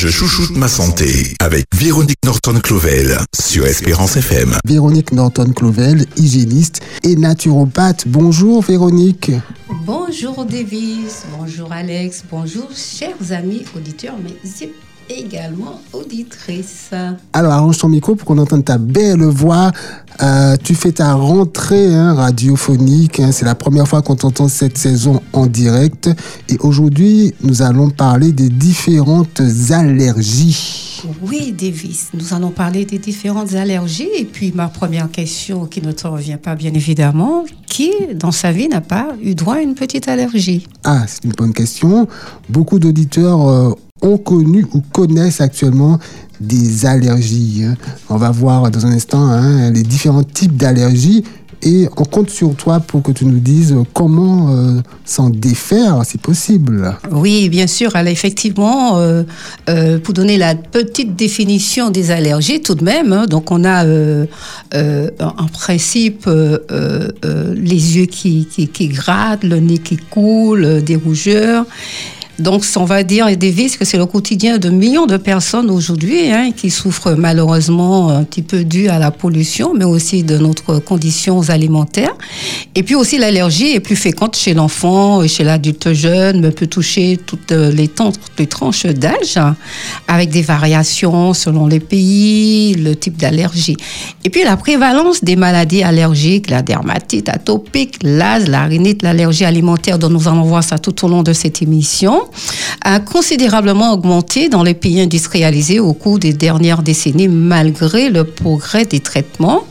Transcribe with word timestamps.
Je 0.00 0.08
chouchoute 0.08 0.56
ma 0.56 0.66
santé 0.66 1.34
avec 1.40 1.66
Véronique 1.74 2.24
Norton-Clovel 2.24 3.18
sur 3.38 3.66
Espérance 3.66 4.16
FM. 4.16 4.56
Véronique 4.64 5.12
Norton-Clovel, 5.12 6.06
hygiéniste 6.16 6.80
et 7.02 7.16
naturopathe. 7.16 8.08
Bonjour 8.08 8.62
Véronique. 8.62 9.30
Bonjour 9.84 10.46
Davis, 10.46 11.24
bonjour 11.38 11.70
Alex, 11.70 12.24
bonjour 12.30 12.70
chers 12.74 13.32
amis 13.32 13.66
auditeurs, 13.76 14.16
mais 14.24 14.32
également 15.10 15.80
auditrice. 15.92 16.90
Alors 17.32 17.52
arrange 17.52 17.78
ton 17.78 17.88
micro 17.88 18.14
pour 18.14 18.26
qu'on 18.26 18.38
entende 18.38 18.64
ta 18.64 18.78
belle 18.78 19.22
voix. 19.22 19.72
Euh, 20.22 20.56
tu 20.62 20.74
fais 20.74 20.92
ta 20.92 21.14
rentrée 21.14 21.94
hein, 21.94 22.14
radiophonique. 22.14 23.20
Hein. 23.20 23.32
C'est 23.32 23.44
la 23.44 23.54
première 23.54 23.88
fois 23.88 24.02
qu'on 24.02 24.16
t'entend 24.16 24.48
cette 24.48 24.78
saison 24.78 25.20
en 25.32 25.46
direct. 25.46 26.10
Et 26.48 26.56
aujourd'hui, 26.60 27.34
nous 27.42 27.62
allons 27.62 27.90
parler 27.90 28.32
des 28.32 28.48
différentes 28.48 29.40
allergies. 29.70 31.02
Oui, 31.22 31.54
Davis, 31.58 32.08
nous 32.12 32.34
allons 32.34 32.50
parler 32.50 32.84
des 32.84 32.98
différentes 32.98 33.54
allergies. 33.54 34.08
Et 34.18 34.24
puis 34.24 34.52
ma 34.54 34.68
première 34.68 35.10
question 35.10 35.64
qui 35.66 35.80
ne 35.80 35.92
te 35.92 36.06
revient 36.06 36.38
pas 36.42 36.54
bien 36.54 36.72
évidemment, 36.74 37.44
qui 37.66 37.92
dans 38.14 38.32
sa 38.32 38.52
vie 38.52 38.68
n'a 38.68 38.82
pas 38.82 39.08
eu 39.22 39.34
droit 39.34 39.54
à 39.54 39.60
une 39.60 39.74
petite 39.74 40.08
allergie? 40.08 40.66
Ah, 40.84 41.04
c'est 41.06 41.24
une 41.24 41.32
bonne 41.32 41.54
question. 41.54 42.06
Beaucoup 42.48 42.78
d'auditeurs... 42.78 43.48
Euh, 43.48 43.74
ont 44.02 44.18
connu 44.18 44.66
ou 44.72 44.80
connaissent 44.92 45.40
actuellement 45.40 45.98
des 46.40 46.86
allergies. 46.86 47.62
Hein. 47.64 47.76
On 48.08 48.16
va 48.16 48.30
voir 48.30 48.70
dans 48.70 48.86
un 48.86 48.92
instant 48.92 49.26
hein, 49.26 49.70
les 49.70 49.82
différents 49.82 50.22
types 50.22 50.56
d'allergies 50.56 51.24
et 51.62 51.88
on 51.96 52.04
compte 52.04 52.30
sur 52.30 52.54
toi 52.54 52.80
pour 52.80 53.02
que 53.02 53.12
tu 53.12 53.26
nous 53.26 53.38
dises 53.38 53.76
comment 53.92 54.50
euh, 54.50 54.80
s'en 55.04 55.28
défaire 55.28 56.02
si 56.04 56.16
possible. 56.16 56.96
Oui, 57.10 57.50
bien 57.50 57.66
sûr. 57.66 57.94
Alors 57.96 58.10
effectivement, 58.10 58.96
euh, 58.96 59.24
euh, 59.68 59.98
pour 59.98 60.14
donner 60.14 60.38
la 60.38 60.54
petite 60.54 61.16
définition 61.16 61.90
des 61.90 62.10
allergies, 62.10 62.62
tout 62.62 62.74
de 62.74 62.84
même, 62.84 63.12
hein, 63.12 63.26
donc 63.26 63.50
on 63.50 63.64
a 63.64 63.84
en 63.84 65.46
principe 65.52 66.28
les 66.28 67.96
yeux 67.96 68.06
qui, 68.06 68.46
qui, 68.46 68.68
qui 68.68 68.88
grattent, 68.88 69.44
le 69.44 69.60
nez 69.60 69.78
qui 69.78 69.96
coule, 69.96 70.82
des 70.82 70.96
rougeurs. 70.96 71.66
Donc, 72.40 72.64
on 72.76 72.84
va 72.84 73.02
dire, 73.02 73.36
des 73.36 73.50
vices 73.50 73.76
que 73.76 73.84
c'est 73.84 73.98
le 73.98 74.06
quotidien 74.06 74.56
de 74.56 74.70
millions 74.70 75.04
de 75.04 75.18
personnes 75.18 75.70
aujourd'hui 75.70 76.32
hein, 76.32 76.52
qui 76.56 76.70
souffrent 76.70 77.12
malheureusement 77.12 78.08
un 78.08 78.24
petit 78.24 78.40
peu 78.40 78.64
dû 78.64 78.88
à 78.88 78.98
la 78.98 79.10
pollution, 79.10 79.74
mais 79.74 79.84
aussi 79.84 80.22
de 80.22 80.38
notre 80.38 80.78
conditions 80.78 81.50
alimentaires. 81.50 82.14
Et 82.74 82.82
puis 82.82 82.94
aussi, 82.94 83.18
l'allergie 83.18 83.72
est 83.72 83.80
plus 83.80 83.94
fréquente 83.94 84.36
chez 84.36 84.54
l'enfant, 84.54 85.26
chez 85.28 85.44
l'adulte 85.44 85.92
jeune, 85.92 86.40
mais 86.40 86.50
peut 86.50 86.66
toucher 86.66 87.18
toutes 87.26 87.50
les, 87.50 87.90
les 88.38 88.46
tranches 88.46 88.86
d'âge, 88.86 89.38
avec 90.08 90.30
des 90.30 90.42
variations 90.42 91.34
selon 91.34 91.66
les 91.66 91.80
pays, 91.80 92.74
le 92.74 92.96
type 92.96 93.18
d'allergie. 93.18 93.76
Et 94.24 94.30
puis, 94.30 94.44
la 94.44 94.56
prévalence 94.56 95.22
des 95.22 95.36
maladies 95.36 95.82
allergiques, 95.82 96.48
la 96.48 96.62
dermatite 96.62 97.28
atopique, 97.28 97.98
l'asthme, 98.02 98.50
la 98.50 98.64
rhinite, 98.64 99.02
l'allergie 99.02 99.44
alimentaire, 99.44 99.98
dont 99.98 100.08
nous 100.08 100.26
allons 100.26 100.44
voir 100.44 100.64
ça 100.64 100.78
tout 100.78 101.04
au 101.04 101.08
long 101.08 101.22
de 101.22 101.34
cette 101.34 101.60
émission, 101.60 102.29
a 102.82 103.00
considérablement 103.00 103.92
augmenté 103.92 104.48
dans 104.48 104.62
les 104.62 104.74
pays 104.74 105.00
industrialisés 105.00 105.80
au 105.80 105.92
cours 105.92 106.18
des 106.18 106.32
dernières 106.32 106.82
décennies 106.82 107.28
malgré 107.28 108.08
le 108.08 108.24
progrès 108.24 108.84
des 108.84 109.00
traitements 109.00 109.64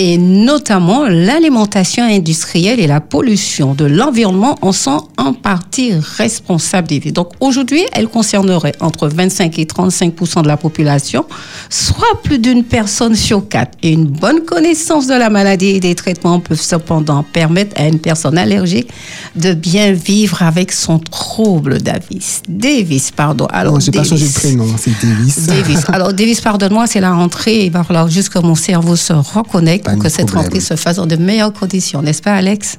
et 0.00 0.16
notamment 0.16 1.08
l'alimentation 1.08 2.04
industrielle 2.04 2.78
et 2.78 2.86
la 2.86 3.00
pollution 3.00 3.74
de 3.74 3.84
l'environnement 3.84 4.56
en 4.62 4.70
sont 4.70 5.08
en 5.16 5.32
partie 5.32 5.90
vies. 7.00 7.10
Donc 7.10 7.30
aujourd'hui, 7.40 7.82
elle 7.94 8.06
concernerait 8.06 8.74
entre 8.78 9.08
25 9.08 9.58
et 9.58 9.64
35% 9.64 10.42
de 10.42 10.46
la 10.46 10.56
population, 10.56 11.24
soit 11.68 12.22
plus 12.22 12.38
d'une 12.38 12.62
personne 12.62 13.16
sur 13.16 13.48
quatre. 13.48 13.76
Et 13.82 13.90
une 13.90 14.04
bonne 14.04 14.44
connaissance 14.44 15.08
de 15.08 15.14
la 15.14 15.30
maladie 15.30 15.70
et 15.70 15.80
des 15.80 15.96
traitements 15.96 16.38
peuvent 16.38 16.60
cependant 16.60 17.24
permettre 17.24 17.74
à 17.80 17.88
une 17.88 17.98
personne 17.98 18.38
allergique 18.38 18.90
de 19.34 19.52
bien 19.52 19.90
vivre 19.90 20.44
avec 20.44 20.70
son 20.70 21.00
trouble 21.00 21.82
Davis. 21.82 22.42
Davis, 22.48 23.10
pardon. 23.10 23.46
Alors, 23.46 23.72
non, 23.74 23.80
j'ai 23.80 23.90
pas 23.90 24.04
changé 24.04 24.28
de 24.28 24.32
prénom, 24.32 24.68
c'est 24.78 24.92
Davis. 25.04 25.46
Davis. 25.46 25.80
Alors, 25.88 26.12
Davis, 26.12 26.40
pardonne-moi, 26.40 26.86
c'est 26.86 27.00
la 27.00 27.14
rentrée. 27.14 27.64
Il 27.64 27.72
va 27.72 27.82
falloir 27.82 28.06
juste 28.06 28.28
que 28.28 28.38
mon 28.38 28.54
cerveau 28.54 28.94
se 28.94 29.12
reconnecte 29.12 29.87
pour 29.92 30.02
que 30.02 30.08
cette 30.08 30.30
rentrée 30.30 30.60
se 30.60 30.76
fasse 30.76 30.96
dans 30.96 31.06
de 31.06 31.16
meilleures 31.16 31.52
conditions, 31.52 32.02
n'est-ce 32.02 32.22
pas, 32.22 32.34
Alex? 32.34 32.78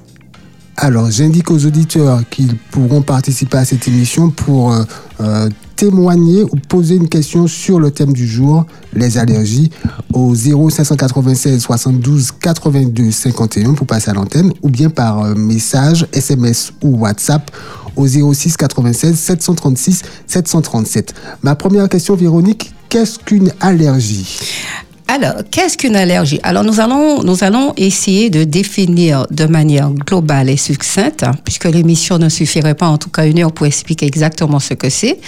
Alors, 0.81 1.12
j'indique 1.12 1.52
aux 1.52 1.66
auditeurs 1.66 2.22
qu'ils 2.30 2.56
pourront 2.56 3.02
participer 3.02 3.58
à 3.58 3.66
cette 3.66 3.86
émission 3.90 4.30
pour 4.30 4.72
euh, 4.72 4.84
euh, 5.19 5.50
témoigner 5.75 6.44
ou 6.44 6.56
poser 6.69 6.96
une 6.96 7.09
question 7.09 7.48
sur 7.48 7.81
le 7.81 7.92
thème 7.92 8.14
du 8.14 8.25
jour, 8.25 8.66
les 8.94 9.18
allergies, 9.18 9.72
au 10.14 10.34
0596 10.34 11.62
72 11.62 12.31
82 12.31 13.12
51 13.12 13.74
pour 13.74 13.88
passer 13.88 14.09
à 14.09 14.14
l'antenne, 14.14 14.53
ou 14.62 14.69
bien 14.69 14.90
par 14.90 15.25
euh, 15.25 15.36
message, 15.36 16.08
SMS 16.14 16.72
ou 16.81 17.00
WhatsApp 17.00 17.52
au 17.98 18.08
06 18.08 18.56
96 18.56 19.19
736 19.19 20.02
737. 20.28 21.14
Ma 21.44 21.56
première 21.56 21.90
question, 21.90 22.16
Véronique, 22.16 22.74
qu'est-ce 22.88 23.19
qu'une 23.19 23.52
allergie? 23.59 24.66
Alors, 25.12 25.42
qu'est-ce 25.50 25.75
qu'une 25.75 25.96
allergie? 25.96 26.40
Alors, 26.44 26.64
nous 26.64 26.80
allons, 26.80 27.24
nous 27.24 27.44
allons 27.44 27.74
essayer 27.78 28.30
de 28.30 28.44
définir 28.44 29.25
de 29.31 29.46
manière 29.46 29.90
globale 29.90 30.52
et 30.52 30.56
succincte, 30.56 31.24
hein, 31.24 31.31
puisque 31.44 31.66
l'émission 31.66 32.20
ne 32.20 32.30
suffirait 32.30 32.75
pas, 32.75 32.88
en 32.88 33.00
tout 33.00 33.09
cas 33.09 33.25
une 33.25 33.40
heure, 33.40 33.52
pour 33.52 33.66
expliquer 33.66 34.06
exactement 34.06 34.59
ce 34.59 34.75
que 34.75 34.88
c'est. 34.92 35.19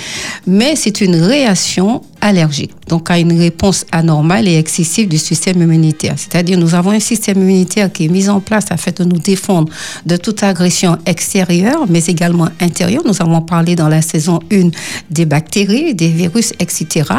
Mais 0.45 0.75
c'est 0.75 1.01
une 1.01 1.15
réaction 1.15 2.03
allergique, 2.21 2.73
donc 2.87 3.09
à 3.09 3.17
une 3.17 3.35
réponse 3.35 3.85
anormale 3.91 4.47
et 4.47 4.55
excessive 4.55 5.07
du 5.07 5.17
système 5.17 5.59
immunitaire. 5.59 6.13
C'est-à-dire, 6.15 6.59
nous 6.59 6.75
avons 6.75 6.91
un 6.91 6.99
système 6.99 7.41
immunitaire 7.41 7.91
qui 7.91 8.05
est 8.05 8.09
mis 8.09 8.29
en 8.29 8.39
place 8.39 8.65
afin 8.69 8.91
de 8.95 9.03
nous 9.03 9.17
défendre 9.17 9.73
de 10.05 10.15
toute 10.15 10.43
agression 10.43 10.99
extérieure, 11.07 11.85
mais 11.89 12.05
également 12.05 12.49
intérieure. 12.59 13.01
Nous 13.05 13.19
avons 13.19 13.41
parlé 13.41 13.75
dans 13.75 13.89
la 13.89 14.03
saison 14.03 14.39
1 14.51 14.69
des 15.09 15.25
bactéries, 15.25 15.95
des 15.95 16.09
virus, 16.09 16.53
etc. 16.59 17.09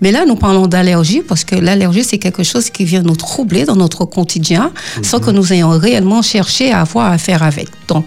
Mais 0.00 0.10
là, 0.10 0.24
nous 0.24 0.36
parlons 0.36 0.66
d'allergie 0.66 1.20
parce 1.20 1.44
que 1.44 1.56
l'allergie, 1.56 2.05
c'est 2.06 2.18
quelque 2.18 2.42
chose 2.42 2.70
qui 2.70 2.84
vient 2.84 3.02
nous 3.02 3.16
troubler 3.16 3.64
dans 3.64 3.76
notre 3.76 4.04
quotidien 4.04 4.72
sans 5.02 5.20
que 5.20 5.30
nous 5.30 5.52
ayons 5.52 5.70
réellement 5.70 6.22
cherché 6.22 6.72
à 6.72 6.80
avoir 6.80 7.12
affaire 7.12 7.42
avec. 7.42 7.68
Donc, 7.88 8.06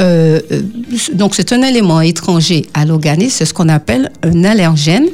euh, 0.00 0.40
euh, 0.52 0.62
donc 1.12 1.34
c'est 1.34 1.52
un 1.52 1.62
élément 1.62 2.00
étranger 2.00 2.66
à 2.74 2.84
l'organisme, 2.84 3.36
c'est 3.38 3.44
ce 3.44 3.54
qu'on 3.54 3.68
appelle 3.68 4.10
un 4.22 4.44
allergène 4.44 5.08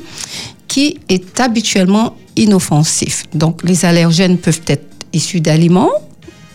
qui 0.68 0.98
est 1.08 1.40
habituellement 1.40 2.16
inoffensif. 2.36 3.24
Donc, 3.34 3.62
les 3.64 3.84
allergènes 3.84 4.36
peuvent 4.38 4.60
être 4.66 4.84
issus 5.12 5.40
d'aliments, 5.40 5.90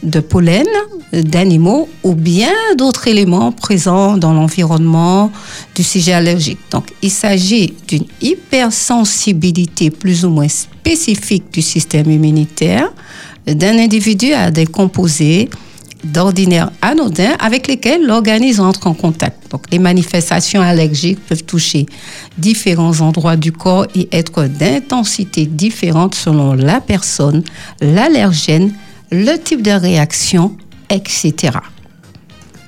de 0.04 0.20
pollen, 0.20 0.66
d'animaux 1.14 1.90
ou 2.04 2.16
bien 2.16 2.52
d'autres 2.78 3.08
éléments 3.08 3.52
présents 3.52 4.18
dans 4.18 4.34
l'environnement 4.34 5.32
du 5.76 5.84
sujet 5.84 6.14
allergique. 6.14 6.60
Donc, 6.72 6.92
il 7.02 7.12
s'agit 7.12 7.74
d'une 7.88 8.06
hypersensibilité 8.22 9.90
plus 9.92 10.26
ou 10.26 10.30
moins 10.30 10.48
spécifique 10.48 11.52
du 11.54 11.62
système 11.62 12.10
immunitaire 12.10 12.92
d'un 13.46 13.78
individu 13.78 14.34
à 14.34 14.52
des 14.52 14.66
composés 14.66 15.50
d'ordinaire 16.04 16.72
anodins 16.82 17.36
avec 17.40 17.68
lesquels 17.68 18.06
l'organisme 18.06 18.64
entre 18.64 18.88
en 18.88 18.94
contact. 18.94 19.52
Donc, 19.52 19.66
les 19.72 19.80
manifestations 19.80 20.62
allergiques 20.62 21.20
peuvent 21.28 21.44
toucher 21.44 21.86
différents 22.38 23.02
endroits 23.02 23.36
du 23.36 23.52
corps 23.52 23.86
et 23.96 24.08
être 24.12 24.46
d'intensité 24.46 25.46
différente 25.46 26.16
selon 26.16 26.54
la 26.54 26.82
personne, 26.82 27.44
l'allergène, 27.82 28.74
le 29.12 29.38
type 29.38 29.62
de 29.62 29.72
réaction, 29.72 30.56
etc. 30.90 31.58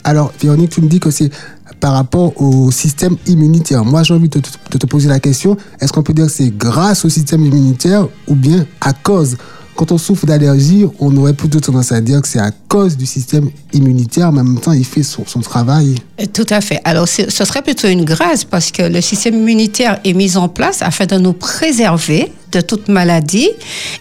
Alors, 0.03 0.33
Véronique, 0.41 0.71
tu 0.71 0.81
me 0.81 0.87
dis 0.87 0.99
que 0.99 1.09
c'est 1.09 1.31
par 1.79 1.93
rapport 1.93 2.41
au 2.41 2.71
système 2.71 3.17
immunitaire. 3.27 3.83
Moi, 3.83 4.03
j'ai 4.03 4.13
envie 4.13 4.29
de 4.29 4.39
te, 4.39 4.85
poser 4.85 5.09
la 5.09 5.19
question, 5.19 5.57
est-ce 5.81 5.91
qu'on 5.91 6.03
peut 6.03 6.13
dire 6.13 6.27
que 6.27 6.31
c'est 6.31 6.55
grâce 6.55 7.03
au 7.03 7.09
système 7.09 7.44
immunitaire 7.44 8.07
ou 8.27 8.35
bien 8.35 8.65
à 8.81 8.94
cause? 8.94 9.38
Quand 9.75 9.91
on 9.91 9.97
souffre 9.97 10.25
d'allergie, 10.25 10.85
on 11.00 11.15
aurait 11.18 11.33
plutôt 11.33 11.59
tendance 11.59 11.91
à 11.91 12.00
dire 12.00 12.21
que 12.21 12.27
c'est 12.27 12.39
à 12.39 12.51
cause 12.69 12.95
du 12.95 13.06
système 13.06 13.50
immunitaire, 13.73 14.31
mais 14.31 14.41
en 14.41 14.44
même 14.44 14.59
temps, 14.59 14.71
il 14.71 14.85
fait 14.85 15.03
son, 15.03 15.23
travail. 15.41 15.95
Tout 16.31 16.45
à 16.51 16.62
fait. 16.62 16.79
Alors, 16.83 17.07
ce 17.07 17.29
serait 17.29 17.62
plutôt 17.62 17.88
une 17.88 18.06
grâce 18.06 18.44
parce 18.44 18.71
que 18.71 18.83
le 18.83 19.01
système 19.01 19.35
immunitaire 19.35 20.00
est 20.06 20.13
mis 20.13 20.38
en 20.38 20.47
place 20.47 20.81
afin 20.83 21.06
de 21.06 21.18
nous 21.18 21.33
préserver 21.33 22.31
de 22.53 22.61
toute 22.61 22.88
maladie. 22.88 23.50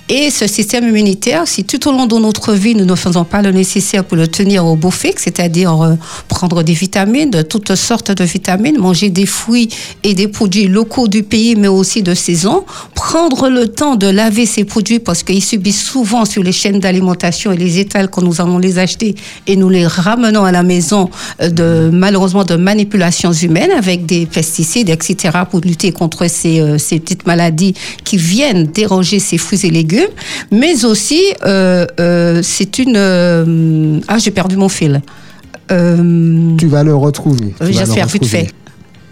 Et 0.08 0.31
ce 0.31 0.46
système 0.46 0.88
immunitaire, 0.88 1.46
si 1.46 1.64
tout 1.64 1.88
au 1.88 1.93
long 1.93 2.06
de 2.06 2.16
notre 2.16 2.52
vie, 2.52 2.75
nous 2.75 2.84
ne 2.84 2.94
faisons 2.94 3.25
pas 3.25 3.43
le 3.43 3.50
nécessaire 3.50 4.04
pour 4.04 4.16
le 4.16 4.28
tenir 4.28 4.64
au 4.66 4.76
beau 4.76 4.90
fixe, 4.90 5.22
c'est-à-dire 5.25 5.81
euh, 5.81 5.94
prendre 6.28 6.62
des 6.62 6.75
vitamines, 6.75 7.31
de 7.31 7.43
toutes 7.43 7.75
sortes 7.75 8.12
de 8.12 8.25
vitamines, 8.25 8.78
manger 8.78 9.10
des 9.10 9.26
fruits 9.26 9.69
et 10.02 10.14
des 10.14 10.28
produits 10.28 10.69
locaux 10.69 11.08
du 11.08 11.22
pays, 11.22 11.56
mais 11.56 11.69
aussi 11.69 12.02
de 12.02 12.14
saison, 12.14 12.64
prendre 12.94 13.49
le 13.49 13.69
temps 13.69 13.96
de 13.96 14.06
laver 14.06 14.46
ces 14.46 14.64
produits 14.64 14.98
parce 14.98 15.22
qu'ils 15.22 15.43
subissent 15.43 15.84
souvent 15.84 16.25
sur 16.25 16.43
les 16.43 16.52
chaînes 16.52 16.81
d'alimentation 16.81 17.52
et 17.52 17.56
les 17.56 17.78
étals 17.78 18.08
quand 18.08 18.22
nous 18.22 18.40
allons 18.40 18.58
les 18.58 18.78
acheter 18.78 19.14
et 19.46 19.56
nous 19.56 19.69
les 19.69 19.87
ramenons 19.87 20.44
à 20.44 20.52
la 20.52 20.62
maison 20.62 21.08
euh, 21.40 21.48
de 21.48 21.90
malheureusement 21.93 22.44
de 22.44 22.56
manipulations 22.56 23.32
humaines 23.32 23.70
avec 23.76 24.06
des 24.06 24.26
pesticides, 24.26 24.90
etc., 24.90 25.38
pour 25.50 25.60
lutter 25.60 25.93
contre 25.93 26.28
ces, 26.28 26.60
euh, 26.60 26.78
ces 26.78 27.00
petites 27.00 27.26
maladies 27.26 27.75
qui 28.05 28.16
viennent 28.16 28.42
déranger 28.73 29.19
ces 29.19 29.39
fruits 29.39 29.61
et 29.65 29.71
légumes. 29.71 30.11
Mais 30.50 30.85
aussi, 30.85 31.21
euh, 31.44 31.87
euh, 32.00 32.41
c'est 32.43 32.79
une... 32.79 32.94
euh, 32.97 34.00
ah, 34.09 34.19
j'ai 34.19 34.31
perdu 34.31 34.56
mon 34.56 34.69
fil. 34.69 35.03
Tu 35.69 36.67
vas 36.67 36.83
le 36.85 36.94
retrouver. 36.94 37.55
J'espère, 37.61 38.06
vite 38.06 38.27
fait. 38.27 38.49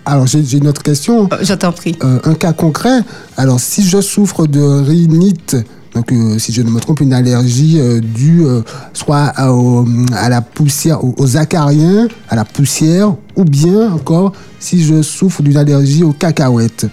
Alors, 0.04 0.26
j'ai 0.26 0.56
une 0.58 0.66
autre 0.68 0.82
question. 0.82 1.28
euh, 1.32 1.36
Je 1.42 1.54
t'en 1.54 1.72
prie. 1.72 1.96
Un 2.00 2.34
cas 2.34 2.52
concret. 2.52 3.00
Alors, 3.36 3.60
si 3.60 3.82
je 3.86 4.00
souffre 4.00 4.46
de 4.46 4.60
rhinite, 4.60 5.56
donc 5.94 6.10
euh, 6.12 6.38
si 6.38 6.52
je 6.52 6.62
ne 6.62 6.70
me 6.70 6.80
trompe, 6.80 7.00
une 7.00 7.12
allergie 7.12 7.78
euh, 7.80 8.00
due 8.00 8.44
euh, 8.44 8.62
soit 8.92 9.24
à, 9.36 9.52
au- 9.52 9.86
à 10.14 10.28
la 10.28 10.40
poussière, 10.40 11.02
aux, 11.04 11.14
aux 11.18 11.36
acariens, 11.36 12.08
à 12.28 12.36
la 12.36 12.44
poussière, 12.44 13.14
ou 13.36 13.44
bien 13.44 13.92
encore 13.92 14.32
si 14.58 14.82
je 14.84 15.02
souffre 15.02 15.42
d'une 15.42 15.56
allergie 15.56 16.02
aux 16.04 16.12
cacahuètes. 16.12 16.86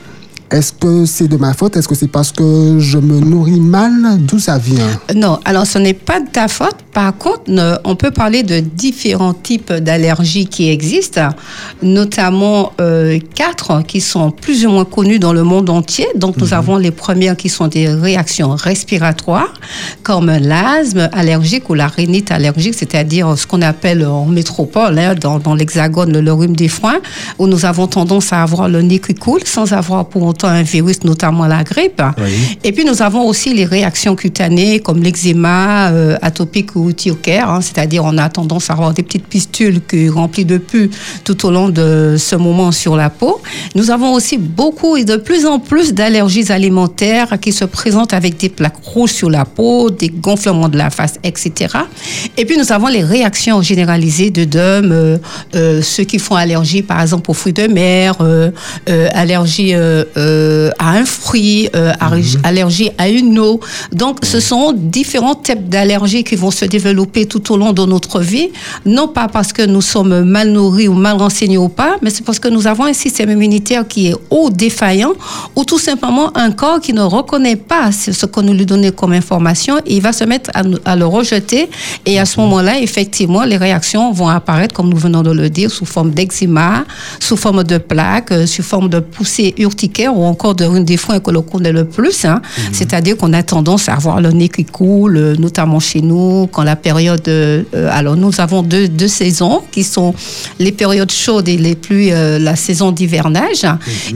Est-ce 0.49 0.71
que 0.71 1.05
c'est 1.05 1.27
de 1.27 1.35
ma 1.35 1.53
faute? 1.53 1.75
Est-ce 1.75 1.88
que 1.89 1.95
c'est 1.95 2.07
parce 2.07 2.31
que 2.31 2.77
je 2.79 2.97
me 2.97 3.19
nourris 3.19 3.59
mal? 3.59 3.91
D'où 4.19 4.39
ça 4.39 4.57
vient? 4.57 4.88
Non, 5.13 5.39
alors 5.44 5.67
ce 5.67 5.77
n'est 5.77 5.94
pas 5.94 6.21
de 6.21 6.27
ta 6.29 6.47
faute. 6.47 6.75
Par 6.94 7.15
contre, 7.17 7.41
ne- 7.47 7.75
on 7.83 7.95
peut 7.95 8.11
parler 8.11 8.44
de 8.44 8.59
différents 8.61 9.33
types 9.33 9.71
d'allergies 9.73 10.47
qui 10.47 10.69
existent, 10.69 11.29
notamment 11.83 12.71
euh, 12.81 13.19
quatre 13.35 13.83
qui 13.85 14.01
sont 14.01 14.31
plus 14.31 14.65
ou 14.65 14.69
moins 14.69 14.85
connues 14.85 15.19
dans 15.19 15.33
le 15.33 15.44
monde 15.44 15.69
entier. 15.69 16.07
Donc, 16.15 16.38
nous 16.38 16.53
avons 16.53 16.77
les 16.77 16.91
premières 16.91 17.35
qui 17.35 17.50
sont 17.50 17.67
des 17.67 17.88
réactions 17.89 18.51
respiratoires, 18.55 19.53
comme 20.03 20.27
l'asthme 20.31 21.09
allergique 21.11 21.69
ou 21.69 21.73
la 21.73 21.88
rhinite 21.88 22.31
allergique, 22.31 22.73
c'est-à-dire 22.73 23.38
ce 23.38 23.45
qu'on 23.45 23.61
appelle 23.61 24.05
en 24.05 24.25
métropole, 24.25 24.97
hein, 24.97 25.13
dans, 25.19 25.39
dans 25.39 25.53
l'hexagone, 25.55 26.17
le 26.17 26.33
rhume 26.33 26.55
des 26.55 26.67
foins, 26.69 27.00
où 27.38 27.47
nous 27.47 27.65
avons 27.65 27.88
tendance 27.88 28.31
à 28.33 28.41
avoir 28.43 28.69
le 28.69 28.81
nez 28.81 29.00
qui 29.00 29.13
coule 29.13 29.41
sans 29.45 29.73
avoir 29.73 30.05
pour 30.07 30.23
un 30.45 30.63
virus, 30.63 31.04
notamment 31.04 31.45
la 31.45 31.63
grippe. 31.63 32.01
Et 32.63 32.72
puis 32.72 32.86
nous 32.86 33.01
avons 33.01 33.25
aussi 33.28 33.54
les 33.54 33.66
réactions 33.66 34.16
cutanées 34.16 34.80
comme 34.80 35.01
l'eczéma 35.01 35.89
euh, 35.89 36.18
atopique 36.22 36.75
ou 36.75 36.89
urticaire, 36.89 37.50
hein, 37.50 37.62
c'est-à-dire 37.62 38.04
on 38.04 38.18
a 38.18 38.30
tendance 38.30 38.69
à 38.69 38.74
avoir 38.74 38.94
des 38.94 39.04
petites 39.04 39.28
pustules 39.28 39.81
qui 39.81 40.10
remplies 40.10 40.45
de 40.45 40.57
pus 40.57 40.89
tout 41.24 41.45
au 41.45 41.51
long 41.51 41.69
de 41.69 42.16
ce 42.18 42.36
moment 42.36 42.72
sur 42.72 42.95
la 42.95 43.10
peau. 43.10 43.42
Nous 43.75 43.92
avons 43.92 44.13
aussi 44.13 44.38
beaucoup 44.38 44.98
et 44.98 45.06
de 45.06 45.18
plus 45.18 45.45
en 45.45 45.60
plus 45.60 45.94
d'allergies 45.94 46.51
alimentaires 46.51 47.39
qui 47.39 47.51
se 47.51 47.66
présentent 47.66 48.13
avec 48.13 48.38
des 48.38 48.50
plaques 48.50 48.84
rouges 48.84 49.12
sur 49.12 49.30
la 49.30 49.45
peau, 49.45 49.89
des 49.89 50.10
gonflements 50.10 50.69
de 50.69 50.78
la 50.78 50.89
face, 50.89 51.16
etc. 51.24 51.75
Et 52.38 52.45
puis 52.45 52.57
nous 52.57 52.72
avons 52.72 52.88
les 52.88 53.04
réactions 53.04 53.62
généralisées 53.62 54.31
de 54.31 54.44
DOM, 54.44 54.92
euh, 54.92 55.18
euh, 55.56 55.81
ceux 55.81 56.04
qui 56.04 56.19
font 56.19 56.36
allergie 56.36 56.81
par 56.81 57.01
exemple 57.01 57.31
aux 57.31 57.34
fruits 57.34 57.54
de 57.54 57.68
mer, 57.68 58.16
euh, 58.22 58.51
euh, 58.89 59.10
allergie 59.13 59.74
euh, 60.27 60.69
à 60.79 60.91
un 60.91 61.06
fruit, 61.06 61.69
euh, 61.75 61.91
allergie- 62.00 62.38
allergie 62.44 62.91
à 62.97 63.07
une 63.09 63.39
eau. 63.39 63.59
Donc 63.91 64.19
ce 64.24 64.39
sont 64.39 64.74
différents 64.74 65.35
types 65.35 65.69
d'allergies 65.69 66.24
qui 66.24 66.35
vont 66.35 66.51
se 66.51 66.65
développer 66.65 67.25
tout 67.25 67.51
au 67.51 67.57
long 67.57 67.74
de 67.74 67.85
notre 67.85 68.19
vie, 68.19 68.50
non 68.85 69.07
pas 69.07 69.27
parce 69.27 69.51
que 69.53 69.63
nous 69.65 69.81
sommes 69.81 70.24
mal 70.24 70.50
nourris 70.51 70.88
ou 70.88 70.94
mal 70.94 71.18
renseignés 71.18 71.57
ou 71.57 71.69
pas, 71.69 71.97
mais 72.01 72.09
c'est 72.09 72.25
parce 72.25 72.39
que 72.39 72.47
nous 72.47 72.68
avons 72.68 72.85
un 72.85 72.94
système 72.94 73.29
immunitaire 73.31 73.88
qui 73.88 74.07
est 74.07 74.15
haut 74.29 74.50
défaillant 74.50 75.13
ou 75.56 75.63
tout 75.63 75.79
simplement 75.79 76.35
un 76.38 76.51
corps 76.51 76.79
qui 76.79 76.94
ne 76.94 77.01
reconnaît 77.01 77.56
pas 77.56 77.91
ce 77.91 78.25
que 78.25 78.41
nous 78.41 78.53
lui 78.53 78.65
donnons 78.65 78.91
comme 78.91 79.13
information 79.13 79.77
et 79.85 79.95
il 79.95 80.01
va 80.01 80.13
se 80.13 80.24
mettre 80.24 80.50
à, 80.53 80.95
le 80.95 81.06
rejeter. 81.06 81.69
Et 82.06 82.19
à 82.19 82.25
ce 82.25 82.39
moment-là, 82.41 82.79
effectivement, 82.79 83.44
les 83.44 83.57
réactions 83.57 84.12
vont 84.12 84.27
apparaître, 84.29 84.74
comme 84.74 84.89
nous 84.89 84.97
venons 84.97 85.24
de 85.24 85.31
le 85.31 85.50
dire, 85.50 85.71
sous 85.71 85.85
forme 85.85 86.12
d'eczéma, 86.12 86.85
sous 87.19 87.38
forme 87.38 87.63
de 87.63 87.77
plaques, 87.77 88.31
euh, 88.31 88.45
sous 88.45 88.63
forme 88.63 88.89
de 88.89 89.00
poussée 89.00 89.53
urticaire 89.57 90.16
ou 90.17 90.25
encore 90.25 90.55
de 90.55 90.67
des 90.79 90.97
foins 90.97 91.19
que 91.19 91.31
l'on 91.31 91.41
connaît 91.41 91.71
le 91.71 91.85
plus. 91.85 92.25
hein. 92.25 92.41
C'est-à-dire 92.71 93.15
qu'on 93.17 93.33
a 93.33 93.43
tendance 93.43 93.87
à 93.89 93.93
avoir 93.93 94.19
le 94.21 94.31
nez 94.31 94.49
qui 94.49 94.65
coule, 94.65 95.17
euh, 95.17 95.35
notamment 95.37 95.79
chez 95.79 96.01
nous, 96.01 96.47
quand 96.51 96.63
la 96.63 96.75
période... 96.75 97.27
euh, 97.27 97.63
alors, 97.91 98.15
nous 98.15 98.31
avons 98.39 98.61
deux, 98.63 98.87
deux 98.87 99.07
saisons 99.07 99.61
qui 99.71 99.83
sont 99.83 100.13
les 100.59 100.71
périodes 100.71 101.11
chaudes 101.11 101.47
et 101.47 101.57
les 101.57 101.75
pluies, 101.75 102.11
euh, 102.11 102.39
la 102.39 102.55
saison 102.55 102.91
d'hivernage. 102.91 103.65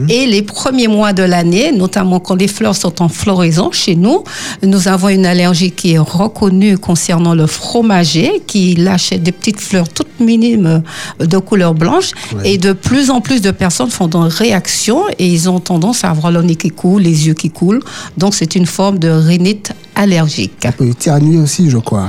Et 0.08 0.26
les 0.26 0.42
premiers 0.42 0.88
mois 0.88 1.12
de 1.12 1.22
l'année, 1.22 1.72
notamment 1.72 2.20
quand 2.20 2.34
les 2.34 2.48
fleurs 2.48 2.76
sont 2.76 3.02
en 3.02 3.08
floraison 3.08 3.70
chez 3.72 3.94
nous, 3.96 4.24
nous 4.62 4.88
avons 4.88 5.08
une 5.08 5.26
allergie 5.26 5.70
qui 5.70 5.92
est 5.94 5.98
reconnue 5.98 6.76
concernant 6.78 7.34
le 7.34 7.46
fromager, 7.46 8.42
qui 8.46 8.74
lâche 8.74 9.10
des 9.26 9.32
petites 9.32 9.60
fleurs 9.60 9.88
toutes 9.88 10.18
minimes 10.20 10.82
de 11.18 11.38
couleur 11.38 11.74
blanche. 11.74 12.10
Et 12.44 12.58
de 12.58 12.72
plus 12.72 13.10
en 13.10 13.20
plus 13.20 13.40
de 13.40 13.50
personnes 13.50 13.90
font 13.90 14.08
des 14.08 14.18
réactions 14.44 15.02
et 15.18 15.26
ils 15.26 15.48
ont 15.48 15.60
tendance 15.60 15.91
à 16.04 16.10
avoir 16.10 16.30
le 16.32 16.42
nez 16.42 16.56
qui 16.56 16.70
coule, 16.70 17.02
les 17.02 17.26
yeux 17.26 17.34
qui 17.34 17.50
coulent. 17.50 17.82
Donc 18.16 18.34
c'est 18.34 18.54
une 18.54 18.66
forme 18.66 18.98
de 18.98 19.08
rhinite 19.08 19.72
allergique. 19.94 20.64
On 20.64 20.72
peut 20.72 20.88
éternuer 20.88 21.38
aussi, 21.38 21.70
je 21.70 21.78
crois. 21.78 22.08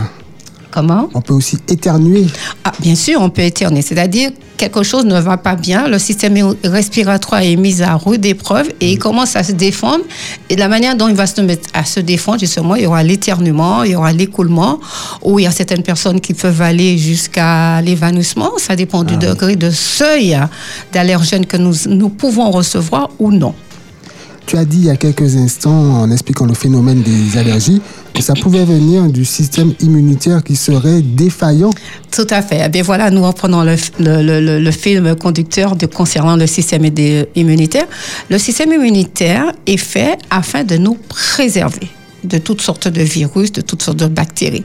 Comment? 0.73 1.07
On 1.13 1.21
peut 1.21 1.35
aussi 1.35 1.57
éternuer. 1.67 2.25
Ah, 2.63 2.71
bien 2.79 2.95
sûr, 2.95 3.21
on 3.21 3.29
peut 3.29 3.43
éternuer. 3.43 3.83
C'est-à-dire, 3.83 4.31
quelque 4.57 4.81
chose 4.81 5.05
ne 5.05 5.19
va 5.19 5.37
pas 5.37 5.55
bien, 5.55 5.87
le 5.87 5.99
système 5.99 6.35
respiratoire 6.63 7.41
est 7.41 7.55
mis 7.55 7.83
à 7.83 7.95
rude 7.95 8.25
épreuve 8.25 8.69
et 8.81 8.93
il 8.93 8.97
commence 8.97 9.35
à 9.35 9.43
se 9.43 9.51
défendre. 9.51 10.03
Et 10.49 10.55
la 10.55 10.67
manière 10.67 10.95
dont 10.95 11.07
il 11.07 11.13
va 11.13 11.27
se 11.27 11.41
mettre 11.41 11.69
à 11.75 11.85
se 11.85 11.99
défendre, 11.99 12.39
justement, 12.39 12.73
il 12.73 12.83
y 12.83 12.85
aura 12.87 13.03
l'éternuement, 13.03 13.83
il 13.83 13.91
y 13.91 13.95
aura 13.95 14.13
l'écoulement, 14.13 14.79
ou 15.21 15.37
il 15.37 15.43
y 15.43 15.45
a 15.45 15.51
certaines 15.51 15.83
personnes 15.83 16.19
qui 16.19 16.33
peuvent 16.33 16.61
aller 16.63 16.97
jusqu'à 16.97 17.79
l'évanouissement. 17.81 18.53
Ça 18.57 18.75
dépend 18.75 19.03
du 19.03 19.15
degré 19.17 19.55
de 19.55 19.69
seuil 19.69 20.35
d'allergène 20.91 21.45
que 21.45 21.57
nous, 21.57 21.75
nous 21.87 22.09
pouvons 22.09 22.49
recevoir 22.49 23.11
ou 23.19 23.31
non. 23.31 23.53
Tu 24.45 24.57
as 24.57 24.65
dit 24.65 24.77
il 24.77 24.85
y 24.85 24.89
a 24.89 24.97
quelques 24.97 25.35
instants, 25.35 26.01
en 26.01 26.11
expliquant 26.11 26.45
le 26.45 26.53
phénomène 26.53 27.01
des 27.01 27.37
allergies, 27.37 27.81
que 28.13 28.21
ça 28.21 28.33
pouvait 28.33 28.65
venir 28.65 29.03
du 29.07 29.25
système 29.25 29.73
immunitaire 29.79 30.43
qui 30.43 30.55
serait 30.55 31.01
défaillant. 31.01 31.71
Tout 32.11 32.27
à 32.29 32.41
fait. 32.41 32.61
Eh 32.65 32.69
bien 32.69 32.83
voilà, 32.83 33.09
nous 33.09 33.25
reprenons 33.25 33.63
le, 33.63 33.75
le, 33.99 34.39
le, 34.41 34.59
le 34.59 34.71
film 34.71 35.15
conducteur 35.15 35.75
concernant 35.93 36.35
le 36.35 36.45
système 36.45 36.85
idé- 36.85 37.27
immunitaire. 37.35 37.87
Le 38.29 38.37
système 38.37 38.71
immunitaire 38.73 39.53
est 39.65 39.77
fait 39.77 40.17
afin 40.29 40.63
de 40.63 40.77
nous 40.77 40.95
préserver 41.09 41.89
de 42.23 42.37
toutes 42.37 42.61
sortes 42.61 42.87
de 42.87 43.01
virus, 43.01 43.51
de 43.51 43.61
toutes 43.61 43.81
sortes 43.81 43.99
de 43.99 44.07
bactéries. 44.07 44.63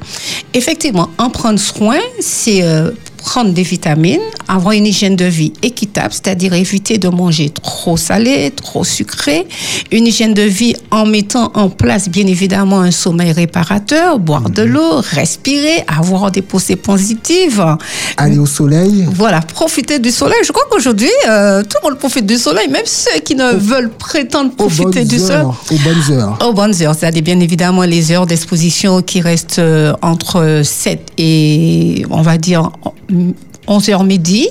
Effectivement, 0.55 1.09
en 1.19 1.31
prendre 1.31 1.59
soin, 1.59 1.99
c'est 2.21 2.63
euh, 2.63 2.91
prendre 3.19 3.53
des 3.53 3.63
vitamines, 3.63 4.21
avoir 4.49 4.73
une 4.73 4.87
hygiène 4.87 5.17
de 5.17 5.27
vie 5.27 5.53
équitable, 5.63 6.13
c'est-à-dire 6.13 6.55
éviter 6.55 6.97
de 6.99 7.09
manger 7.09 7.51
trop 7.51 7.97
salé, 7.97 8.51
trop 8.51 8.85
sucré, 8.85 9.47
une 9.93 10.07
hygiène 10.07 10.35
de 10.35 10.43
vie 10.43 10.75
en 10.91 11.05
mettant 11.05 11.51
en 11.55 11.69
place 11.69 12.09
bien 12.09 12.27
évidemment 12.27 12.81
un 12.81 12.91
sommeil 12.91 13.33
réparateur, 13.33 14.19
boire 14.19 14.49
de 14.49 14.63
l'eau, 14.63 15.01
respirer, 15.13 15.85
avoir 15.87 16.31
des 16.31 16.43
pensées 16.43 16.77
positives. 16.77 17.65
Aller 18.17 18.39
au 18.39 18.47
soleil. 18.47 19.07
Voilà, 19.13 19.41
profiter 19.41 19.99
du 19.99 20.11
soleil. 20.11 20.39
Je 20.45 20.53
crois 20.53 20.65
qu'aujourd'hui, 20.71 21.11
euh, 21.29 21.63
tout 21.63 21.77
le 21.83 21.91
monde 21.91 21.99
profite 21.99 22.27
du 22.27 22.37
soleil, 22.37 22.69
même 22.69 22.87
ceux 22.87 23.21
qui 23.21 23.35
ne 23.35 23.53
veulent 23.53 23.91
prétendre 23.91 24.53
profiter 24.55 25.05
du 25.05 25.19
soleil. 25.19 25.47
Aux 25.71 25.77
bonnes 25.77 26.17
heures. 26.17 26.39
Aux 26.47 26.53
bonnes 26.53 26.83
heures, 26.83 26.95
c'est-à-dire 26.95 27.23
bien 27.23 27.41
évidemment 27.41 27.83
les 27.83 28.13
heures 28.13 28.27
d'exposition 28.27 29.03
qui 29.03 29.21
restent 29.21 29.59
euh, 29.59 29.93
entre 30.03 30.63
7 30.65 31.13
et, 31.19 32.05
on 32.11 32.23
va 32.23 32.39
dire, 32.39 32.71
11 33.69 33.89
heures 33.91 34.05
midi. 34.05 34.49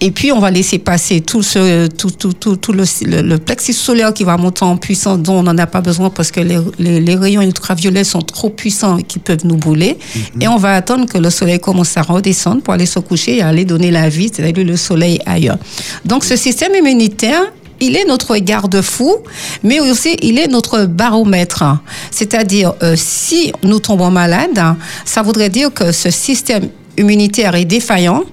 Et 0.00 0.10
puis, 0.10 0.32
on 0.32 0.38
va 0.38 0.50
laisser 0.50 0.78
passer 0.78 1.20
tout, 1.20 1.42
ce, 1.42 1.86
tout, 1.88 2.10
tout, 2.10 2.32
tout, 2.32 2.56
tout 2.56 2.72
le, 2.72 2.84
le, 3.02 3.22
le 3.22 3.38
plexus 3.38 3.72
solaire 3.72 4.12
qui 4.14 4.22
va 4.24 4.36
monter 4.36 4.64
en 4.64 4.76
puissance, 4.76 5.18
dont 5.18 5.34
on 5.34 5.42
n'en 5.42 5.58
a 5.58 5.66
pas 5.66 5.80
besoin 5.80 6.10
parce 6.10 6.30
que 6.30 6.40
les, 6.40 6.58
les, 6.78 7.00
les 7.00 7.16
rayons 7.16 7.42
ultraviolets 7.42 8.04
sont 8.04 8.22
trop 8.22 8.50
puissants 8.50 8.98
et 8.98 9.02
qui 9.02 9.18
peuvent 9.18 9.44
nous 9.44 9.56
brûler. 9.56 9.98
Et 10.40 10.46
on 10.48 10.56
va 10.56 10.74
attendre 10.74 11.06
que 11.06 11.18
le 11.18 11.30
soleil 11.30 11.58
commence 11.58 11.96
à 11.96 12.02
redescendre 12.02 12.62
pour 12.62 12.74
aller 12.74 12.86
se 12.86 12.98
coucher 12.98 13.38
et 13.38 13.42
aller 13.42 13.64
donner 13.64 13.90
la 13.90 14.08
vie, 14.08 14.30
c'est-à-dire 14.32 14.64
le 14.64 14.76
soleil 14.76 15.20
ailleurs. 15.26 15.58
Donc, 16.04 16.24
ce 16.24 16.36
système 16.36 16.74
immunitaire, 16.74 17.40
il 17.80 17.96
est 17.96 18.04
notre 18.04 18.36
garde-fou, 18.36 19.16
mais 19.62 19.80
aussi 19.80 20.16
il 20.22 20.38
est 20.38 20.46
notre 20.46 20.84
baromètre. 20.84 21.64
C'est-à-dire, 22.10 22.74
euh, 22.82 22.94
si 22.96 23.52
nous 23.62 23.80
tombons 23.80 24.10
malades, 24.10 24.76
ça 25.04 25.22
voudrait 25.22 25.50
dire 25.50 25.72
que 25.72 25.92
ce 25.92 26.10
système 26.10 26.68
immunitaire 26.98 27.54
est 27.54 27.64
défaillant 27.64 28.24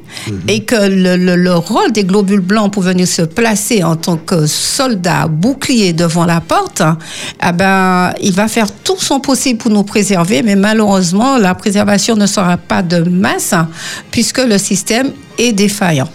et 0.48 0.64
que 0.64 0.76
le, 0.76 1.16
le- 1.18 1.36
le 1.36 1.56
rôle 1.56 1.92
des 1.92 2.04
globules 2.04 2.42
blancs 2.42 2.72
pour 2.72 2.84
venir 2.84 3.08
se 3.08 3.22
placer 3.24 3.84
en 3.84 3.96
tant 3.96 4.18
que 4.18 4.46
soldat 4.46 5.28
bouclier 5.28 5.94
devant 5.94 6.26
la 6.26 6.42
porte, 6.42 6.82
eh 7.48 7.52
ben, 7.54 8.14
il 8.22 8.34
va 8.34 8.48
faire 8.48 8.68
tout 8.84 8.98
son 9.00 9.20
possible 9.20 9.58
pour 9.60 9.72
nous 9.72 9.84
préserver, 9.84 10.44
mais 10.44 10.56
malheureusement, 10.56 11.38
la 11.38 11.56
préservation 11.56 12.16
ne 12.16 12.26
sera 12.28 12.58
pas 12.58 12.82
de 12.84 13.00
masse 13.10 13.54
puisque 14.12 14.40
le 14.40 14.58
système 14.58 15.12
est 15.38 15.54
défaillant. 15.54 16.10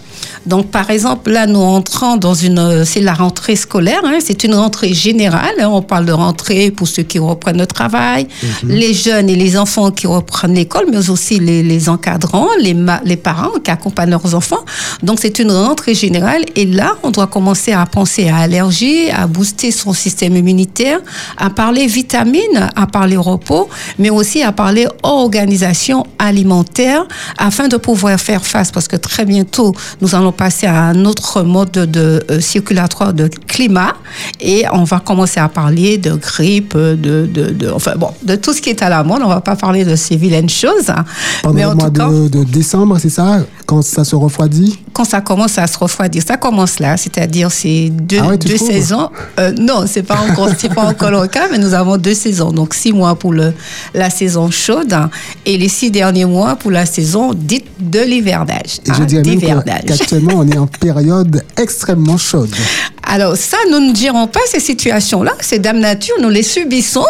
Donc, 0.47 0.71
par 0.71 0.89
exemple, 0.89 1.31
là, 1.31 1.45
nous 1.45 1.59
entrons 1.59 2.15
dans 2.15 2.33
une, 2.33 2.59
euh, 2.59 2.85
c'est 2.85 3.01
la 3.01 3.13
rentrée 3.13 3.55
scolaire, 3.55 4.01
hein, 4.05 4.19
c'est 4.19 4.43
une 4.43 4.55
rentrée 4.55 4.93
générale. 4.93 5.55
hein, 5.59 5.67
on 5.69 5.81
parle 5.81 6.05
de 6.05 6.13
rentrée 6.13 6.71
pour 6.71 6.87
ceux 6.87 7.03
qui 7.03 7.19
reprennent 7.19 7.57
le 7.57 7.67
travail, 7.67 8.27
les 8.63 8.93
jeunes 8.93 9.29
et 9.29 9.35
les 9.35 9.57
enfants 9.57 9.91
qui 9.91 10.07
reprennent 10.07 10.53
l'école, 10.53 10.85
mais 10.89 11.09
aussi 11.09 11.39
les, 11.39 11.63
les 11.63 11.89
encadrants, 11.89 12.47
les, 12.59 12.75
les 13.03 13.17
parents 13.17 13.59
qui 13.63 13.71
accompagnent 13.71 14.11
leurs 14.11 14.33
enfants. 14.33 14.63
Donc, 15.03 15.19
c'est 15.21 15.39
une 15.39 15.51
rentrée 15.51 15.93
générale. 15.93 16.43
Et 16.55 16.65
là, 16.65 16.95
on 17.03 17.11
doit 17.11 17.27
commencer 17.27 17.73
à 17.73 17.85
penser 17.85 18.29
à 18.29 18.37
allergie, 18.37 19.09
à 19.11 19.27
booster 19.27 19.71
son 19.71 19.93
système 19.93 20.35
immunitaire, 20.35 20.99
à 21.37 21.49
parler 21.49 21.87
vitamines, 21.87 22.69
à 22.75 22.87
parler 22.87 23.17
repos, 23.17 23.67
mais 23.99 24.09
aussi 24.09 24.43
à 24.43 24.51
parler 24.53 24.87
organisation 25.03 26.05
alimentaire 26.19 27.05
afin 27.37 27.67
de 27.67 27.77
pouvoir 27.77 28.17
faire 28.19 28.45
face, 28.45 28.71
parce 28.71 28.87
que 28.87 28.95
très 28.95 29.25
bientôt, 29.25 29.73
nous 30.01 30.15
allons 30.15 30.31
passer 30.37 30.67
à 30.67 30.83
un 30.83 31.05
autre 31.05 31.41
mode 31.41 31.71
de, 31.71 31.85
de, 31.85 32.23
euh, 32.31 32.39
circulatoire 32.39 33.13
de 33.13 33.27
climat 33.47 33.93
et 34.39 34.63
on 34.71 34.83
va 34.83 34.99
commencer 34.99 35.39
à 35.39 35.49
parler 35.49 35.97
de 35.97 36.13
grippe, 36.15 36.75
de, 36.77 36.95
de, 37.27 37.49
de- 37.51 37.69
enfin 37.71 37.93
bon, 37.97 38.09
de 38.23 38.35
tout 38.35 38.53
ce 38.53 38.61
qui 38.61 38.69
est 38.69 38.81
à 38.81 38.89
la 38.89 39.03
mode. 39.03 39.21
On 39.23 39.27
va 39.29 39.41
pas 39.41 39.55
parler 39.55 39.83
de 39.83 39.95
ces 39.95 40.15
vilaines 40.15 40.49
choses, 40.49 40.89
hein. 40.89 41.03
Pendant 41.43 41.55
mais 41.55 41.63
le 41.63 41.69
en 41.69 41.75
mois 41.75 41.89
tout 41.89 41.99
cas, 41.99 42.09
de, 42.09 42.27
de 42.29 42.43
décembre, 42.43 42.97
c'est 42.99 43.09
ça 43.09 43.39
Quand 43.65 43.81
ça 43.81 44.03
se 44.03 44.15
refroidit? 44.15 44.79
Quand 44.97 45.05
ça 45.05 45.21
commence 45.21 45.59
à 45.59 45.67
se 45.67 45.77
refroidir, 45.77 46.23
ça 46.27 46.37
commence 46.37 46.79
là, 46.79 46.97
c'est-à-dire 46.97 47.51
c'est 47.51 47.89
deux, 47.91 48.17
Ah 48.19 48.29
ouais, 48.29 48.37
deux 48.39 48.57
saisons. 48.57 49.09
Euh, 49.39 49.51
non, 49.51 49.85
c'est 49.85 50.01
pas 50.01 50.17
encore, 50.27 50.49
c'est 50.57 50.73
pas 50.73 50.85
encore 50.85 51.11
le 51.11 51.27
cas, 51.27 51.45
mais 51.51 51.59
nous 51.59 51.75
avons 51.75 51.97
deux 51.97 52.15
saisons, 52.15 52.51
donc 52.51 52.73
six 52.73 52.93
mois 52.93 53.13
pour 53.13 53.31
le, 53.31 53.53
la 53.93 54.09
saison 54.09 54.49
chaude 54.49 54.91
hein, 54.93 55.11
et 55.45 55.55
les 55.59 55.69
six 55.69 55.91
derniers 55.91 56.25
mois 56.25 56.55
pour 56.55 56.71
la 56.71 56.87
saison 56.87 57.33
dite 57.35 57.67
de 57.79 57.99
l'hivernage, 57.99 58.79
Et 58.87 58.91
je 58.91 59.01
hein, 59.03 59.05
dirais 59.05 59.21
d'hivernage. 59.21 59.81
que- 59.83 59.87
qu'actuellement, 59.99 60.33
on 60.37 60.47
est 60.47 60.57
en 60.57 60.65
période 60.65 61.43
extrêmement 61.57 62.17
chaude. 62.17 62.49
Alors 63.09 63.37
ça, 63.37 63.57
nous 63.71 63.79
ne 63.79 63.95
gérons 63.95 64.25
pas 64.27 64.39
ces 64.51 64.59
situations-là, 64.59 65.33
c'est 65.41 65.59
Dame 65.59 65.79
Nature, 65.79 66.15
nous 66.21 66.29
les 66.29 66.43
subissons, 66.43 67.05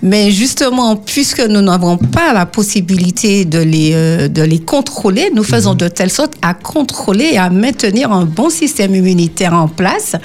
mais 0.00 0.30
justement, 0.30 0.94
puisque 0.96 1.40
nous 1.40 1.60
n'avons 1.60 1.96
pas 1.98 2.32
la 2.32 2.46
possibilité 2.46 3.44
de 3.44 3.58
les, 3.58 3.90
euh, 3.94 4.28
de 4.28 4.42
les 4.42 4.60
contrôler, 4.60 5.30
nous 5.34 5.42
faisons 5.44 5.74
de 5.74 5.88
telle 5.88 6.10
sorte 6.10 6.34
à 6.40 6.54
contrôler 6.54 7.31
et 7.32 7.38
à 7.38 7.50
maintenir 7.50 8.12
un 8.12 8.24
bon 8.24 8.50
système 8.50 8.94
immunitaire 8.94 9.54
en 9.54 9.68
place. 9.68 10.16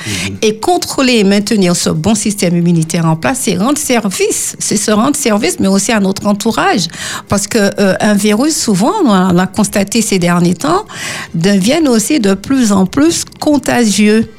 Et 0.42 0.60
contrôler 0.60 1.14
et 1.14 1.24
maintenir 1.24 1.76
ce 1.76 1.90
bon 1.90 2.16
système 2.16 2.56
immunitaire 2.56 3.06
en 3.06 3.16
place, 3.16 3.40
c'est 3.44 3.56
rendre 3.56 3.78
service, 3.78 4.56
c'est 4.60 4.78
se 4.78 4.92
rendre 4.92 5.16
service, 5.16 5.60
mais 5.60 5.68
aussi 5.68 5.92
à 5.92 6.00
notre 6.00 6.28
entourage. 6.28 6.88
Parce 7.30 7.48
que 7.48 7.58
euh, 7.58 7.96
un 8.00 8.14
virus, 8.14 8.56
souvent, 8.56 8.94
on 9.06 9.32
l'a 9.32 9.48
constaté 9.48 10.02
ces 10.02 10.20
derniers 10.20 10.56
temps, 10.56 10.86
deviennent 11.34 11.88
aussi 11.88 12.20
de 12.20 12.34
plus 12.34 12.72
en 12.72 12.86
plus 12.86 13.24
contagieux. 13.40 14.30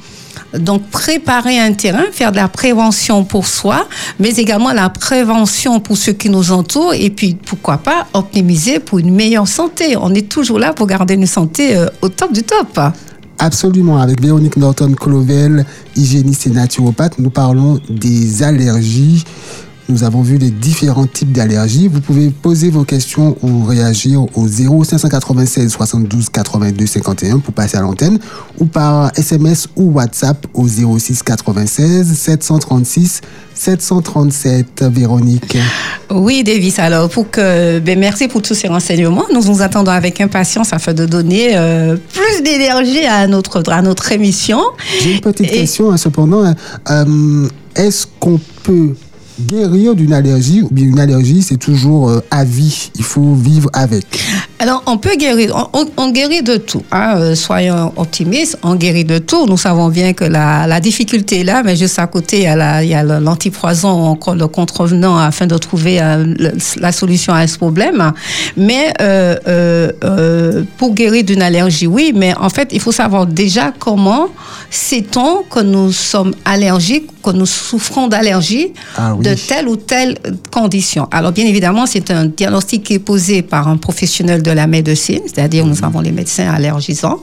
Donc, 0.53 0.87
préparer 0.89 1.59
un 1.59 1.73
terrain, 1.73 2.05
faire 2.11 2.31
de 2.31 2.37
la 2.37 2.47
prévention 2.47 3.23
pour 3.23 3.45
soi, 3.45 3.87
mais 4.19 4.29
également 4.29 4.73
la 4.73 4.89
prévention 4.89 5.79
pour 5.79 5.97
ceux 5.97 6.13
qui 6.13 6.29
nous 6.29 6.51
entourent, 6.51 6.93
et 6.93 7.09
puis, 7.09 7.35
pourquoi 7.35 7.77
pas, 7.77 8.07
optimiser 8.13 8.79
pour 8.79 8.99
une 8.99 9.13
meilleure 9.13 9.47
santé. 9.47 9.95
On 9.97 10.13
est 10.13 10.27
toujours 10.27 10.59
là 10.59 10.73
pour 10.73 10.87
garder 10.87 11.13
une 11.13 11.27
santé 11.27 11.77
euh, 11.77 11.87
au 12.01 12.09
top 12.09 12.33
du 12.33 12.43
top. 12.43 12.79
Absolument, 13.37 13.99
avec 13.99 14.21
Véronique 14.21 14.57
Norton-Clovel, 14.57 15.65
hygiéniste 15.95 16.47
et 16.47 16.49
naturopathe, 16.49 17.19
nous 17.19 17.29
parlons 17.29 17.79
des 17.89 18.43
allergies. 18.43 19.23
Nous 19.89 20.03
avons 20.03 20.21
vu 20.21 20.37
les 20.37 20.51
différents 20.51 21.07
types 21.07 21.31
d'allergies. 21.31 21.87
Vous 21.87 21.99
pouvez 21.99 22.29
poser 22.29 22.69
vos 22.69 22.83
questions 22.83 23.35
ou 23.41 23.63
réagir 23.65 24.21
au 24.37 24.47
0596 24.47 25.67
72 25.71 26.29
82 26.29 26.85
51 26.85 27.39
pour 27.39 27.55
passer 27.55 27.77
à 27.77 27.81
l'antenne 27.81 28.19
ou 28.59 28.65
par 28.65 29.11
SMS 29.17 29.67
ou 29.75 29.91
WhatsApp 29.93 30.45
au 30.53 30.67
06 30.67 31.23
96 31.23 32.13
736 32.15 33.21
737. 33.55 34.83
Véronique. 34.83 35.57
Oui, 36.11 36.43
Davis. 36.43 36.77
Alors, 36.77 37.09
pour 37.09 37.31
que, 37.31 37.79
ben, 37.79 37.97
merci 37.99 38.27
pour 38.27 38.43
tous 38.43 38.53
ces 38.53 38.67
renseignements. 38.67 39.25
Nous 39.33 39.43
nous 39.43 39.61
attendons 39.63 39.91
avec 39.91 40.21
impatience 40.21 40.71
afin 40.71 40.93
de 40.93 41.05
donner 41.07 41.57
euh, 41.57 41.97
plus 42.13 42.43
d'énergie 42.43 43.05
à 43.05 43.25
notre, 43.25 43.67
à 43.71 43.81
notre 43.81 44.11
émission. 44.11 44.59
J'ai 45.01 45.15
une 45.15 45.21
petite 45.21 45.47
Et- 45.51 45.61
question, 45.61 45.91
hein, 45.91 45.97
cependant. 45.97 46.43
hein. 46.45 46.55
Euh, 46.91 47.47
Est-ce 47.75 48.05
qu'on 48.19 48.39
peut 48.63 48.93
guérir 49.47 49.95
d'une 49.95 50.13
allergie 50.13 50.61
ou 50.61 50.69
bien 50.71 50.85
une 50.85 50.99
allergie, 50.99 51.41
c'est 51.41 51.57
toujours 51.57 52.09
euh, 52.09 52.21
à 52.31 52.43
vie 52.43 52.91
Il 52.97 53.03
faut 53.03 53.33
vivre 53.33 53.69
avec. 53.73 54.05
Alors, 54.59 54.83
on 54.87 54.97
peut 54.97 55.15
guérir, 55.17 55.69
on, 55.97 56.11
guérit 56.11 56.43
de 56.43 56.57
tout. 56.57 56.83
hein, 56.91 57.13
euh, 57.17 57.35
soyons 57.35 57.93
optimistes, 57.95 58.57
on 58.63 58.75
guérit 58.75 59.05
de 59.05 59.17
tout. 59.17 59.45
Nous 59.47 59.57
savons 59.57 59.87
bien 59.89 60.11
que 60.13 60.25
la, 60.25 60.67
la 60.67 60.79
difficulté 60.81 61.39
est 61.41 61.43
là, 61.45 61.63
mais 61.63 61.75
juste 61.77 61.97
à 61.99 62.07
côté, 62.07 62.37
il 62.39 62.43
y 62.43 62.47
a 62.93 63.03
la- 63.03 63.19
l'antipoison 63.19 63.91
ou 63.93 64.05
encore 64.07 64.35
le 64.35 64.47
contrevenant 64.47 65.17
afin 65.17 65.47
de 65.47 65.57
trouver 65.57 66.01
euh, 66.01 66.25
le- 66.37 66.51
la 66.81 66.91
solution 66.91 67.33
à 67.33 67.47
ce 67.47 67.57
problème. 67.57 68.11
Mais 68.57 68.93
euh, 69.01 70.63
pour 70.77 70.93
guérir 70.93 71.23
d'une 71.23 71.41
allergie, 71.41 71.87
oui, 71.87 72.11
mais 72.15 72.33
en 72.37 72.49
fait, 72.49 72.69
il 72.71 72.79
faut 72.81 72.91
savoir 72.91 73.25
déjà 73.25 73.71
comment 73.79 74.27
sait-on 74.69 75.43
que 75.49 75.59
nous 75.61 75.91
sommes 75.91 76.33
allergiques, 76.45 77.09
que 77.23 77.31
nous 77.31 77.45
souffrons 77.45 78.07
d'allergie 78.07 78.73
Ah 78.97 79.15
oui. 79.15 79.23
De 79.29 79.35
telle 79.35 79.67
ou 79.67 79.75
telle 79.75 80.17
condition. 80.51 81.07
Alors, 81.11 81.31
bien 81.31 81.45
évidemment, 81.45 81.85
c'est 81.85 82.11
un 82.11 82.25
diagnostic 82.25 82.83
qui 82.83 82.93
est 82.95 82.99
posé 82.99 83.41
par 83.41 83.67
un 83.67 83.77
professionnel 83.77 84.41
de 84.43 84.51
la 84.51 84.67
médecine, 84.67 85.21
c'est-à-dire 85.25 85.65
Mhm. 85.65 85.71
nous 85.71 85.85
avons 85.85 86.01
les 86.01 86.11
médecins 86.11 86.49
allergisants, 86.49 87.21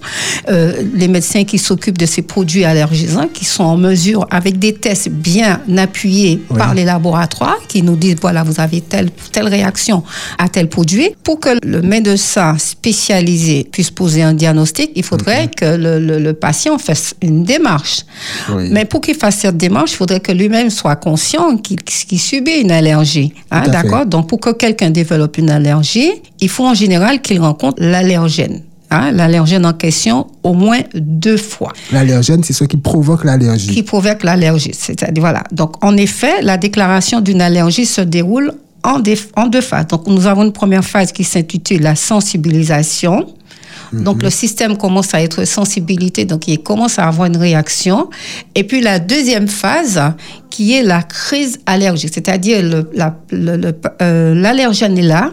euh, 0.51 0.83
les 0.95 1.09
médecins 1.09 1.45
qui 1.45 1.59
s'occupent 1.59 1.99
de 1.99 2.07
ces 2.07 2.23
produits 2.23 2.65
allergisants, 2.65 3.29
qui 3.33 3.45
sont 3.45 3.65
en 3.65 3.77
mesure, 3.77 4.27
avec 4.31 4.59
des 4.59 4.75
tests 4.75 5.09
bien 5.09 5.61
appuyés 5.77 6.41
Oui. 6.51 6.59
par 6.59 6.75
les 6.75 6.85
laboratoires, 6.85 7.59
qui 7.69 7.83
nous 7.83 7.97
disent, 7.97 8.17
voilà, 8.21 8.43
vous 8.43 8.61
avez 8.61 8.81
telle, 8.81 9.11
telle 9.33 9.49
réaction 9.49 10.03
à 10.39 10.49
tel 10.49 10.69
produit. 10.69 11.11
Pour 11.23 11.41
que 11.41 11.51
le 11.65 11.83
médecin 11.83 12.57
spécialisé 12.59 13.65
puisse 13.71 13.91
poser 13.91 14.23
un 14.23 14.33
diagnostic, 14.35 14.91
il 14.95 15.03
faudrait 15.03 15.45
Mhm. 15.47 15.51
que 15.57 15.65
le, 15.77 15.99
le- 15.99 16.19
le 16.19 16.33
patient 16.33 16.79
fasse 16.79 17.15
une 17.23 17.45
démarche. 17.45 18.01
Oui. 18.53 18.69
Mais 18.71 18.85
pour 18.85 19.01
qu'il 19.01 19.15
fasse 19.15 19.37
cette 19.41 19.57
démarche, 19.57 19.93
il 19.93 19.97
faudrait 19.97 20.21
que 20.21 20.33
lui-même 20.33 20.71
soit 20.71 20.97
conscient 20.97 21.57
qu'il 21.57 21.79
qu'il 22.05 22.21
subit 22.21 22.61
une 22.61 22.71
allergie. 22.71 23.33
Hein. 23.50 23.69
D'accord? 23.69 24.07
Donc, 24.07 24.29
pour 24.29 24.41
que 24.41 24.50
quelqu'un 24.50 24.91
développe 24.91 25.38
une 25.38 25.50
allergie, 25.50 26.11
il 26.41 26.49
faut 26.49 26.67
en 26.67 26.75
général 26.75 27.23
qu'il 27.23 27.41
rencontre 27.41 27.83
l'allergène. 27.83 28.62
Hein, 28.91 29.11
l'allergène 29.11 29.67
en 29.67 29.73
question 29.73 30.29
au 30.45 30.55
moins 30.55 30.79
deux 30.95 31.37
fois 31.37 31.73
L'allergène, 31.91 32.45
c'est 32.45 32.53
ce 32.53 32.62
qui 32.65 32.76
provoque 32.76 33.25
l'allergie. 33.25 33.75
qui 33.75 33.83
provoque 33.83 34.23
l'allergie. 34.23 34.71
C'est-à-dire, 34.73 35.21
voilà. 35.21 35.43
Donc, 35.50 35.85
en 35.85 35.97
effet, 35.97 36.41
la 36.43 36.57
déclaration 36.57 37.21
d'une 37.21 37.41
allergie 37.41 37.85
se 37.85 38.00
déroule 38.00 38.53
en 38.85 39.00
deux 39.00 39.61
phases. 39.61 39.88
Donc, 39.88 40.07
nous 40.07 40.26
avons 40.26 40.45
une 40.45 40.53
première 40.53 40.85
phase 40.85 41.11
qui 41.11 41.25
s'intitule 41.25 41.83
la 41.83 41.97
sensibilisation. 41.97 43.26
Donc, 43.93 44.23
le 44.23 44.31
système 44.31 44.76
commence 44.76 45.14
à 45.14 45.23
être 45.23 45.45
sensibilité, 45.45 46.25
donc 46.25 46.49
il 46.49 46.59
commence 46.62 46.99
à 46.99 47.07
avoir 47.07 47.26
une 47.28 47.37
réaction. 47.37 48.11
Et 48.55 48.64
puis, 48.64 48.81
la 48.81 48.99
deuxième 48.99 49.49
phase, 49.49 50.00
qui 50.50 50.75
est 50.75 50.83
la 50.83 51.02
crise 51.02 51.59
allergique, 51.66 52.11
c'est-à-dire 52.12 52.62
le- 52.62 52.90
la- 52.95 53.16
le- 53.31 53.57
le- 53.57 53.73
euh, 54.02 54.35
l'allergène 54.35 54.99
est 54.99 55.02
là, 55.02 55.33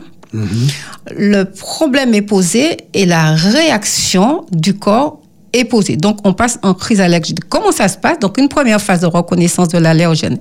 le 1.15 1.43
problème 1.43 2.13
est 2.15 2.21
posé 2.23 2.77
et 2.93 3.05
la 3.05 3.33
réaction 3.33 4.45
du 4.51 4.73
corps 4.75 5.19
est 5.53 5.65
posée. 5.65 5.95
Donc, 5.95 6.17
on 6.23 6.33
passe 6.33 6.57
en 6.63 6.73
crise 6.73 6.99
allergique. 7.01 7.39
Comment 7.49 7.71
ça 7.71 7.87
se 7.87 7.97
passe? 7.97 8.17
Donc, 8.19 8.37
une 8.39 8.49
première 8.49 8.81
phase 8.81 9.01
de 9.01 9.05
reconnaissance 9.05 9.67
de 9.67 9.77
l'allergène 9.77 10.39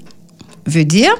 veut 0.66 0.85
dire 0.87 1.12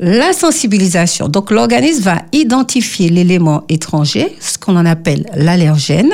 la 0.00 0.32
sensibilisation. 0.32 1.28
Donc, 1.28 1.50
l'organisme 1.50 2.02
va 2.02 2.22
identifier 2.32 3.08
l'élément 3.08 3.64
étranger, 3.68 4.36
ce 4.40 4.58
qu'on 4.58 4.76
en 4.76 4.86
appelle 4.86 5.26
l'allergène. 5.34 6.12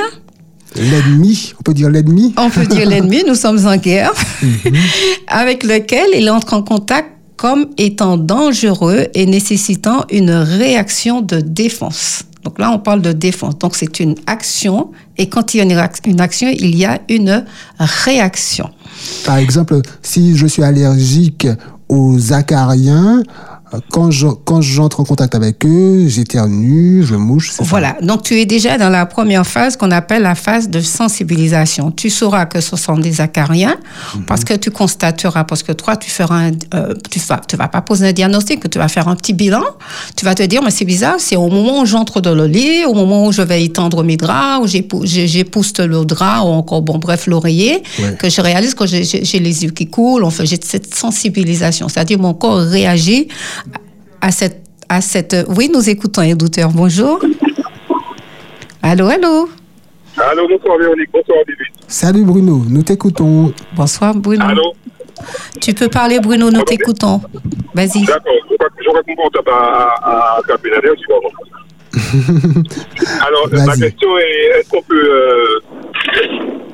L'ennemi, 0.75 1.53
on 1.59 1.63
peut 1.63 1.73
dire 1.73 1.89
l'ennemi 1.89 2.33
On 2.37 2.49
peut 2.49 2.65
dire 2.65 2.85
l'ennemi, 2.89 3.23
nous 3.27 3.35
sommes 3.35 3.65
en 3.65 3.77
guerre, 3.77 4.11
avec 5.27 5.63
lequel 5.63 6.07
il 6.15 6.29
entre 6.29 6.53
en 6.53 6.63
contact 6.63 7.11
comme 7.37 7.67
étant 7.77 8.17
dangereux 8.17 9.07
et 9.13 9.25
nécessitant 9.25 10.05
une 10.09 10.31
réaction 10.31 11.21
de 11.21 11.39
défense. 11.39 12.23
Donc 12.43 12.59
là, 12.59 12.71
on 12.71 12.79
parle 12.79 13.01
de 13.01 13.11
défense. 13.11 13.57
Donc 13.57 13.75
c'est 13.75 13.99
une 13.99 14.15
action 14.27 14.91
et 15.17 15.27
quand 15.29 15.53
il 15.53 15.57
y 15.57 15.61
a 15.61 15.89
une 16.05 16.21
action, 16.21 16.47
il 16.47 16.75
y 16.75 16.85
a 16.85 16.99
une 17.09 17.45
réaction. 17.79 18.69
Par 19.25 19.37
exemple, 19.37 19.81
si 20.01 20.37
je 20.37 20.45
suis 20.45 20.63
allergique 20.63 21.47
aux 21.89 22.33
acariens, 22.33 23.23
quand 23.91 24.11
je, 24.11 24.27
quand 24.27 24.61
j'entre 24.61 24.99
en 24.99 25.03
contact 25.05 25.35
avec 25.35 25.65
eux, 25.65 26.07
j'éternue, 26.07 27.03
je 27.03 27.15
mouche. 27.15 27.51
ça 27.51 27.63
Voilà, 27.63 27.97
donc 28.01 28.23
tu 28.23 28.39
es 28.39 28.45
déjà 28.45 28.77
dans 28.77 28.89
la 28.89 29.05
première 29.05 29.45
phase 29.45 29.77
qu'on 29.77 29.91
appelle 29.91 30.23
la 30.23 30.35
phase 30.35 30.69
de 30.69 30.79
sensibilisation. 30.81 31.91
Tu 31.91 32.09
sauras 32.09 32.45
que 32.45 32.61
ce 32.61 32.75
sont 32.75 32.97
des 32.97 33.21
acariens 33.21 33.75
parce 34.27 34.43
que 34.43 34.53
tu 34.53 34.71
constateras, 34.71 35.43
parce 35.43 35.63
que 35.63 35.71
toi, 35.71 35.95
tu 35.97 36.09
feras 36.09 36.47
un, 36.47 36.51
euh, 36.73 36.93
tu 37.09 37.19
vas, 37.19 37.41
tu 37.47 37.55
vas 37.55 37.67
pas 37.67 37.81
poser 37.81 38.07
un 38.07 38.11
diagnostic, 38.13 38.69
tu 38.69 38.77
vas 38.77 38.87
faire 38.87 39.07
un 39.07 39.15
petit 39.15 39.33
bilan. 39.33 39.63
Tu 40.15 40.25
vas 40.25 40.35
te 40.35 40.43
dire, 40.43 40.61
mais 40.63 40.71
c'est 40.71 40.85
bizarre, 40.85 41.15
c'est 41.19 41.35
au 41.35 41.47
moment 41.49 41.81
où 41.81 41.85
j'entre 41.85 42.21
dans 42.21 42.35
le 42.35 42.45
lit, 42.47 42.85
au 42.85 42.93
moment 42.93 43.25
où 43.27 43.31
je 43.31 43.41
vais 43.41 43.63
étendre 43.63 44.03
mes 44.03 44.17
draps, 44.17 44.63
où 44.63 45.05
j'épouste 45.05 45.79
le 45.79 46.05
drap 46.05 46.41
ou 46.43 46.47
encore, 46.47 46.81
bon, 46.81 46.97
bref, 46.97 47.27
l'oreiller, 47.27 47.81
Ouais. 47.99 48.15
que 48.19 48.29
je 48.29 48.41
réalise 48.41 48.73
que 48.73 48.85
j'ai 48.85 49.39
les 49.39 49.63
yeux 49.63 49.71
qui 49.71 49.87
coulent. 49.87 50.23
Enfin, 50.23 50.43
j'ai 50.45 50.59
cette 50.61 50.93
sensibilisation, 50.93 51.87
c'est-à-dire 51.89 52.19
mon 52.19 52.33
corps 52.33 52.57
réagit 52.59 53.27
à 54.25 54.31
cette, 54.31 54.63
à 54.89 55.01
cette. 55.01 55.35
Oui, 55.55 55.69
nous 55.71 55.87
écoutons, 55.87 56.23
édouteur. 56.23 56.71
Bonjour. 56.71 57.19
Allô, 58.81 59.05
allô. 59.07 59.47
Allô, 60.17 60.47
bonsoir 60.47 60.79
Véronique, 60.79 61.11
bonsoir 61.13 61.37
David. 61.47 61.67
Salut 61.87 62.23
Bruno, 62.23 62.63
nous 62.67 62.81
t'écoutons. 62.81 63.53
Bonsoir, 63.75 64.15
Bruno. 64.15 64.43
Allô 64.43 64.73
Tu 65.61 65.75
peux 65.75 65.89
parler, 65.89 66.19
Bruno, 66.19 66.49
nous 66.49 66.63
t'écoutons. 66.63 67.21
Vas-y. 67.75 68.05
D'accord, 68.05 68.33
je 68.49 68.89
réponds 68.89 69.29
à, 69.47 70.37
à 70.37 70.41
taper 70.47 70.71
la 70.71 70.81
dernière, 70.81 70.99
tu 70.99 71.05
vois. 71.07 71.19
Alors, 73.27 73.47
ma 73.51 73.77
question 73.77 74.17
est 74.17 74.59
est-ce 74.59 74.69
qu'on 74.69 74.81
peut. 74.81 75.07
Euh, 75.07 75.59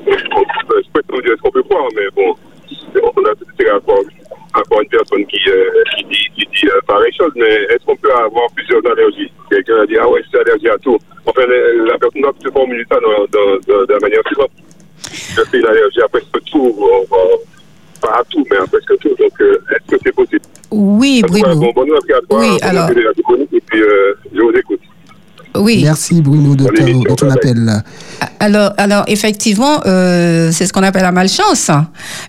je 0.06 0.90
peux 0.94 1.02
pas 1.02 1.20
dire 1.20 1.32
est-ce 1.32 1.42
qu'on 1.42 1.50
peut 1.50 1.62
croire, 1.64 1.84
mais 1.94 2.08
bon, 2.16 2.34
on 2.94 3.24
a 3.26 3.34
c'est 3.58 3.70
encore, 3.70 4.00
encore 4.54 4.82
une 4.82 4.88
personne 4.88 5.26
qui, 5.26 5.38
euh, 5.48 5.82
qui 5.96 6.04
dit, 6.04 6.28
qui 6.36 6.46
dit 6.52 6.68
euh, 6.68 6.80
pareille 6.86 7.12
chose, 7.16 7.32
mais 7.36 7.48
est-ce 7.70 7.84
qu'on 7.84 7.96
peut 7.96 8.12
avoir 8.12 8.50
plusieurs 8.54 8.84
allergies? 8.86 9.30
Quelqu'un 9.50 9.82
a 9.82 9.86
dit 9.86 9.96
Ah 9.98 10.08
ouais, 10.08 10.20
je 10.24 10.28
suis 10.28 10.38
allergique 10.38 10.68
à 10.68 10.78
tout. 10.78 10.98
Enfin, 11.26 11.42
la, 11.46 11.84
la 11.92 11.98
personne 11.98 12.22
doit 12.22 12.34
se 12.42 12.50
formuler 12.50 12.84
ça 12.90 12.98
dans, 13.00 13.26
dans, 13.32 13.86
la 13.88 14.00
manière 14.00 14.22
suivante. 14.26 14.50
Je 15.12 15.42
fais 15.50 15.58
une 15.58 15.66
allergie 15.66 16.00
à 16.02 16.08
presque 16.08 16.44
tout, 16.50 16.76
euh, 16.80 17.16
euh, 17.16 17.36
pas 18.00 18.18
à 18.20 18.24
tout, 18.30 18.44
mais 18.50 18.56
à 18.56 18.66
presque 18.66 18.98
tout. 18.98 19.14
Donc, 19.18 19.40
euh, 19.40 19.62
est-ce 19.70 19.96
que 19.96 20.00
c'est 20.04 20.14
possible? 20.14 20.42
Oui, 20.70 21.22
Bruno. 21.26 21.54
Bon, 21.72 21.72
toi. 21.72 21.94
Oui, 22.30 22.58
alors- 22.62 22.90
Et 22.90 23.60
puis, 23.60 23.82
euh, 23.82 24.14
je 24.34 24.40
vous 24.40 24.50
écoute. 24.52 24.80
Oui. 25.54 25.82
Merci 25.82 26.20
Bruno 26.20 26.54
de, 26.54 26.64
ton 27.14 27.30
appel. 27.30 27.82
Alors, 28.40 28.72
alors 28.76 29.04
effectivement, 29.06 29.80
euh, 29.86 30.50
c'est 30.52 30.66
ce 30.66 30.72
qu'on 30.72 30.82
appelle 30.82 31.02
la 31.02 31.12
malchance. 31.12 31.70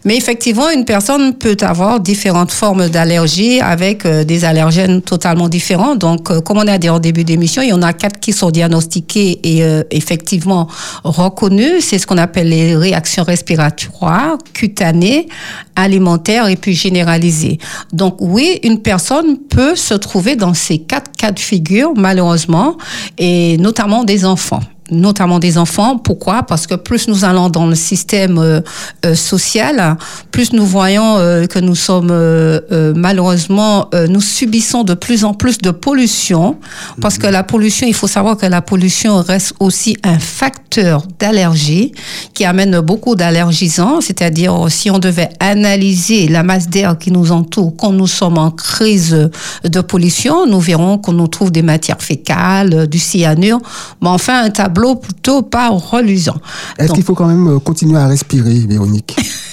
Mais 0.06 0.18
effectivement, 0.18 0.70
une 0.70 0.86
personne 0.86 1.34
peut 1.34 1.58
avoir 1.62 2.00
différentes 2.00 2.51
formes 2.51 2.89
d'allergies 2.89 3.62
avec 3.62 4.06
euh, 4.06 4.24
des 4.24 4.46
allergènes 4.46 5.01
totalement 5.01 5.50
différents. 5.50 5.96
Donc, 5.96 6.30
euh, 6.30 6.42
comme 6.42 6.58
on 6.58 6.68
a 6.68 6.77
dit 6.77 6.89
en 6.89 7.00
début 7.00 7.24
d'émission, 7.24 7.62
il 7.62 7.70
y 7.70 7.74
en 7.74 7.82
a 7.82 7.94
quatre 7.94 8.20
qui 8.20 8.34
sont 8.34 8.51
diagnostiqués 8.51 9.39
et 9.44 9.63
euh, 9.63 9.84
effectivement 9.92 10.68
reconnus. 11.03 11.86
C'est 11.86 11.98
ce 11.98 12.08
qu'on 12.08 12.18
appelle 12.18 12.50
les 12.50 12.75
réactions 12.75 13.24
respiratoires, 13.24 14.38
cutanées, 14.53 15.27
alimentaires 15.75 16.48
et 16.48 16.56
puis 16.56 16.74
généralisées. 16.74 17.58
Donc, 17.92 18.18
oui, 18.20 18.60
une 18.63 18.82
personne 18.82 19.38
peut 19.38 19.75
se 19.75 19.94
trouver 19.94 20.36
dans 20.36 20.53
ces 20.53 20.80
quatre 20.80 21.12
cas 21.18 21.32
de 21.32 21.39
figure, 21.39 21.94
malheureusement, 21.96 22.77
et 23.17 23.58
notamment 23.58 24.03
des 24.03 24.25
enfants 24.25 24.62
notamment 24.92 25.40
des 25.40 25.58
enfants. 25.58 25.98
Pourquoi? 25.98 26.44
Parce 26.44 26.68
que 26.68 26.75
plus 26.75 27.08
nous 27.08 27.24
allons 27.25 27.50
dans 27.50 27.68
le 27.68 27.75
système 27.75 28.38
euh, 28.38 28.62
euh, 29.06 29.16
social, 29.16 29.98
plus 30.32 30.54
nous 30.54 30.66
voyons 30.66 31.18
euh, 31.18 31.46
que 31.48 31.60
nous 31.60 31.75
sommes 31.75 32.12
euh, 32.12 32.60
euh, 32.72 32.94
malheureusement, 32.96 33.88
euh, 33.94 34.08
nous 34.08 34.22
subissons 34.22 34.84
de 34.84 34.94
plus 34.94 35.24
en 35.24 35.34
plus 35.34 35.58
de 35.58 35.72
pollution. 35.72 36.58
Parce 37.02 37.18
que 37.18 37.28
la 37.28 37.44
pollution, 37.44 37.88
il 37.88 37.94
faut 37.94 38.08
savoir 38.08 38.38
que 38.38 38.46
la 38.46 38.62
pollution 38.62 39.22
reste 39.22 39.54
aussi 39.60 39.98
un 40.04 40.20
facteur 40.20 41.04
d'allergie 41.20 41.94
qui 42.34 42.46
amène 42.46 42.80
beaucoup 42.82 43.16
d'allergisants. 43.16 44.02
C'est-à-dire, 44.02 44.66
si 44.70 44.92
on 44.92 45.00
devait 45.00 45.30
analyser 45.40 46.28
la 46.28 46.44
masse 46.44 46.68
d'air 46.68 46.98
qui 46.98 47.12
nous 47.12 47.32
entoure 47.32 47.74
quand 47.78 47.92
nous 47.92 48.08
sommes 48.08 48.38
en 48.38 48.52
crise 48.52 49.30
de 49.63 49.82
pollution, 49.82 50.46
nous 50.46 50.60
verrons 50.60 50.98
qu'on 50.98 51.13
nous 51.13 51.28
trouve 51.28 51.52
des 51.52 51.62
matières 51.62 52.02
fécales, 52.02 52.88
du 52.88 53.00
cyanure, 53.00 53.60
mais 54.02 54.10
enfin 54.10 54.44
un 54.44 54.50
tableau 54.50 54.73
plutôt 54.74 55.42
pas 55.42 55.70
reluisant. 55.70 56.38
Est-ce 56.77 56.94
qu'il 56.94 57.03
faut 57.03 57.15
quand 57.15 57.27
même 57.27 57.48
euh, 57.48 57.60
continuer 57.60 58.00
à 58.00 58.08
respirer, 58.08 58.65
Véronique? 58.68 59.15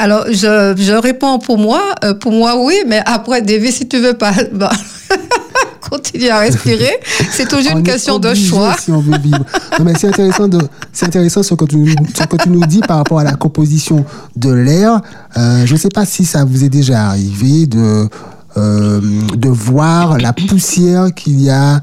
Alors, 0.00 0.24
je, 0.28 0.74
je 0.78 0.92
réponds 0.94 1.38
pour 1.38 1.58
moi. 1.58 1.82
Euh, 2.04 2.14
pour 2.14 2.32
moi, 2.32 2.64
oui, 2.64 2.74
mais 2.86 3.02
après, 3.04 3.42
David, 3.42 3.70
si 3.70 3.86
tu 3.86 3.98
veux 3.98 4.14
pas 4.14 4.32
bah, 4.54 4.70
continuer 5.90 6.30
à 6.30 6.38
respirer, 6.38 6.98
c'est 7.30 7.46
toujours 7.46 7.72
On 7.74 7.78
une 7.78 7.86
est 7.86 7.90
question 7.90 8.18
de 8.18 8.32
choix. 8.32 8.76
Si 8.78 8.90
on 8.90 9.00
veut 9.00 9.18
vivre. 9.18 9.44
Non, 9.78 9.84
mais 9.84 9.92
c'est 9.98 10.08
intéressant, 10.08 10.48
de, 10.48 10.58
c'est 10.90 11.04
intéressant 11.04 11.42
ce 11.42 11.54
que, 11.54 11.66
tu, 11.66 11.94
ce 12.14 12.24
que 12.24 12.36
tu 12.42 12.48
nous 12.48 12.64
dis 12.64 12.80
par 12.80 12.96
rapport 12.96 13.18
à 13.18 13.24
la 13.24 13.34
composition 13.34 14.06
de 14.36 14.50
l'air. 14.50 15.02
Euh, 15.36 15.66
je 15.66 15.72
ne 15.74 15.78
sais 15.78 15.90
pas 15.90 16.06
si 16.06 16.24
ça 16.24 16.44
vous 16.44 16.64
est 16.64 16.70
déjà 16.70 17.08
arrivé 17.08 17.66
de, 17.66 18.08
euh, 18.56 19.00
de 19.36 19.48
voir 19.50 20.16
la 20.16 20.32
poussière 20.32 21.12
qu'il 21.14 21.42
y 21.42 21.50
a 21.50 21.82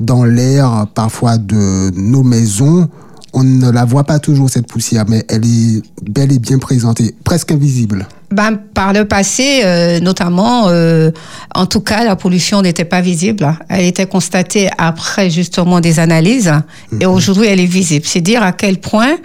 dans 0.00 0.24
l'air 0.24 0.86
parfois 0.94 1.38
de 1.38 1.90
nos 1.96 2.22
maisons. 2.22 2.88
On 3.32 3.42
ne 3.42 3.70
la 3.70 3.84
voit 3.84 4.04
pas 4.04 4.18
toujours, 4.18 4.48
cette 4.48 4.68
poussière, 4.68 5.04
mais 5.08 5.24
elle 5.28 5.44
est 5.44 5.82
bel 6.08 6.32
et 6.32 6.38
bien 6.38 6.58
présente 6.58 7.00
et 7.00 7.14
presque 7.24 7.50
invisible. 7.50 8.06
Ben, 8.34 8.56
par 8.56 8.92
le 8.92 9.04
passé, 9.04 9.60
euh, 9.64 10.00
notamment, 10.00 10.64
euh, 10.66 11.12
en 11.54 11.66
tout 11.66 11.80
cas, 11.80 12.04
la 12.04 12.16
pollution 12.16 12.62
n'était 12.62 12.84
pas 12.84 13.00
visible. 13.00 13.56
Elle 13.68 13.84
était 13.84 14.06
constatée 14.06 14.68
après 14.76 15.30
justement 15.30 15.78
des 15.78 16.00
analyses, 16.00 16.52
et 17.00 17.06
aujourd'hui, 17.06 17.46
elle 17.46 17.60
est 17.60 17.66
visible. 17.66 18.04
C'est 18.08 18.20
dire 18.20 18.42
à 18.42 18.50
quel 18.50 18.78
point 18.78 19.16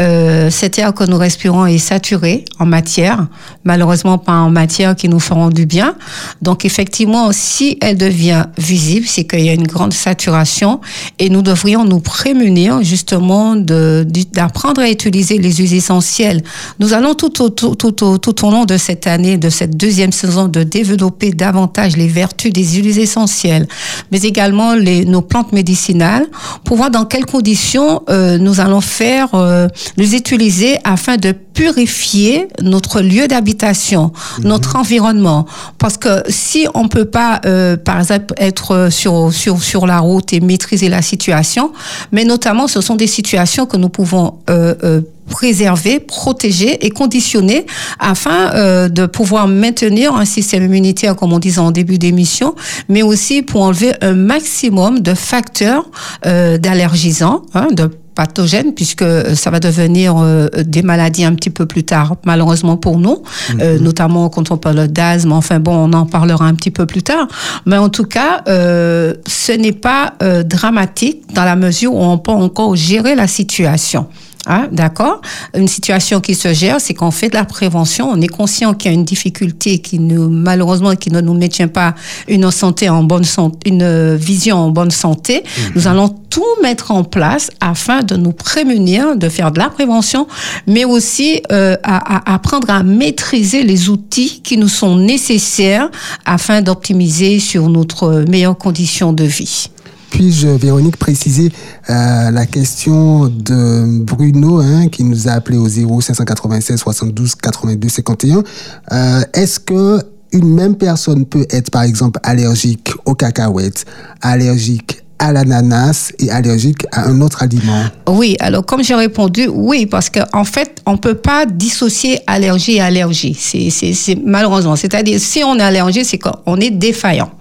euh, 0.00 0.48
cet 0.48 0.78
air 0.78 0.94
que 0.94 1.04
nous 1.04 1.18
respirons 1.18 1.66
est 1.66 1.76
saturé 1.76 2.46
en 2.58 2.64
matière, 2.64 3.26
malheureusement 3.64 4.16
pas 4.16 4.32
en 4.32 4.50
matière 4.50 4.96
qui 4.96 5.10
nous 5.10 5.20
feront 5.20 5.50
du 5.50 5.66
bien. 5.66 5.94
Donc, 6.40 6.64
effectivement, 6.64 7.32
si 7.32 7.76
elle 7.82 7.98
devient 7.98 8.46
visible, 8.56 9.06
c'est 9.06 9.24
qu'il 9.24 9.44
y 9.44 9.50
a 9.50 9.54
une 9.54 9.66
grande 9.66 9.92
saturation, 9.92 10.80
et 11.18 11.28
nous 11.28 11.42
devrions 11.42 11.84
nous 11.84 12.00
prémunir 12.00 12.82
justement 12.82 13.56
d'apprendre 13.56 14.80
à 14.80 14.88
utiliser 14.88 15.36
les 15.36 15.52
huiles 15.52 15.74
essentielles. 15.74 16.42
Nous 16.78 16.94
allons 16.94 17.12
tout 17.12 17.42
au, 17.42 17.50
tout, 17.50 17.74
tout 17.74 17.92
tout 17.92 18.46
au 18.46 18.50
de 18.64 18.76
cette 18.76 19.08
année, 19.08 19.36
de 19.36 19.50
cette 19.50 19.76
deuxième 19.76 20.12
saison, 20.12 20.46
de 20.46 20.62
développer 20.62 21.32
davantage 21.32 21.96
les 21.96 22.06
vertus 22.06 22.52
des 22.52 22.64
huiles 22.64 22.98
essentielles, 23.00 23.66
mais 24.12 24.22
également 24.22 24.74
les, 24.74 25.04
nos 25.04 25.20
plantes 25.20 25.52
médicinales, 25.52 26.26
pour 26.64 26.76
voir 26.76 26.90
dans 26.90 27.04
quelles 27.04 27.26
conditions 27.26 28.02
euh, 28.08 28.38
nous 28.38 28.60
allons 28.60 28.80
faire, 28.80 29.34
euh, 29.34 29.66
les 29.96 30.14
utiliser 30.14 30.78
afin 30.84 31.16
de 31.16 31.32
purifier 31.32 32.48
notre 32.60 33.00
lieu 33.00 33.28
d'habitation, 33.28 34.12
notre 34.42 34.76
environnement. 34.76 35.46
Parce 35.78 35.96
que 35.96 36.22
si 36.28 36.66
on 36.74 36.88
peut 36.88 37.04
pas, 37.04 37.40
euh, 37.46 37.76
par 37.76 37.98
exemple, 37.98 38.34
être 38.36 38.88
sur, 38.90 39.32
sur, 39.32 39.62
sur 39.62 39.86
la 39.86 40.00
route 40.00 40.32
et 40.32 40.40
maîtriser 40.40 40.88
la 40.88 41.00
situation, 41.00 41.72
mais 42.12 42.24
notamment 42.24 42.66
ce 42.66 42.80
sont 42.80 42.96
des 42.96 43.06
situations 43.06 43.66
que 43.66 43.76
nous 43.76 43.88
pouvons 43.88 44.34
euh, 44.50 44.74
euh, 44.84 45.00
préserver, 45.28 46.00
protéger 46.00 46.84
et 46.84 46.90
conditionner 46.90 47.66
afin 47.98 48.52
euh, 48.54 48.88
de 48.88 49.06
pouvoir 49.06 49.48
maintenir 49.48 50.14
un 50.14 50.24
système 50.24 50.64
immunitaire, 50.64 51.16
comme 51.16 51.32
on 51.32 51.38
disait 51.38 51.60
en 51.60 51.70
début 51.70 51.98
d'émission, 51.98 52.54
mais 52.88 53.02
aussi 53.02 53.42
pour 53.42 53.62
enlever 53.62 53.94
un 54.00 54.14
maximum 54.14 55.00
de 55.00 55.14
facteurs 55.14 55.84
euh, 56.26 56.58
d'allergisants, 56.58 57.42
hein, 57.54 57.68
de 57.72 57.90
pathogènes 58.14 58.74
puisque 58.74 59.04
ça 59.34 59.50
va 59.50 59.60
devenir 59.60 60.16
euh, 60.18 60.48
des 60.64 60.82
maladies 60.82 61.24
un 61.24 61.34
petit 61.34 61.50
peu 61.50 61.66
plus 61.66 61.84
tard 61.84 62.16
malheureusement 62.24 62.76
pour 62.76 62.98
nous 62.98 63.22
euh, 63.60 63.78
notamment 63.78 64.28
quand 64.28 64.50
on 64.50 64.56
parle 64.56 64.88
d'asthme 64.88 65.32
enfin 65.32 65.58
bon 65.58 65.74
on 65.74 65.92
en 65.92 66.06
parlera 66.06 66.46
un 66.46 66.54
petit 66.54 66.70
peu 66.70 66.86
plus 66.86 67.02
tard. 67.02 67.26
Mais 67.66 67.76
en 67.76 67.88
tout 67.88 68.04
cas 68.04 68.42
euh, 68.48 69.14
ce 69.26 69.52
n'est 69.52 69.72
pas 69.72 70.14
euh, 70.22 70.42
dramatique 70.42 71.34
dans 71.34 71.44
la 71.44 71.56
mesure 71.56 71.94
où 71.94 72.02
on 72.02 72.18
peut 72.18 72.30
encore 72.30 72.76
gérer 72.76 73.14
la 73.14 73.26
situation 73.26 74.06
Hein, 74.46 74.68
D'accord 74.72 75.22
Une 75.54 75.68
situation 75.68 76.20
qui 76.20 76.34
se 76.34 76.52
gère, 76.52 76.80
c'est 76.80 76.92
qu'on 76.92 77.10
fait 77.10 77.28
de 77.28 77.34
la 77.34 77.44
prévention, 77.44 78.10
on 78.10 78.20
est 78.20 78.28
conscient 78.28 78.74
qu'il 78.74 78.90
y 78.90 78.94
a 78.94 78.96
une 78.96 79.04
difficulté 79.04 79.78
qui 79.78 79.98
nous, 79.98 80.28
malheureusement, 80.28 80.94
qui 80.96 81.10
ne 81.10 81.20
nous 81.20 81.34
maintient 81.34 81.68
pas 81.68 81.94
une 82.28 82.50
santé 82.50 82.88
en 82.90 83.02
bonne 83.02 83.24
santé, 83.24 83.70
une 83.70 84.14
vision 84.16 84.56
en 84.56 84.70
bonne 84.70 84.90
santé. 84.90 85.44
Nous 85.74 85.86
allons 85.86 86.08
tout 86.08 86.42
mettre 86.62 86.90
en 86.90 87.04
place 87.04 87.50
afin 87.60 88.02
de 88.02 88.16
nous 88.16 88.32
prémunir, 88.32 89.16
de 89.16 89.28
faire 89.28 89.50
de 89.50 89.58
la 89.58 89.70
prévention, 89.70 90.26
mais 90.66 90.84
aussi 90.84 91.40
euh, 91.50 91.76
à, 91.82 92.32
à 92.32 92.34
apprendre 92.34 92.68
à 92.68 92.82
maîtriser 92.82 93.62
les 93.62 93.88
outils 93.88 94.40
qui 94.42 94.58
nous 94.58 94.68
sont 94.68 94.96
nécessaires 94.96 95.88
afin 96.26 96.60
d'optimiser 96.60 97.38
sur 97.38 97.68
notre 97.70 98.24
meilleure 98.28 98.58
condition 98.58 99.12
de 99.12 99.24
vie. 99.24 99.68
Puis-je, 100.14 100.46
Véronique, 100.46 100.96
préciser 100.96 101.50
euh, 101.90 102.30
la 102.30 102.46
question 102.46 103.26
de 103.26 104.00
Bruno, 104.00 104.60
hein, 104.60 104.86
qui 104.86 105.02
nous 105.02 105.26
a 105.26 105.32
appelé 105.32 105.58
au 105.58 105.66
0 105.66 106.00
596 106.00 106.78
72 106.78 107.34
82 107.34 107.88
51. 107.88 108.44
Euh, 108.92 109.22
Est-ce 109.32 109.58
que 109.58 109.98
une 110.30 110.54
même 110.54 110.76
personne 110.76 111.26
peut 111.26 111.44
être, 111.50 111.70
par 111.70 111.82
exemple, 111.82 112.20
allergique 112.22 112.92
aux 113.06 113.16
cacahuètes, 113.16 113.86
allergique 114.22 115.02
à 115.18 115.32
l'ananas 115.32 116.12
et 116.20 116.30
allergique 116.30 116.86
à 116.92 117.08
un 117.08 117.20
autre 117.20 117.42
aliment? 117.42 117.82
Oui, 118.08 118.36
alors 118.38 118.64
comme 118.64 118.84
j'ai 118.84 118.94
répondu, 118.94 119.48
oui, 119.52 119.86
parce 119.86 120.10
qu'en 120.10 120.26
en 120.32 120.44
fait, 120.44 120.80
on 120.86 120.96
peut 120.96 121.16
pas 121.16 121.44
dissocier 121.44 122.20
allergie 122.28 122.76
et 122.76 122.80
allergie. 122.80 123.34
C'est 123.34 124.16
malheureusement. 124.24 124.76
C'est-à-dire, 124.76 125.18
si 125.18 125.42
on 125.42 125.58
est 125.58 125.62
allergique, 125.62 126.04
c'est 126.04 126.18
qu'on 126.18 126.56
est 126.60 126.70
défaillant. 126.70 127.32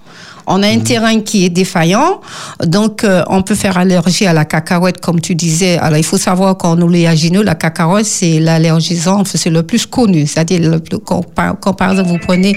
On 0.47 0.61
a 0.63 0.67
un 0.67 0.77
Mhm. 0.77 0.83
terrain 0.83 1.19
qui 1.21 1.45
est 1.45 1.49
défaillant, 1.49 2.19
donc 2.65 3.03
euh, 3.03 3.23
on 3.29 3.41
peut 3.43 3.55
faire 3.55 3.77
allergie 3.77 4.25
à 4.25 4.33
la 4.33 4.45
cacahuète, 4.45 4.99
comme 4.99 5.21
tu 5.21 5.35
disais. 5.35 5.77
Alors 5.77 5.97
il 5.97 6.03
faut 6.03 6.17
savoir 6.17 6.57
qu'en 6.57 6.79
oléagineux, 6.81 7.43
la 7.43 7.55
cacahuète 7.55 8.05
c'est 8.05 8.39
l'allergisant, 8.39 9.23
c'est 9.25 9.49
le 9.49 9.63
plus 9.63 9.85
connu. 9.85 10.27
C'est-à-dire 10.27 10.79
quand, 11.05 11.21
par- 11.33 11.55
quand, 11.59 11.73
par 11.73 11.91
exemple 11.91 12.09
vous 12.09 12.17
prenez, 12.19 12.55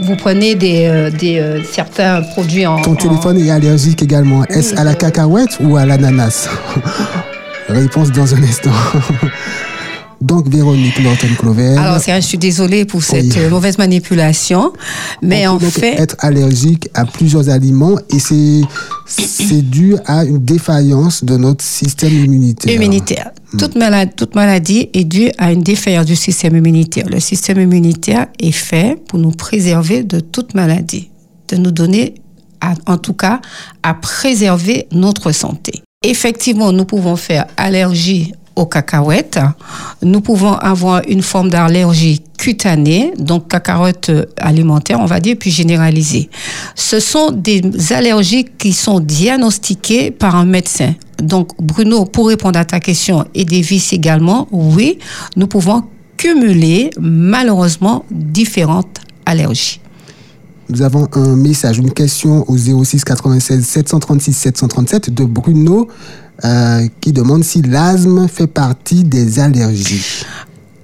vous 0.00 0.16
prenez 0.16 0.54
des, 0.54 0.86
euh, 0.86 1.10
des 1.10 1.38
euh, 1.38 1.62
certains 1.70 2.22
produits 2.22 2.66
en 2.66 2.80
Ton 2.80 2.92
en- 2.92 2.96
téléphone 2.96 3.38
est 3.38 3.50
allergique 3.50 4.02
également. 4.02 4.44
Est-ce 4.46 4.74
à 4.76 4.84
la 4.84 4.94
cacahuète 4.94 5.58
ou 5.60 5.76
à 5.76 5.84
l'ananas? 5.84 6.48
Réponse 7.68 8.12
dans 8.12 8.32
un 8.34 8.42
instant. 8.42 8.70
Donc, 10.20 10.48
Véronique 10.48 10.98
Norton-Clover. 11.02 11.76
Alors, 11.76 12.00
c'est- 12.00 12.14
je 12.20 12.26
suis 12.26 12.38
désolée 12.38 12.84
pour 12.86 13.02
cette 13.02 13.24
Oui. 13.24 13.32
euh, 13.38 13.50
mauvaise 13.50 13.76
manipulation, 13.78 14.72
mais 15.22 15.46
on 15.46 15.52
en 15.52 15.58
peut 15.58 15.66
donc 15.66 15.74
fait, 15.74 16.00
être 16.00 16.16
allergique 16.20 16.88
à 16.94 17.04
plusieurs 17.04 17.48
aliments 17.50 17.96
et 18.10 18.18
c'est 18.18 18.62
c'est 19.06 19.62
dû 19.62 19.94
à 20.06 20.24
une 20.24 20.38
défaillance 20.38 21.22
de 21.22 21.36
notre 21.36 21.62
système 21.64 22.12
immunitaire. 22.12 22.74
immunitaire. 22.74 23.30
Toute, 23.58 23.76
maladie, 23.76 24.12
toute 24.16 24.34
maladie 24.34 24.88
est 24.94 25.04
due 25.04 25.30
à 25.38 25.52
une 25.52 25.62
défaillance 25.62 26.06
du 26.06 26.16
système 26.16 26.56
immunitaire. 26.56 27.06
Le 27.08 27.20
système 27.20 27.60
immunitaire 27.60 28.26
est 28.40 28.50
fait 28.52 28.98
pour 29.08 29.18
nous 29.18 29.30
préserver 29.30 30.02
de 30.02 30.18
toute 30.20 30.54
maladie, 30.54 31.10
de 31.48 31.56
nous 31.56 31.70
donner, 31.70 32.14
à- 32.60 32.74
en 32.86 32.98
tout 32.98 33.12
cas, 33.14 33.40
à 33.82 33.94
préserver 33.94 34.88
notre 34.92 35.30
santé. 35.32 35.82
Effectivement, 36.02 36.72
nous 36.72 36.84
pouvons 36.84 37.16
faire 37.16 37.46
allergie 37.56 38.32
aux 38.56 38.66
cacahuètes. 38.66 39.38
Nous 40.02 40.20
pouvons 40.20 40.54
avoir 40.54 41.02
une 41.06 41.22
forme 41.22 41.50
d'allergie 41.50 42.22
cutanée, 42.38 43.12
donc 43.18 43.48
cacahuètes 43.48 44.10
alimentaires, 44.38 44.98
on 45.00 45.06
va 45.06 45.20
dire, 45.20 45.36
puis 45.38 45.50
généralisée. 45.50 46.28
Ce 46.74 46.98
sont 46.98 47.30
des 47.30 47.62
allergies 47.90 48.46
qui 48.58 48.72
sont 48.72 49.00
diagnostiquées 49.00 50.10
par 50.10 50.36
un 50.36 50.46
médecin. 50.46 50.94
Donc, 51.22 51.50
Bruno, 51.58 52.04
pour 52.04 52.28
répondre 52.28 52.58
à 52.58 52.64
ta 52.64 52.80
question, 52.80 53.24
et 53.34 53.44
Davis 53.44 53.92
également, 53.92 54.48
oui, 54.50 54.98
nous 55.36 55.46
pouvons 55.46 55.84
cumuler 56.16 56.90
malheureusement 56.98 58.04
différentes 58.10 59.00
allergies. 59.24 59.80
Nous 60.68 60.82
avons 60.82 61.06
un 61.12 61.36
message, 61.36 61.78
une 61.78 61.92
question 61.92 62.44
au 62.50 62.56
06 62.56 63.04
96 63.04 63.64
736 63.64 64.32
737 64.32 65.14
de 65.14 65.24
Bruno 65.24 65.86
euh, 66.44 66.86
qui 67.00 67.12
demande 67.12 67.44
si 67.44 67.62
l'asthme 67.62 68.28
fait 68.28 68.46
partie 68.46 69.04
des 69.04 69.38
allergies. 69.38 70.22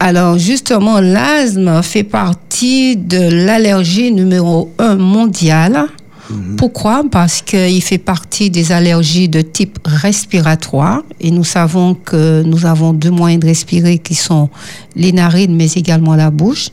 Alors 0.01 0.39
justement, 0.39 1.01
l'asthme 1.01 1.83
fait 1.83 2.05
partie 2.05 2.97
de 2.97 3.47
l'allergie 3.47 4.11
numéro 4.13 4.73
un 4.79 4.97
mondiale. 4.97 5.87
Pourquoi? 6.57 7.03
Parce 7.11 7.43
qu'il 7.43 7.83
fait 7.83 7.99
partie 7.99 8.49
des 8.49 8.73
allergies 8.73 9.29
de 9.29 9.43
type 9.43 9.79
respiratoire 9.85 11.03
et 11.21 11.31
nous 11.31 11.45
savons 11.45 11.95
que 11.95 12.43
nous 12.43 12.65
avons 12.65 12.93
deux 12.95 13.11
moyens 13.11 13.43
de 13.43 13.49
respirer 13.49 13.99
qui 13.99 14.15
sont 14.15 14.49
les 14.97 15.13
narines 15.13 15.55
mais 15.55 15.71
également 15.73 16.17
la 16.17 16.31
bouche. 16.31 16.69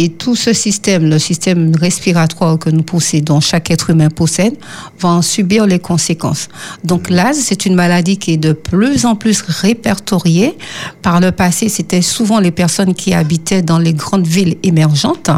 Et 0.00 0.10
tout 0.10 0.36
ce 0.36 0.52
système, 0.52 1.10
le 1.10 1.18
système 1.18 1.72
respiratoire 1.74 2.56
que 2.56 2.70
nous 2.70 2.84
possédons, 2.84 3.40
chaque 3.40 3.72
être 3.72 3.90
humain 3.90 4.10
possède, 4.10 4.54
va 5.00 5.08
en 5.08 5.22
subir 5.22 5.66
les 5.66 5.80
conséquences. 5.80 6.48
Donc 6.84 7.10
l'asthme, 7.10 7.42
c'est 7.44 7.66
une 7.66 7.74
maladie 7.74 8.16
qui 8.16 8.34
est 8.34 8.36
de 8.36 8.52
plus 8.52 9.06
en 9.06 9.16
plus 9.16 9.42
répertoriée. 9.42 10.56
Par 11.02 11.18
le 11.18 11.32
passé, 11.32 11.68
c'était 11.68 12.00
souvent 12.00 12.38
les 12.38 12.52
personnes 12.52 12.94
qui 12.94 13.12
habitaient 13.12 13.60
dans 13.60 13.80
les 13.80 13.92
grandes 13.92 14.26
villes 14.26 14.56
émergentes. 14.62 15.30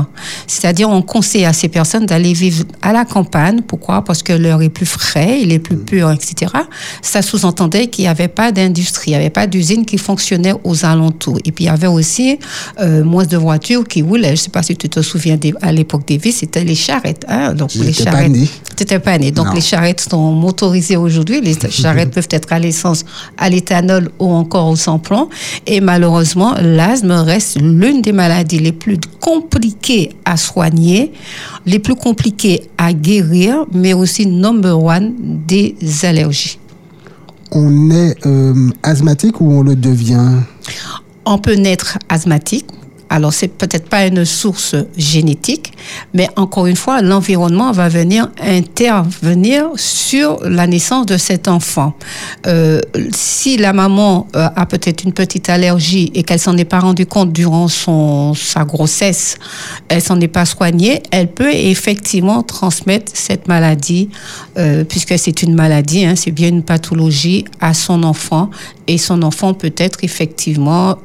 C'est-à-dire, 0.46 0.90
on 0.90 1.01
conseille 1.01 1.46
à 1.46 1.55
ces 1.55 1.68
personnes 1.68 2.05
d'aller 2.05 2.35
vivre 2.35 2.64
à 2.83 2.92
la 2.92 3.07
campagne. 3.07 3.62
Pourquoi? 3.62 4.05
Parce 4.05 4.23
que 4.23 4.35
l'air 4.35 4.61
est 4.61 4.68
plus 4.68 4.85
frais, 4.85 5.40
il 5.40 5.53
est 5.53 5.59
plus 5.59 5.79
pur, 5.79 6.11
etc. 6.11 6.53
Ça 7.01 7.23
sous-entendait 7.23 7.87
qu'il 7.87 8.05
n'y 8.05 8.09
avait 8.09 8.29
pas 8.29 8.53
d'industrie, 8.53 9.12
il 9.12 9.14
n'y 9.14 9.20
avait 9.20 9.31
pas 9.31 9.46
d'usine 9.46 9.87
qui 9.87 9.96
fonctionnait 9.96 10.55
aux 10.64 10.85
alentours. 10.85 11.38
Et 11.46 11.53
puis, 11.53 11.64
il 11.64 11.68
y 11.68 11.70
avait 11.70 11.87
aussi 11.87 12.38
euh, 12.79 13.03
moins 13.05 13.25
de 13.25 13.38
voitures 13.38 13.88
qui 13.88 14.03
roulaient. 14.03 14.37
Je 14.37 14.49
sais 14.50 14.52
pas 14.52 14.62
si 14.62 14.76
tu 14.76 14.88
te 14.88 15.00
souviens, 15.00 15.36
des- 15.36 15.54
à 15.62 15.70
l'époque 15.72 16.04
des 16.06 16.18
vies, 16.18 16.32
c'était 16.32 16.64
les 16.64 16.74
charrettes. 16.74 17.24
Hein? 17.28 17.54
Donc, 17.54 17.72
les 17.74 17.92
charrettes. 17.92 18.30
n'étais 18.78 18.98
pas 18.98 19.16
né. 19.18 19.30
Donc, 19.30 19.46
Non. 19.46 19.52
les 19.52 19.60
charrettes 19.60 20.00
sont 20.10 20.32
motorisées 20.32 20.96
aujourd'hui. 20.96 21.40
Les 21.40 21.54
charrettes 21.70 22.10
peuvent 22.10 22.28
être 22.30 22.52
à 22.52 22.58
l'essence, 22.58 23.04
à 23.38 23.48
l'éthanol 23.48 24.10
ou 24.18 24.28
encore 24.30 24.68
au 24.68 24.76
sans-plomb. 24.76 25.28
Et 25.66 25.80
malheureusement, 25.80 26.54
l'asthme 26.60 27.12
reste 27.12 27.60
l'une 27.60 28.02
des 28.02 28.12
maladies 28.12 28.58
les 28.58 28.72
plus 28.72 28.98
compliquées 29.20 30.16
à 30.24 30.36
soigner, 30.36 31.12
les 31.66 31.78
plus 31.78 31.94
compliquées 31.94 32.62
à 32.78 32.92
guérir, 32.92 33.66
mais 33.72 33.92
aussi 33.92 34.26
number 34.26 34.82
one 34.82 35.14
des 35.46 35.76
allergies. 36.02 36.58
On 37.52 37.90
est 37.90 38.14
euh, 38.26 38.70
asthmatique 38.82 39.40
ou 39.40 39.50
on 39.52 39.62
le 39.62 39.74
devient? 39.76 40.38
On 41.26 41.38
peut 41.38 41.54
naître 41.54 41.98
asthmatique. 42.08 42.66
Alors, 43.12 43.33
c'est 43.33 43.49
peut-être 43.49 43.88
pas 43.88 44.07
une 44.07 44.25
source 44.25 44.77
génétique, 44.96 45.73
mais 46.14 46.29
encore 46.37 46.66
une 46.66 46.77
fois, 46.77 47.03
l'environnement 47.03 47.73
va 47.73 47.88
venir 47.88 48.31
intervenir 48.40 49.66
sur 49.75 50.38
la 50.44 50.68
naissance 50.68 51.07
de 51.07 51.16
cet 51.16 51.49
enfant. 51.49 51.94
Euh, 52.46 52.81
si 53.12 53.57
la 53.57 53.73
maman 53.73 54.29
euh, 54.37 54.49
a 54.55 54.64
peut-être 54.64 55.03
une 55.03 55.12
petite 55.12 55.49
allergie 55.49 56.12
et 56.14 56.23
qu'elle 56.23 56.38
s'en 56.38 56.57
est 56.57 56.64
pas 56.64 56.79
rendue 56.79 57.05
compte 57.05 57.33
durant 57.33 57.66
son, 57.66 58.33
sa 58.35 58.64
grossesse, 58.64 59.38
elle 59.88 60.03
s'en 60.03 60.20
est 60.20 60.29
pas 60.29 60.44
soignée, 60.44 61.03
elle 61.11 61.33
peut 61.33 61.53
effectivement 61.53 62.44
transmettre 62.44 63.11
cette 63.12 63.49
maladie, 63.49 64.09
euh, 64.57 64.85
puisque 64.85 65.18
c'est 65.18 65.42
une 65.42 65.57
maladie, 65.57 66.05
hein, 66.05 66.14
c'est 66.14 66.31
bien 66.31 66.49
une 66.49 66.62
pathologie, 66.62 67.44
à 67.61 67.75
son 67.75 68.05
enfant. 68.05 68.51
Et 68.87 68.99
son 68.99 69.23
enfant 69.23 69.55
peut 69.55 69.73
être 69.77 70.03
effectivement 70.03 70.96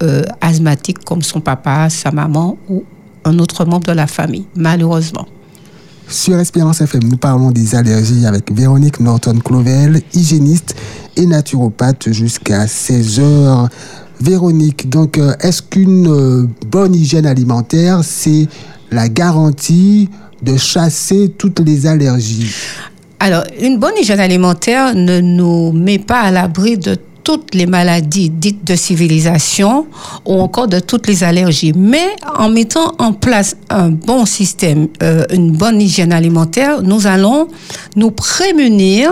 asthmatique 0.42 1.04
comme 1.06 1.22
son 1.22 1.40
papa, 1.40 1.88
sa 1.96 2.12
maman 2.12 2.58
ou 2.70 2.84
un 3.24 3.40
autre 3.40 3.66
membre 3.66 3.88
de 3.88 3.94
la 3.94 4.08
famille, 4.08 4.46
malheureusement. 4.56 5.26
Sur 6.08 6.38
Espérance 6.40 6.82
FM, 6.82 7.04
nous 7.04 7.18
parlons 7.18 7.50
des 7.50 7.74
allergies 7.74 8.28
avec 8.28 8.52
Véronique 8.52 9.00
Norton-Clovel, 9.00 10.02
hygiéniste 10.14 10.76
et 11.18 11.26
naturopathe 11.26 12.12
jusqu'à 12.12 12.66
16h. 12.66 13.70
Véronique, 14.22 14.88
donc, 14.88 15.20
est-ce 15.42 15.62
qu'une 15.64 16.08
euh, 16.08 16.48
bonne 16.68 16.94
hygiène 16.94 17.26
alimentaire, 17.26 18.02
c'est 18.04 18.48
la 18.92 19.10
garantie 19.10 20.10
de 20.44 20.56
chasser 20.56 21.34
toutes 21.38 21.60
les 21.60 21.88
allergies? 21.88 22.54
Alors, 23.20 23.44
une 23.60 23.80
bonne 23.80 23.98
hygiène 24.00 24.20
alimentaire 24.20 24.94
ne 24.94 25.20
nous 25.20 25.72
met 25.72 26.00
pas 26.00 26.22
à 26.22 26.32
l'abri 26.32 26.78
de 26.78 26.98
toutes 27.26 27.56
les 27.56 27.66
maladies 27.66 28.30
dites 28.30 28.66
de 28.66 28.76
civilisation 28.76 29.88
ou 30.26 30.40
encore 30.40 30.68
de 30.70 30.80
toutes 30.80 31.08
les 31.08 31.24
allergies. 31.24 31.74
Mais 31.76 32.08
en 32.38 32.48
mettant 32.50 32.94
en 33.00 33.12
place 33.12 33.58
un 33.70 33.90
bon 33.90 34.26
système, 34.26 34.88
euh, 35.04 35.26
une 35.34 35.52
bonne 35.52 35.82
hygiène 35.82 36.14
alimentaire, 36.14 36.84
nous 36.84 37.08
allons 37.08 37.48
nous 37.98 38.12
prémunir 38.12 39.12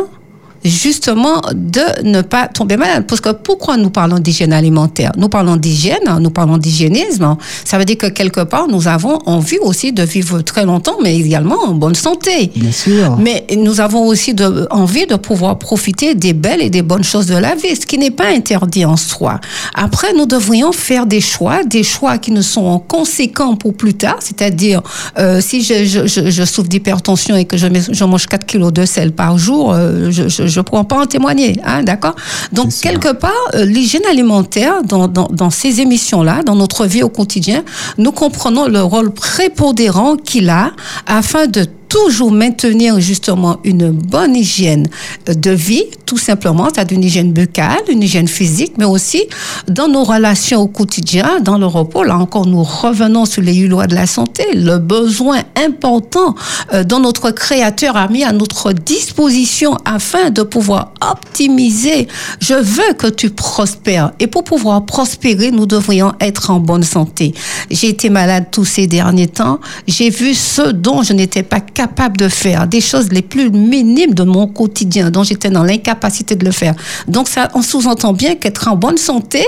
justement 0.64 1.42
de 1.54 2.04
ne 2.04 2.22
pas 2.22 2.48
tomber 2.48 2.78
malade. 2.78 3.06
Parce 3.08 3.22
que 3.22 3.30
pourquoi 3.30 3.78
nous 3.78 3.90
parlons 3.90 4.20
d'hygiène 4.20 4.54
alimentaire? 4.54 5.12
Nous 5.18 5.30
parlons 5.30 5.58
d'hygiène, 5.58 6.08
hein, 6.08 6.20
nous 6.20 6.30
parlons 6.30 6.58
d'hygiénisme. 6.58 7.36
Ça 7.66 7.78
veut 7.78 7.86
dire 7.86 7.98
que 7.98 8.08
quelque 8.08 8.42
part, 8.42 8.68
nous 8.68 8.88
avons 8.88 9.20
envie 9.26 9.58
aussi 9.60 9.92
de 9.92 10.04
vivre 10.04 10.42
très 10.42 10.66
longtemps, 10.66 10.98
mais 11.02 11.18
également 11.18 11.60
en 11.66 11.74
bonne 11.74 11.96
santé. 11.96 12.52
Bien 12.56 12.72
sûr. 12.72 13.18
Mais 13.18 13.46
nous 13.56 13.82
avons 13.82 14.06
aussi 14.06 14.34
de, 14.34 14.68
envie 14.72 15.06
de 15.06 15.16
pouvoir 15.16 15.60
profiter 15.60 16.16
des 16.16 16.34
belles 16.34 16.62
et 16.62 16.70
des 16.70 16.82
bonnes 16.82 17.04
choses 17.04 17.26
de 17.26 17.36
la 17.38 17.56
vie, 17.56 17.76
ce 17.76 17.86
qui 17.86 17.98
n'est 17.98 18.12
pas 18.12 18.28
interdit 18.28 18.86
en 18.86 18.98
soi. 18.98 19.40
Après, 19.74 20.14
nous 20.14 20.26
devrions 20.26 20.72
faire 20.72 21.06
des 21.06 21.22
choix, 21.22 21.64
des 21.64 21.84
choix 21.84 22.18
qui 22.18 22.32
ne 22.32 22.42
sont 22.42 22.80
conséquents 22.80 23.56
pour 23.56 23.74
plus 23.74 23.94
tard, 23.94 24.18
c'est-à-dire 24.20 24.82
euh, 25.18 25.42
si 25.42 25.62
je, 25.62 25.84
je, 25.86 26.08
je, 26.08 26.30
je 26.30 26.44
souffre 26.44 26.70
d'hypertension 26.70 27.36
et 27.36 27.46
que 27.46 27.58
je 27.58 28.04
mange 28.06 28.28
4 28.28 28.46
kilos 28.46 28.72
de 28.72 28.86
sel 28.86 29.12
par 29.12 29.38
jour, 29.38 29.74
euh, 29.74 30.10
je 30.12 30.53
je 30.53 30.53
ne 30.60 30.64
pourrais 30.64 30.84
pas 30.84 31.02
en 31.02 31.06
témoigner, 31.06 31.60
hein, 31.66 31.84
d'accord? 31.84 32.16
Donc, 32.52 32.72
quelque 32.82 33.14
part, 33.14 33.32
euh, 33.56 33.66
l'hygiène 33.66 34.06
alimentaire, 34.10 34.84
dans, 34.84 35.08
dans, 35.08 35.28
dans 35.28 35.50
ces 35.50 35.82
émissions-là, 35.82 36.44
dans 36.44 36.56
notre 36.56 36.86
vie 36.86 37.04
au 37.04 37.10
quotidien, 37.10 37.64
nous 37.98 38.12
comprenons 38.12 38.68
le 38.68 38.82
rôle 38.82 39.12
prépondérant 39.12 40.16
qu'il 40.16 40.50
a 40.50 40.72
afin 41.08 41.48
de 41.48 41.66
toujours 41.94 42.32
maintenir 42.32 43.00
justement 43.00 43.60
une 43.64 43.92
bonne 43.92 44.36
hygiène 44.36 44.88
de 45.28 45.52
vie, 45.52 45.84
tout 46.08 46.18
simplement, 46.18 46.68
c'est-à-dire 46.74 46.98
une 46.98 47.04
hygiène 47.04 47.32
buccale, 47.32 47.84
une 47.88 48.02
hygiène 48.02 48.28
physique, 48.28 48.74
mais 48.80 48.86
aussi 48.86 49.22
dans 49.68 49.88
nos 49.88 50.04
relations 50.04 50.62
au 50.62 50.68
quotidien, 50.68 51.40
dans 51.40 51.60
le 51.60 51.68
repos. 51.68 52.04
Là 52.04 52.18
encore, 52.18 52.48
nous 52.48 52.64
revenons 52.64 53.26
sur 53.28 53.44
les 53.44 53.68
lois 53.68 53.86
de 53.86 53.94
la 53.94 54.08
santé, 54.08 54.56
le 54.56 54.80
besoin 54.80 55.44
important 55.56 56.34
euh, 56.74 56.84
dont 56.84 57.00
notre 57.00 57.30
Créateur 57.30 57.96
a 57.96 58.08
mis 58.08 58.24
à 58.24 58.32
notre 58.32 58.74
disposition 58.74 59.78
afin 59.86 60.32
de 60.32 60.42
pouvoir 60.42 60.94
optimiser. 61.00 62.08
Je 62.40 62.56
veux 62.56 62.94
que 62.98 63.08
tu 63.08 63.30
prospères. 63.30 64.14
Et 64.20 64.26
pour 64.26 64.44
pouvoir 64.44 64.84
prospérer, 64.88 65.52
nous 65.52 65.68
devrions 65.68 66.14
être 66.20 66.50
en 66.50 66.60
bonne 66.60 66.84
santé. 66.84 67.36
J'ai 67.70 67.90
été 67.90 68.10
malade 68.10 68.48
tous 68.50 68.66
ces 68.66 68.88
derniers 68.88 69.28
temps. 69.28 69.60
J'ai 69.88 70.10
vu 70.10 70.34
ce 70.34 70.72
dont 70.72 71.04
je 71.04 71.14
n'étais 71.14 71.44
pas 71.44 71.60
capable 71.60 71.83
de 72.18 72.28
faire, 72.28 72.68
des 72.68 72.82
choses 72.82 73.10
les 73.12 73.22
plus 73.22 73.50
minimes 73.50 74.14
de 74.14 74.24
mon 74.24 74.48
quotidien, 74.48 75.10
dont 75.10 75.24
j'étais 75.24 75.50
dans 75.50 75.64
l'incapacité 75.64 76.36
de 76.36 76.46
le 76.46 76.52
faire. 76.52 76.74
Donc 77.08 77.28
ça, 77.28 77.50
on 77.54 77.62
sous-entend 77.62 78.14
bien 78.14 78.36
qu'être 78.36 78.68
en 78.68 78.76
bonne 78.76 78.98
santé, 78.98 79.46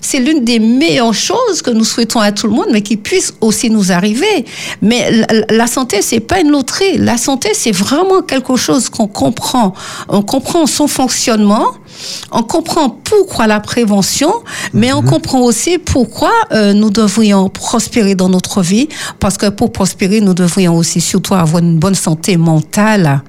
c'est 0.00 0.18
l'une 0.18 0.44
des 0.44 0.58
meilleures 0.58 1.14
choses 1.14 1.62
que 1.62 1.70
nous 1.70 1.84
souhaitons 1.84 2.20
à 2.20 2.32
tout 2.32 2.46
le 2.46 2.52
monde, 2.52 2.66
mais 2.72 2.82
qui 2.82 2.96
puisse 2.96 3.34
aussi 3.40 3.70
nous 3.70 3.92
arriver. 3.92 4.44
Mais 4.82 5.10
la, 5.10 5.26
la 5.50 5.66
santé, 5.66 6.02
c'est 6.02 6.20
pas 6.20 6.40
une 6.40 6.50
loterie. 6.50 6.98
La 6.98 7.16
santé, 7.16 7.50
c'est 7.54 7.72
vraiment 7.72 8.22
quelque 8.22 8.56
chose 8.56 8.88
qu'on 8.88 9.06
comprend. 9.08 9.74
On 10.08 10.22
comprend 10.22 10.66
son 10.66 10.86
fonctionnement 10.86 11.66
on 12.32 12.42
comprend 12.42 12.90
pourquoi 12.90 13.46
la 13.46 13.60
prévention, 13.60 14.32
mais 14.72 14.92
on 14.92 15.02
mhm. 15.02 15.10
comprend 15.10 15.40
aussi 15.40 15.78
pourquoi 15.78 16.32
euh, 16.52 16.72
nous 16.72 16.90
devrions 16.90 17.48
prospérer 17.48 18.14
dans 18.14 18.28
notre 18.28 18.62
vie, 18.62 18.88
parce 19.20 19.36
que 19.36 19.48
pour 19.48 19.72
prospérer, 19.72 20.20
nous 20.20 20.34
devrions 20.34 20.76
aussi 20.76 21.00
surtout 21.00 21.34
avoir 21.34 21.62
une 21.62 21.73
bonne 21.78 21.94
santé 21.94 22.36
mentale 22.36 23.22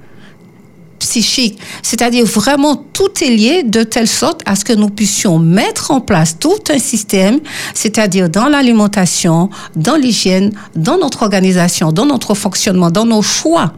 psychique. 0.99 1.60
C'est-à-dire 1.84 2.25
vraiment 2.25 2.75
tout 2.75 3.23
est 3.23 3.29
lié 3.29 3.63
de 3.63 3.84
telle 3.84 4.08
sorte 4.08 4.41
à 4.45 4.55
ce 4.55 4.65
que 4.65 4.73
nous 4.73 4.89
puissions 4.89 5.39
mettre 5.39 5.91
en 5.91 6.01
place 6.01 6.38
tout 6.39 6.60
un 6.69 6.79
système, 6.79 7.39
c'est-à-dire 7.73 8.29
dans 8.29 8.47
l'alimentation, 8.47 9.49
dans 9.75 9.95
l'hygiène, 9.95 10.51
dans 10.75 10.97
notre 10.97 11.23
organisation, 11.23 11.91
dans 11.91 12.05
notre 12.05 12.34
fonctionnement, 12.34 12.91
dans 12.91 13.05
nos 13.05 13.21
choix. 13.21 13.73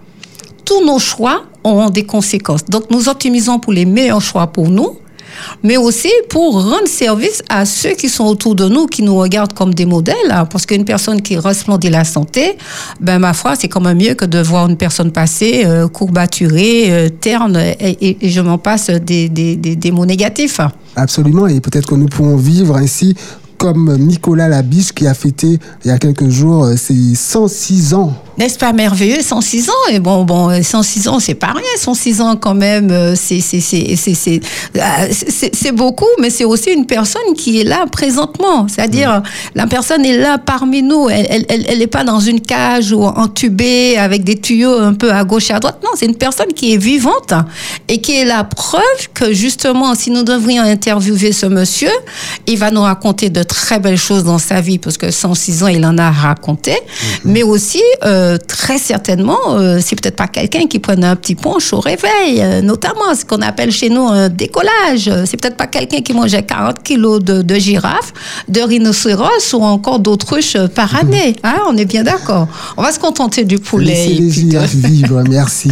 Tous 0.65 0.83
nos 0.85 0.99
choix 0.99 1.43
ont 1.63 1.89
des 1.89 2.05
conséquences. 2.05 2.65
Donc 2.65 2.89
nous 2.91 3.09
optimisons 3.09 3.59
pour 3.59 3.73
les 3.73 3.85
meilleurs 3.85 4.21
choix 4.21 4.47
pour 4.47 4.69
nous, 4.69 4.97
mais 5.63 5.77
aussi 5.77 6.11
pour 6.29 6.63
rendre 6.63 6.87
service 6.87 7.43
à 7.49 7.65
ceux 7.65 7.91
qui 7.91 8.09
sont 8.09 8.25
autour 8.25 8.55
de 8.55 8.67
nous, 8.67 8.87
qui 8.87 9.03
nous 9.03 9.15
regardent 9.15 9.53
comme 9.53 9.73
des 9.73 9.85
modèles. 9.85 10.15
Hein. 10.29 10.45
parce 10.45 10.65
qu'une 10.65 10.85
personne 10.85 11.21
qui 11.21 11.37
resplendit 11.37 11.89
la 11.89 12.03
santé, 12.03 12.57
ben 12.99 13.19
ma 13.19 13.33
foi, 13.33 13.55
c'est 13.55 13.67
quand 13.67 13.81
même 13.81 13.97
mieux 13.97 14.13
que 14.13 14.25
de 14.25 14.39
voir 14.39 14.69
une 14.69 14.77
personne 14.77 15.11
passer 15.11 15.63
euh, 15.65 15.87
courbaturée, 15.87 16.91
euh, 16.91 17.09
terne, 17.09 17.57
et, 17.57 18.17
je 18.21 18.41
m'en 18.41 18.57
passe 18.57 18.89
des, 18.89 19.29
des, 19.29 19.55
des, 19.55 19.75
des 19.75 19.91
mots 19.91 20.05
négatifs. 20.05 20.59
Absolument, 20.95 21.47
et 21.47 21.59
peut-être 21.59 21.87
que 21.87 21.95
nous 21.95 22.07
pouvons 22.07 22.37
vivre 22.37 22.75
ainsi 22.75 23.15
comme 23.57 23.97
Nicolas 23.97 24.47
Labiche 24.47 24.93
qui 24.93 25.07
a 25.07 25.13
fêté 25.13 25.59
il 25.83 25.87
y 25.87 25.91
a 25.91 25.97
quelques 25.97 26.29
jours 26.29 26.65
euh, 26.65 26.75
ses 26.75 27.15
106 27.15 27.93
ans. 27.93 28.13
N'est-ce 28.37 28.59
pas 28.59 28.71
merveilleux 28.71 29.21
106 29.21 29.69
ans? 29.69 29.73
Et 29.91 29.99
bon 29.99 30.23
bon 30.23 30.61
106 30.61 31.07
ans 31.07 31.19
c'est 31.19 31.33
pas 31.33 31.53
rien 31.53 31.63
106 31.77 32.21
ans 32.21 32.35
quand 32.35 32.53
même 32.53 32.91
euh, 32.91 33.15
c'est 33.15 33.41
euh, 34.77 35.71
beaucoup 35.73 36.05
mais 36.21 36.29
c'est 36.29 36.45
aussi 36.45 36.71
une 36.71 36.85
personne 36.85 37.33
qui 37.35 37.59
est 37.59 37.63
là 37.63 37.85
présentement. 37.91 38.67
C'est-à-dire 38.67 39.23
la 39.55 39.65
personne 39.65 40.05
est 40.05 40.17
là 40.17 40.37
parmi 40.37 40.83
nous. 40.83 41.09
Elle 41.09 41.25
elle 41.29 41.45
elle, 41.49 41.65
elle 41.67 41.87
pas 41.87 42.03
dans 42.03 42.19
une 42.19 42.41
cage 42.41 42.91
ou 42.91 43.03
entubée 43.03 43.97
avec 43.97 44.23
des 44.23 44.35
tuyaux 44.39 44.77
un 44.79 44.93
peu 44.93 45.11
à 45.11 45.23
gauche 45.23 45.49
et 45.49 45.53
à 45.53 45.59
droite. 45.59 45.79
Non 45.83 45.91
c'est 45.95 46.05
une 46.05 46.15
personne 46.15 46.53
qui 46.53 46.73
est 46.73 46.77
vivante 46.77 47.33
et 47.87 48.01
qui 48.01 48.17
est 48.17 48.25
la 48.25 48.43
preuve 48.43 48.81
que 49.13 49.33
justement 49.33 49.95
si 49.95 50.11
nous 50.11 50.23
devrions 50.23 50.63
interviewer 50.63 51.31
ce 51.31 51.47
monsieur 51.47 51.89
il 52.45 52.57
va 52.57 52.69
nous 52.69 52.81
raconter 52.81 53.29
de 53.29 53.43
très 53.47 53.79
belles 53.79 53.97
choses 53.97 54.23
dans 54.23 54.37
sa 54.37 54.61
vie, 54.61 54.77
parce 54.77 54.97
que 54.97 55.11
106 55.11 55.63
ans, 55.63 55.67
il 55.67 55.85
en 55.85 55.97
a 55.97 56.11
raconté, 56.11 56.71
mhm. 56.71 57.31
mais 57.31 57.43
aussi, 57.43 57.81
euh, 58.03 58.37
très 58.37 58.77
certainement, 58.77 59.39
euh, 59.49 59.79
c'est 59.83 59.99
peut-être 59.99 60.15
pas 60.15 60.27
quelqu'un 60.27 60.67
qui 60.67 60.79
prenait 60.79 61.07
un 61.07 61.15
petit 61.15 61.35
punch 61.35 61.73
au 61.73 61.79
réveil, 61.79 62.41
euh, 62.41 62.61
notamment 62.61 63.15
ce 63.15 63.25
qu'on 63.25 63.41
appelle 63.41 63.71
chez 63.71 63.89
nous 63.89 64.07
un 64.07 64.29
décollage. 64.29 65.09
C'est 65.25 65.37
peut-être 65.37 65.57
pas 65.57 65.67
quelqu'un 65.67 66.01
qui 66.01 66.13
mangeait 66.13 66.43
40 66.43 66.83
kilos 66.83 67.23
de, 67.23 67.41
de 67.41 67.55
girafes, 67.55 68.13
de 68.47 68.61
rhinocéros 68.61 69.53
ou 69.53 69.63
encore 69.63 69.99
d'autruches 69.99 70.57
par 70.75 70.93
mhm. 70.93 70.99
année. 70.99 71.35
Hein, 71.43 71.57
on 71.67 71.77
est 71.77 71.85
bien 71.85 72.03
d'accord. 72.03 72.47
On 72.77 72.83
va 72.83 72.91
se 72.91 72.99
contenter 72.99 73.45
du 73.45 73.59
poulet. 73.59 73.93
Laissez 73.93 74.13
les 74.13 74.29
girafes 74.29 74.75
vivre, 74.75 75.23
merci. 75.29 75.71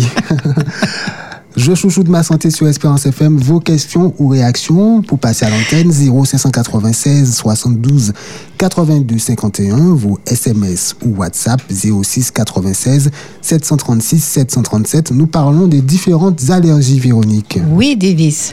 Je 1.56 1.74
chouchoute 1.74 2.10
ma 2.10 2.22
santé 2.22 2.52
sur 2.52 2.68
Espérance 2.68 3.06
FM. 3.06 3.38
Vos 3.38 3.62
questions 3.62 4.14
ou 4.20 4.28
réactions 4.28 5.02
pour 5.02 5.20
passer 5.20 5.46
à 5.46 5.50
l'antenne 5.50 5.90
0596 5.90 7.34
72 7.34 8.12
82 8.58 9.18
51. 9.18 9.78
Vos 9.96 10.20
SMS 10.26 10.98
ou 11.06 11.16
WhatsApp 11.16 11.62
06 11.70 12.32
96 12.32 13.10
736 13.42 14.20
737. 14.20 15.12
Nous 15.12 15.28
parlons 15.28 15.68
des 15.68 15.80
différentes 15.80 16.50
allergies, 16.50 17.00
Véronique. 17.00 17.58
Oui, 17.72 17.96
Davis. 17.96 18.52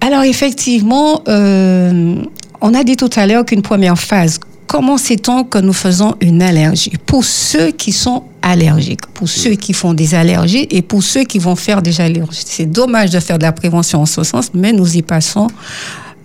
Alors 0.00 0.22
effectivement, 0.22 1.22
euh, 1.26 2.22
on 2.60 2.74
a 2.74 2.84
dit 2.84 2.96
tout 2.96 3.10
à 3.16 3.26
l'heure 3.26 3.44
qu'une 3.44 3.62
première 3.62 3.98
phase 3.98 4.38
comment 4.74 4.98
sait-on 4.98 5.44
que 5.44 5.58
nous 5.58 5.72
faisons 5.72 6.16
une 6.20 6.42
allergie? 6.42 6.94
Pour 7.06 7.24
ceux 7.24 7.70
qui 7.70 7.92
sont 7.92 8.24
allergiques, 8.42 9.06
pour 9.06 9.28
ceux 9.28 9.54
qui 9.54 9.72
font 9.72 9.94
des 9.94 10.16
allergies 10.16 10.66
et 10.68 10.82
pour 10.82 11.00
ceux 11.00 11.22
qui 11.22 11.38
vont 11.38 11.54
faire 11.54 11.80
des 11.80 12.00
allergies. 12.00 12.42
C'est 12.44 12.66
dommage 12.66 13.10
de 13.10 13.20
faire 13.20 13.38
de 13.38 13.44
la 13.44 13.52
prévention 13.52 14.02
en 14.02 14.06
ce 14.06 14.24
sens, 14.24 14.50
mais 14.52 14.72
nous 14.72 14.96
y 14.96 15.02
passons 15.02 15.46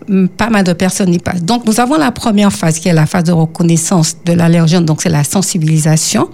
hum, 0.09 0.27
pas 0.27 0.49
mal 0.49 0.63
de 0.63 0.73
personnes 0.73 1.13
y 1.13 1.19
passent. 1.19 1.43
Donc, 1.43 1.67
nous 1.67 1.79
avons 1.79 1.95
la 1.97 2.11
première 2.11 2.51
phase 2.51 2.79
qui 2.79 2.89
est 2.89 2.93
la 2.93 3.05
phase 3.05 3.25
de 3.25 3.31
reconnaissance 3.33 4.17
de 4.25 4.33
l'allergène, 4.33 4.83
donc 4.83 5.03
c'est 5.03 5.09
la 5.09 5.23
sensibilisation. 5.23 6.27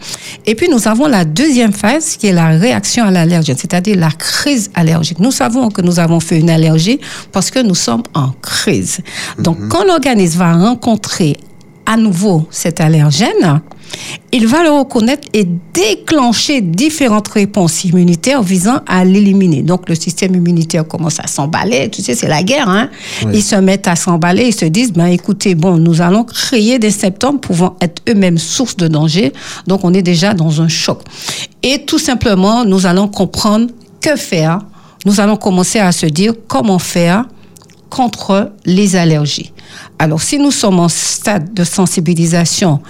Et 0.46 0.56
puis, 0.56 0.70
nous 0.70 0.88
avons 0.88 1.08
la 1.08 1.26
deuxième 1.26 1.74
phase 1.74 2.16
qui 2.16 2.28
est 2.28 2.34
la 2.34 2.48
réaction 2.48 3.04
à 3.04 3.12
l'allergène, 3.12 3.58
c'est-à-dire 3.58 3.98
la 3.98 4.12
crise 4.12 4.72
allergique. 4.74 5.20
Nous 5.20 5.32
savons 5.32 5.70
que 5.70 5.82
nous 5.82 6.00
avons 6.00 6.22
fait 6.22 6.40
une 6.40 6.50
allergie 6.50 6.98
parce 7.34 7.52
que 7.52 7.60
nous 7.60 7.76
sommes 7.76 8.04
en 8.14 8.32
crise. 8.42 9.00
Donc, 9.38 9.60
mm-hmm. 9.60 9.68
quand 9.68 9.84
l'organisme 9.84 10.40
va 10.40 10.54
rencontrer 10.54 11.36
à 11.86 11.98
nouveau 11.98 12.48
cet 12.50 12.82
allergène, 12.82 13.62
il 14.32 14.48
va 14.48 14.64
le 14.64 14.72
reconnaître 14.72 15.28
et 15.34 15.46
déclencher 15.74 16.62
différentes 16.62 17.28
réponses 17.28 17.84
immunitaires 17.84 18.42
visant 18.42 18.80
à 18.88 19.06
l'éliminer. 19.06 19.62
Donc 19.62 19.88
le 19.88 19.96
système 19.96 20.36
immunitaire 20.36 20.88
commence 20.88 21.20
à 21.20 21.28
s'emballer, 21.28 21.90
tu 21.90 22.02
sais, 22.02 22.16
c'est 22.16 22.28
la 22.28 22.44
guerre, 22.44 22.68
hein? 22.68 22.90
Ils 23.32 23.44
se 23.44 23.56
mettent 23.56 23.88
à 23.88 23.96
s'emballer, 23.96 24.48
ils 24.48 24.56
se 24.56 24.66
disent, 24.66 24.92
ben 24.92 25.06
écoutez, 25.06 25.56
bon, 25.56 25.78
nous 25.78 26.02
allons 26.02 26.24
créer 26.24 26.80
des 26.80 26.92
symptômes 26.92 27.40
pouvant 27.40 27.78
être 27.80 28.02
eux-mêmes 28.10 28.38
source 28.38 28.76
de 28.76 28.88
danger, 28.88 29.32
donc 29.68 29.84
on 29.84 29.94
est 29.94 30.02
déjà 30.02 30.34
dans 30.34 30.62
un 30.62 30.68
choc. 30.68 31.02
Et 31.64 31.86
tout 31.86 32.00
simplement, 32.00 32.66
nous 32.66 32.86
allons 32.86 33.08
comprendre 33.08 33.68
que 34.02 34.16
faire. 34.16 34.60
Nous 35.06 35.20
allons 35.20 35.38
commencer 35.38 35.80
à 35.80 35.92
se 35.92 36.08
dire 36.08 36.34
comment 36.48 36.80
faire 36.80 37.26
contre 37.90 38.52
les 38.66 38.96
allergies. 38.96 39.54
Alors, 40.00 40.22
si 40.22 40.38
nous 40.38 40.52
sommes 40.52 40.80
en 40.80 40.90
stade 40.90 41.54
de 41.54 41.64
sensibilisation 41.64 42.82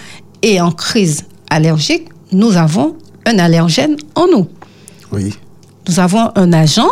et 0.42 0.60
en 0.60 0.72
crise 0.72 1.26
allergique, 1.50 2.10
nous 2.32 2.58
avons 2.58 2.96
un 3.26 3.40
allergène 3.40 3.96
en 4.16 4.28
nous. 4.28 4.48
Oui. 5.12 5.34
Nous 5.88 6.00
avons 6.00 6.32
un 6.36 6.52
agent 6.54 6.90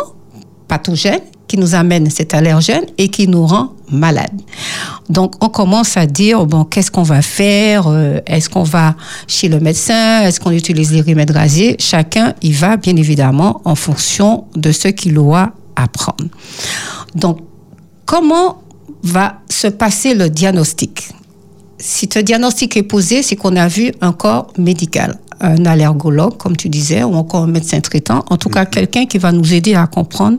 pathogène 0.68 1.20
qui 1.46 1.58
nous 1.58 1.74
amène 1.74 2.08
cet 2.10 2.32
allergène 2.32 2.84
et 2.96 3.08
qui 3.08 3.28
nous 3.28 3.46
rend 3.46 3.72
malade. 3.90 4.40
Donc, 5.08 5.34
on 5.44 5.48
commence 5.48 5.96
à 5.96 6.06
dire, 6.06 6.46
bon, 6.46 6.64
qu'est-ce 6.64 6.90
qu'on 6.90 7.02
va 7.02 7.20
faire? 7.22 7.86
Euh, 7.86 8.20
Est-ce 8.26 8.48
qu'on 8.48 8.62
va 8.62 8.96
chez 9.26 9.48
le 9.48 9.60
médecin? 9.60 10.22
Est-ce 10.22 10.40
qu'on 10.40 10.52
utilise 10.52 10.92
les 10.92 11.02
remèdes 11.02 11.32
rasiers? 11.32 11.76
Chacun 11.78 12.34
y 12.42 12.52
va, 12.52 12.76
bien 12.76 12.96
évidemment, 12.96 13.60
en 13.64 13.74
fonction 13.74 14.44
de 14.56 14.72
ce 14.72 14.88
qu'il 14.88 15.14
doit 15.14 15.52
apprendre. 15.76 16.24
Donc, 17.14 17.40
comment 18.06 18.62
va 19.04 19.40
se 19.50 19.68
passer 19.68 20.14
le 20.14 20.30
diagnostic 20.30 21.10
Si 21.78 22.08
ce 22.12 22.18
diagnostic 22.18 22.76
est 22.76 22.82
posé, 22.82 23.22
c'est 23.22 23.36
qu'on 23.36 23.56
a 23.56 23.68
vu 23.68 23.92
un 24.00 24.12
corps 24.12 24.52
médical, 24.58 25.18
un 25.40 25.66
allergologue, 25.66 26.36
comme 26.38 26.56
tu 26.56 26.68
disais, 26.68 27.04
ou 27.04 27.14
encore 27.14 27.42
un 27.42 27.48
médecin 27.48 27.80
traitant, 27.80 28.24
en 28.30 28.36
tout 28.36 28.48
cas 28.48 28.64
quelqu'un 28.64 29.04
qui 29.06 29.18
va 29.18 29.30
nous 29.30 29.52
aider 29.52 29.74
à 29.74 29.86
comprendre 29.86 30.38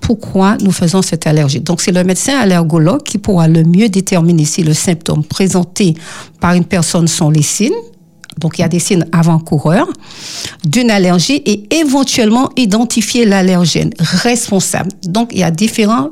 pourquoi 0.00 0.58
nous 0.60 0.72
faisons 0.72 1.00
cette 1.00 1.26
allergie. 1.26 1.60
Donc 1.60 1.80
c'est 1.80 1.92
le 1.92 2.04
médecin 2.04 2.36
allergologue 2.38 3.02
qui 3.02 3.18
pourra 3.18 3.48
le 3.48 3.64
mieux 3.64 3.88
déterminer 3.88 4.44
si 4.44 4.62
le 4.62 4.74
symptôme 4.74 5.24
présenté 5.24 5.94
par 6.40 6.54
une 6.54 6.64
personne 6.64 7.08
sont 7.08 7.30
les 7.30 7.42
signes, 7.42 7.72
donc 8.38 8.58
il 8.58 8.62
y 8.62 8.64
a 8.64 8.68
des 8.68 8.78
signes 8.78 9.06
avant-coureurs 9.12 9.88
d'une 10.64 10.90
allergie 10.90 11.42
et 11.46 11.74
éventuellement 11.74 12.50
identifier 12.56 13.24
l'allergène 13.24 13.92
responsable. 13.98 14.90
Donc 15.04 15.30
il 15.32 15.38
y 15.38 15.44
a 15.44 15.50
différents 15.50 16.10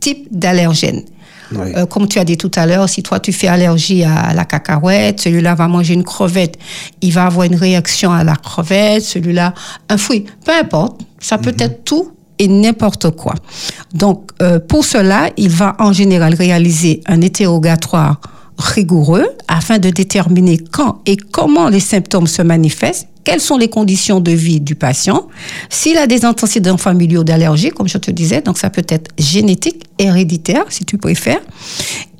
types 0.00 0.26
d'allergènes. 0.30 1.02
Oui. 1.52 1.72
Euh, 1.76 1.86
comme 1.86 2.08
tu 2.08 2.18
as 2.18 2.24
dit 2.24 2.36
tout 2.36 2.50
à 2.56 2.66
l'heure, 2.66 2.88
si 2.88 3.02
toi 3.02 3.20
tu 3.20 3.32
fais 3.32 3.48
allergie 3.48 4.04
à 4.04 4.34
la 4.34 4.44
cacahuète, 4.44 5.20
celui-là 5.20 5.54
va 5.54 5.68
manger 5.68 5.94
une 5.94 6.04
crevette, 6.04 6.58
il 7.00 7.12
va 7.12 7.26
avoir 7.26 7.46
une 7.46 7.54
réaction 7.54 8.12
à 8.12 8.24
la 8.24 8.36
crevette, 8.36 9.02
celui-là 9.02 9.54
un 9.88 9.96
fruit, 9.96 10.24
peu 10.44 10.52
importe, 10.52 11.00
ça 11.18 11.38
peut 11.38 11.54
être 11.58 11.84
tout 11.84 12.12
et 12.38 12.48
n'importe 12.48 13.10
quoi. 13.10 13.34
Donc 13.94 14.30
euh, 14.42 14.58
pour 14.60 14.84
cela, 14.84 15.30
il 15.36 15.50
va 15.50 15.74
en 15.78 15.92
général 15.92 16.34
réaliser 16.34 17.00
un 17.06 17.22
interrogatoire 17.22 18.20
rigoureux 18.58 19.26
afin 19.46 19.78
de 19.78 19.90
déterminer 19.90 20.58
quand 20.58 21.00
et 21.06 21.16
comment 21.16 21.68
les 21.68 21.80
symptômes 21.80 22.26
se 22.26 22.42
manifestent, 22.42 23.08
quelles 23.24 23.40
sont 23.40 23.56
les 23.56 23.68
conditions 23.68 24.20
de 24.20 24.32
vie 24.32 24.60
du 24.60 24.74
patient, 24.74 25.28
s'il 25.70 25.96
a 25.96 26.06
des 26.06 26.24
antécédents 26.24 26.76
familiaux 26.76 27.24
d'allergie, 27.24 27.70
comme 27.70 27.88
je 27.88 27.98
te 27.98 28.10
disais, 28.10 28.40
donc 28.40 28.58
ça 28.58 28.70
peut 28.70 28.86
être 28.88 29.10
génétique, 29.18 29.84
héréditaire, 29.98 30.64
si 30.68 30.84
tu 30.84 30.98
préfères. 30.98 31.40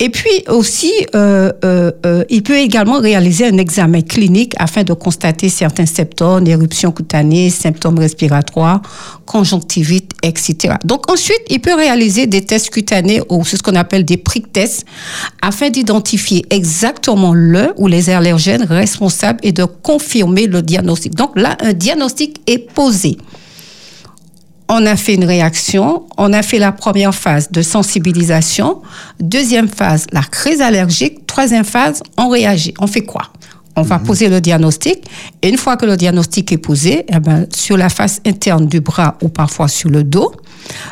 Et 0.01 0.11
puis 0.11 0.45
aussi, 0.49 0.93
euh, 1.17 1.53
euh, 1.65 1.91
euh, 2.07 2.25
il 2.31 2.45
peut 2.45 2.57
également 2.57 3.01
réaliser 3.01 3.47
un 3.47 3.59
examen 3.59 4.01
clinique 4.03 4.55
afin 4.59 4.85
de 4.85 4.93
constater 4.93 5.49
certains 5.49 5.87
symptômes, 5.87 6.47
éruptions 6.47 6.93
cutanées, 6.93 7.51
symptômes 7.51 7.99
respiratoires, 7.99 8.81
conjonctivite, 9.27 10.13
etc. 10.23 10.75
Donc 10.85 11.11
ensuite, 11.11 11.41
il 11.51 11.61
peut 11.61 11.75
réaliser 11.75 12.29
des 12.29 12.45
tests 12.45 12.71
cutanés 12.71 13.21
ou 13.29 13.45
ce 13.45 13.57
qu'on 13.57 13.75
appelle 13.75 14.05
des 14.05 14.19
prick 14.19 14.53
tests 14.53 14.85
afin 15.43 15.69
d'identifier 15.69 16.47
exactement 16.51 17.35
le 17.35 17.73
ou 17.77 17.89
les 17.89 18.11
allergènes 18.11 18.63
responsables 18.63 19.41
et 19.43 19.51
de 19.51 19.65
confirmer 19.65 20.47
le 20.47 20.63
diagnostic. 20.63 21.17
Donc 21.17 21.37
là, 21.37 21.57
un 21.61 21.73
diagnostic 21.73 22.41
est 22.47 22.59
posé 22.73 23.17
on 24.69 24.85
a 24.87 24.97
fait 24.97 25.15
une 25.15 25.25
réaction, 25.25 26.05
on 26.17 26.33
a 26.33 26.43
fait 26.43 26.59
la 26.59 26.73
première 26.73 27.15
phase 27.15 27.51
de 27.51 27.63
sensibilisation, 27.63 28.83
deuxième 29.19 29.69
phase, 29.69 30.07
la 30.13 30.23
crise 30.23 30.61
allergique, 30.61 31.27
troisième 31.27 31.65
phase, 31.65 32.03
on 32.17 32.29
réagit. 32.29 32.75
On 32.79 32.87
fait 32.87 33.03
quoi? 33.03 33.23
On 33.77 33.83
va 33.83 33.99
poser 34.01 34.29
le 34.29 34.41
diagnostic 34.41 35.05
et 35.41 35.49
une 35.49 35.57
fois 35.57 35.77
que 35.77 35.87
le 35.87 35.97
diagnostic 35.97 36.51
est 36.51 36.59
posé, 36.59 37.07
eh 37.09 37.21
ben, 37.21 37.47
sur 37.55 37.77
la 37.77 37.89
face 37.89 38.21
interne 38.27 38.67
du 38.67 38.81
bras 38.81 39.17
ou 39.23 39.29
parfois 39.29 39.69
sur 39.69 39.89
le 39.89 40.03
dos, 40.03 40.33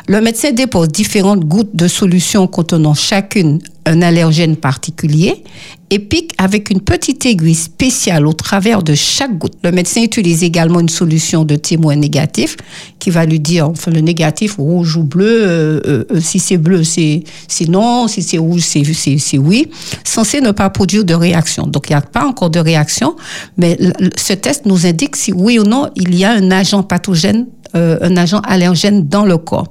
le 0.07 0.21
médecin 0.21 0.51
dépose 0.51 0.87
différentes 0.87 1.41
gouttes 1.41 1.75
de 1.75 1.87
solution 1.87 2.47
contenant 2.47 2.93
chacune 2.93 3.59
un 3.87 4.01
allergène 4.01 4.57
particulier 4.57 5.43
et 5.89 5.99
pique 5.99 6.33
avec 6.37 6.69
une 6.69 6.81
petite 6.81 7.25
aiguille 7.25 7.55
spéciale 7.55 8.27
au 8.27 8.33
travers 8.33 8.83
de 8.83 8.93
chaque 8.93 9.37
goutte. 9.37 9.53
Le 9.63 9.71
médecin 9.71 10.03
utilise 10.03 10.43
également 10.43 10.81
une 10.81 10.89
solution 10.89 11.45
de 11.45 11.55
témoin 11.55 11.95
négatif 11.95 12.57
qui 12.99 13.09
va 13.09 13.25
lui 13.25 13.39
dire, 13.39 13.69
enfin 13.69 13.91
le 13.91 14.01
négatif 14.01 14.55
rouge 14.57 14.97
ou 14.97 15.03
bleu, 15.03 15.25
euh, 15.25 15.79
euh, 15.85 16.03
euh, 16.11 16.19
si 16.19 16.39
c'est 16.39 16.57
bleu 16.57 16.83
c'est 16.83 17.23
non, 17.69 18.09
si 18.09 18.21
c'est 18.21 18.37
rouge 18.37 18.61
c'est 18.61 19.37
oui, 19.37 19.69
censé 20.03 20.41
ne 20.41 20.51
pas 20.51 20.69
produire 20.69 21.05
de 21.05 21.13
réaction. 21.13 21.67
Donc 21.67 21.89
il 21.89 21.93
n'y 21.93 21.97
a 21.97 22.01
pas 22.01 22.25
encore 22.25 22.49
de 22.49 22.59
réaction, 22.59 23.15
mais 23.57 23.77
ce 24.17 24.33
test 24.33 24.65
nous 24.65 24.85
indique 24.85 25.15
si 25.15 25.31
oui 25.31 25.57
ou 25.57 25.63
non 25.63 25.89
il 25.95 26.13
y 26.15 26.25
a 26.25 26.31
un 26.31 26.51
agent 26.51 26.83
pathogène 26.83 27.45
euh, 27.77 27.97
un 28.01 28.17
agent 28.17 28.39
allergène 28.39 29.07
dans 29.07 29.25
le 29.25 29.37
corps. 29.37 29.67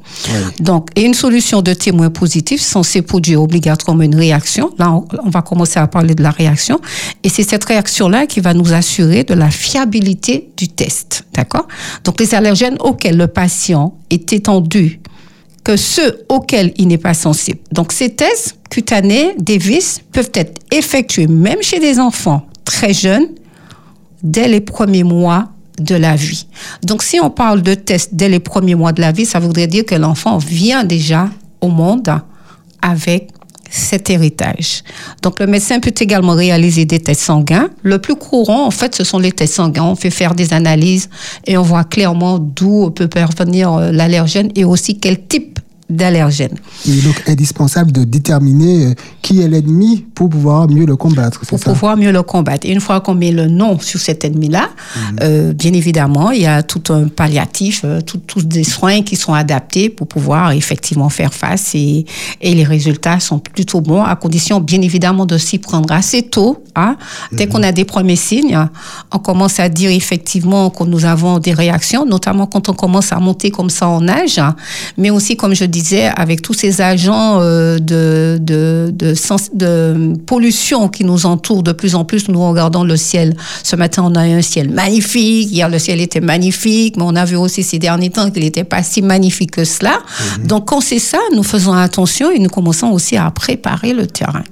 Donc, 0.60 0.88
et 0.96 1.02
une 1.02 1.14
solution 1.14 1.62
de 1.62 1.74
témoin 1.74 2.10
positif 2.10 2.60
censée 2.60 3.02
produire 3.02 3.42
obligatoirement 3.42 4.02
une 4.02 4.14
réaction. 4.14 4.70
Là, 4.78 4.92
on, 4.92 5.04
on 5.24 5.30
va 5.30 5.42
commencer 5.42 5.78
à 5.78 5.86
parler 5.86 6.14
de 6.14 6.22
la 6.22 6.30
réaction. 6.30 6.80
Et 7.22 7.28
c'est 7.28 7.42
cette 7.42 7.64
réaction-là 7.64 8.26
qui 8.26 8.40
va 8.40 8.54
nous 8.54 8.72
assurer 8.72 9.24
de 9.24 9.34
la 9.34 9.50
fiabilité 9.50 10.50
du 10.56 10.68
test. 10.68 11.24
D'accord? 11.34 11.66
Donc, 12.04 12.20
les 12.20 12.34
allergènes 12.34 12.76
auxquels 12.80 13.16
le 13.16 13.26
patient 13.26 13.94
est 14.10 14.32
étendu 14.32 15.00
que 15.64 15.76
ceux 15.76 16.24
auxquels 16.28 16.72
il 16.76 16.86
n'est 16.86 16.96
pas 16.96 17.14
sensible. 17.14 17.58
Donc, 17.72 17.92
ces 17.92 18.10
tests 18.10 18.56
cutanés, 18.70 19.34
Davis, 19.38 20.00
peuvent 20.12 20.30
être 20.34 20.60
effectués 20.70 21.26
même 21.26 21.60
chez 21.60 21.80
des 21.80 21.98
enfants 21.98 22.46
très 22.64 22.92
jeunes 22.92 23.26
dès 24.22 24.46
les 24.46 24.60
premiers 24.60 25.02
mois 25.02 25.48
de 25.78 25.94
la 25.94 26.16
vie. 26.16 26.46
Donc, 26.82 27.02
si 27.02 27.20
on 27.20 27.30
parle 27.30 27.62
de 27.62 27.74
tests 27.74 28.14
dès 28.14 28.28
les 28.28 28.40
premiers 28.40 28.74
mois 28.74 28.92
de 28.92 29.00
la 29.00 29.12
vie, 29.12 29.26
ça 29.26 29.38
voudrait 29.38 29.66
dire 29.66 29.84
que 29.84 29.94
l'enfant 29.94 30.38
vient 30.38 30.84
déjà 30.84 31.28
au 31.60 31.68
monde 31.68 32.10
avec 32.82 33.28
cet 33.70 34.10
héritage. 34.10 34.82
Donc, 35.22 35.40
le 35.40 35.46
médecin 35.46 35.80
peut 35.80 35.94
également 35.98 36.34
réaliser 36.34 36.84
des 36.84 37.00
tests 37.00 37.22
sanguins. 37.22 37.68
Le 37.82 37.98
plus 37.98 38.14
courant, 38.14 38.66
en 38.66 38.70
fait, 38.70 38.94
ce 38.94 39.04
sont 39.04 39.18
les 39.18 39.32
tests 39.32 39.54
sanguins. 39.54 39.84
On 39.84 39.96
fait 39.96 40.10
faire 40.10 40.34
des 40.34 40.52
analyses 40.52 41.08
et 41.46 41.56
on 41.58 41.62
voit 41.62 41.84
clairement 41.84 42.38
d'où 42.38 42.90
peut 42.90 43.08
parvenir 43.08 43.72
euh, 43.72 43.92
l'allergène 43.92 44.50
et 44.54 44.64
aussi 44.64 44.98
quel 44.98 45.26
type 45.26 45.55
d'allergène. 45.88 46.56
Il 46.84 46.98
est 46.98 47.02
donc 47.02 47.22
indispensable 47.28 47.92
de 47.92 48.04
déterminer 48.04 48.86
euh, 48.86 48.94
qui 49.22 49.40
est 49.40 49.48
l'ennemi 49.48 50.04
pour 50.14 50.28
pouvoir 50.28 50.68
mieux 50.68 50.84
le 50.86 50.96
combattre. 50.96 51.40
pour 51.46 51.58
ça? 51.58 51.72
pouvoir 51.72 51.96
mieux 51.96 52.10
le 52.12 52.22
combattre. 52.22 52.66
Et 52.66 52.72
une 52.72 52.80
fois 52.80 53.00
qu'on 53.00 53.14
met 53.14 53.30
le 53.32 53.46
nom 53.46 53.78
sur 53.78 54.00
cet 54.00 54.24
ennemi-là, 54.24 54.68
Mhm. 54.96 55.16
euh, 55.22 55.52
bien 55.52 55.72
évidemment, 55.72 56.30
il 56.32 56.42
y 56.42 56.46
a 56.46 56.62
tout 56.62 56.92
un 56.92 57.08
palliatif, 57.08 57.82
euh, 57.84 58.00
tout- 58.00 58.18
tous 58.26 58.44
des 58.46 58.64
soins 58.64 59.02
qui 59.02 59.16
sont 59.16 59.32
adaptés 59.34 59.88
pour 59.88 60.06
pouvoir 60.08 60.52
effectivement 60.52 61.08
faire 61.08 61.32
face 61.32 61.74
et, 61.74 62.04
et 62.40 62.54
les 62.54 62.64
résultats 62.64 63.20
sont 63.20 63.38
plutôt 63.38 63.80
bons 63.80 64.02
à 64.02 64.16
condition 64.16 64.60
bien 64.60 64.82
évidemment 64.82 65.26
de 65.26 65.38
s'y 65.38 65.58
prendre 65.58 65.92
assez 65.92 66.22
tôt. 66.22 66.64
Hein. 66.74 66.96
Mhm. 67.32 67.38
Dès 67.38 67.46
qu'on 67.46 67.62
a 67.62 67.72
des 67.72 67.84
premiers 67.84 68.16
signes, 68.16 68.58
on 69.12 69.18
commence 69.18 69.60
à 69.60 69.68
dire 69.68 69.90
effectivement 69.90 70.70
que 70.70 70.84
nous 70.84 71.04
avons 71.04 71.38
des 71.38 71.52
réactions, 71.52 72.04
notamment 72.04 72.46
quand 72.46 72.68
on 72.68 72.74
commence 72.74 73.12
à 73.12 73.18
monter 73.18 73.50
comme 73.50 73.70
ça 73.70 73.88
en 73.88 74.06
âge, 74.08 74.38
hein. 74.38 74.56
mais 74.98 75.10
aussi 75.10 75.36
comme 75.36 75.54
je 75.54 75.64
disais, 75.82 76.06
avec 76.16 76.42
tous 76.42 76.52
ces 76.54 76.80
agents 76.80 77.38
euh, 77.40 77.78
de, 77.78 78.38
de, 78.40 78.92
de, 78.94 79.14
sens- 79.14 79.50
de 79.54 80.14
pollution 80.26 80.88
qui 80.88 81.04
nous 81.04 81.26
entourent 81.26 81.62
de 81.62 81.72
plus 81.72 81.94
en 81.94 82.04
plus. 82.04 82.28
Nous 82.28 82.40
regardons 82.48 82.84
le 82.84 82.96
ciel. 82.96 83.36
Ce 83.62 83.76
matin, 83.76 84.02
on 84.06 84.14
a 84.14 84.26
eu 84.28 84.32
un 84.32 84.42
ciel 84.42 84.70
magnifique. 84.70 85.50
Hier, 85.52 85.68
le 85.68 85.78
ciel 85.78 86.00
était 86.00 86.20
magnifique, 86.20 86.96
mais 86.96 87.04
on 87.06 87.16
a 87.16 87.24
vu 87.24 87.36
aussi 87.36 87.62
ces 87.62 87.78
derniers 87.78 88.10
temps 88.10 88.30
qu'il 88.30 88.42
n'était 88.42 88.64
pas 88.64 88.82
si 88.82 89.02
magnifique 89.02 89.52
que 89.52 89.64
cela. 89.64 89.98
Donc, 90.44 90.66
quand 90.68 90.80
c'est 90.80 90.98
ça, 90.98 91.18
nous 91.34 91.42
faisons 91.42 91.72
attention 91.72 92.30
et 92.30 92.38
nous 92.38 92.48
commençons 92.50 92.88
aussi 92.88 93.16
à 93.16 93.30
préparer 93.30 93.92
le 93.92 94.06
terrain. 94.06 94.42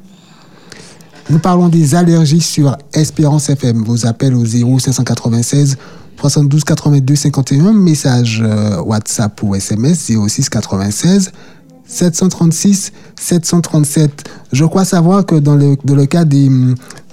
Nous 1.31 1.39
parlons 1.39 1.69
des 1.69 1.95
allergies 1.95 2.43
sur 2.43 2.77
Espérance 2.93 3.49
FM. 3.49 3.83
Vos 3.85 4.05
appels 4.07 4.35
au 4.35 4.45
0596 4.45 5.77
72 6.21 6.65
82 6.65 7.15
51. 7.17 7.73
Message 7.73 8.43
euh, 8.45 8.81
WhatsApp 8.83 9.43
ou 9.43 9.55
SMS 9.55 10.11
06 10.29 10.49
96 10.49 11.33
736 11.87 12.93
737. 13.21 14.25
Je 14.53 14.65
crois 14.65 14.85
savoir 14.85 15.27
que 15.27 15.35
dans 15.35 15.55
le, 15.55 15.77
dans 15.85 15.95
le 15.95 16.07
cas 16.07 16.25
des, 16.25 16.49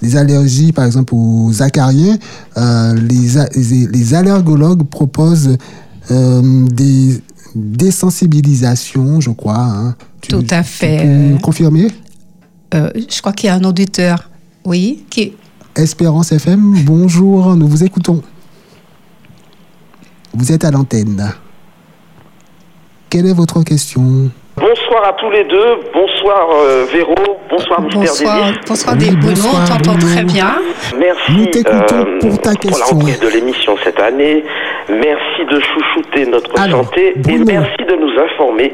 des 0.00 0.16
allergies, 0.16 0.72
par 0.72 0.86
exemple 0.86 1.14
aux 1.14 1.62
acariens, 1.62 2.16
euh, 2.56 2.94
les, 2.94 3.86
les, 3.86 4.14
allergologues 4.14 4.84
proposent 4.84 5.56
euh, 6.10 6.66
des 6.68 7.20
désensibilisations, 7.54 9.20
je 9.20 9.30
crois. 9.30 9.58
hein. 9.60 9.94
Tu- 10.22 10.30
Tout 10.30 10.44
à 10.50 10.62
tu 10.62 10.68
fait. 10.70 11.32
peux 11.34 11.38
confirmer? 11.42 11.88
Euh, 12.74 12.90
je 12.96 13.20
crois 13.20 13.32
qu'il 13.32 13.48
y 13.48 13.50
a 13.50 13.54
un 13.56 13.64
auditeur. 13.64 14.30
Oui, 14.64 15.04
qui, 15.10 15.32
Espérance 15.74 16.32
FM, 16.32 16.82
bonjour, 16.84 17.56
nous 17.56 17.66
vous 17.66 17.82
écoutons. 17.82 18.22
Vous 20.34 20.52
êtes 20.52 20.64
à 20.64 20.70
l'antenne. 20.70 21.32
Quelle 23.10 23.26
est 23.26 23.34
votre 23.34 23.62
question? 23.62 24.02
Bonsoir 24.56 25.04
à 25.08 25.12
tous 25.14 25.30
les 25.30 25.44
deux. 25.44 25.76
Bonsoir 25.92 26.48
euh, 26.52 26.86
Véro. 26.92 27.14
Bonsoir 27.50 27.82
Mister 27.82 27.98
bonsoir, 27.98 28.52
bonsoir 28.66 28.94
Oui, 28.98 29.04
des 29.10 29.16
Bruno, 29.16 29.34
bonsoir, 29.34 29.54
on 29.62 29.66
t'entend 29.66 29.98
très 29.98 30.24
bien. 30.24 30.54
Merci 30.98 31.32
Nous 31.32 31.46
t'écoutons 31.46 32.06
pour 32.20 32.38
ta 32.40 32.50
la 32.50 32.56
question. 32.56 32.96
reprise 32.98 33.20
de 33.20 33.28
l'émission 33.28 33.76
cette 33.84 34.00
année. 34.00 34.42
Merci 34.88 35.44
de 35.50 35.60
chouchouter 35.60 36.26
notre 36.26 36.58
Alors, 36.58 36.84
santé 36.84 37.12
Bruno. 37.16 37.42
et 37.42 37.52
merci 37.52 37.84
de 37.86 37.94
nous 37.96 38.12
informer, 38.22 38.72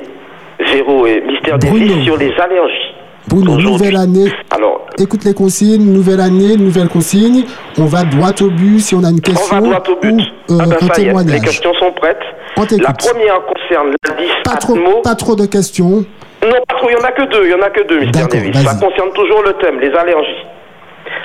Véro 0.61 1.07
et 1.07 1.21
Mister 1.23 1.53
Bruno. 1.61 1.79
Davis, 1.89 2.05
sur 2.05 2.17
les 2.17 2.33
allergies. 2.39 2.95
Bruno, 3.29 3.53
Aujourd'hui. 3.57 3.71
nouvelle 3.73 3.97
année. 3.97 4.33
Alors, 4.51 4.87
Écoute 4.99 5.25
les 5.25 5.35
consignes, 5.35 5.93
nouvelle 5.93 6.21
année, 6.21 6.57
nouvelle 6.57 6.89
consigne. 6.89 7.45
On 7.79 7.85
va 7.85 8.03
droit 8.03 8.31
au 8.41 8.51
but 8.51 8.81
si 8.81 8.95
on 8.97 9.05
a 9.05 9.11
une 9.11 9.19
on 9.19 9.21
question 9.21 9.61
va 9.61 9.79
droit 9.79 9.83
au 9.95 9.97
but. 10.01 10.21
ou 10.51 10.55
euh, 10.55 10.59
ah 10.61 10.65
ben, 10.67 10.77
un 10.81 10.95
ça 10.95 11.01
y 11.01 11.07
est, 11.07 11.25
les 11.33 11.41
questions 11.41 11.73
sont 11.75 11.93
prêtes. 11.93 12.19
On. 12.57 12.63
La 12.83 12.93
première 12.95 13.41
concerne 13.47 13.95
l'indice 14.09 14.33
Pas 14.45 14.57
trop, 14.57 14.75
Atmo. 14.75 15.01
pas 15.03 15.15
trop 15.15 15.37
de 15.37 15.47
questions. 15.47 16.05
Non, 16.43 16.57
pas 16.67 16.75
trop, 16.77 16.89
il 16.91 16.97
n'y 16.97 17.01
en 17.01 17.05
a 17.05 17.13
que 17.13 17.23
deux, 17.31 17.43
il 17.45 17.49
n'y 17.49 17.55
en 17.55 17.63
a 17.63 17.71
que 17.71 17.87
deux, 17.87 18.01
Mister 18.01 18.21
D'accord, 18.23 18.41
Davis. 18.41 18.63
Ça 18.65 18.75
concerne 18.75 19.13
toujours 19.13 19.43
le 19.45 19.53
thème, 19.55 19.79
les 19.79 19.93
allergies. 19.95 20.47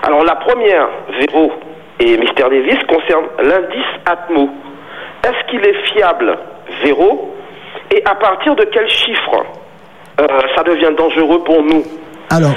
Alors 0.04 0.24
la 0.24 0.36
première, 0.36 0.88
Véro 1.20 1.52
et 2.00 2.18
Mister 2.18 2.44
Davis, 2.44 2.78
concerne 2.88 3.26
l'indice 3.44 3.92
Atmo. 4.06 4.50
Est-ce 5.24 5.50
qu'il 5.50 5.66
est 5.66 5.94
fiable, 5.94 6.38
Véro 6.84 7.34
Et 7.96 8.04
à 8.06 8.14
partir 8.16 8.56
de 8.56 8.66
quel 8.72 8.88
chiffre 8.90 9.46
euh, 10.20 10.28
ça 10.56 10.64
devient 10.64 10.92
dangereux 10.98 11.44
pour 11.44 11.64
nous 11.64 11.84
Alors, 12.30 12.56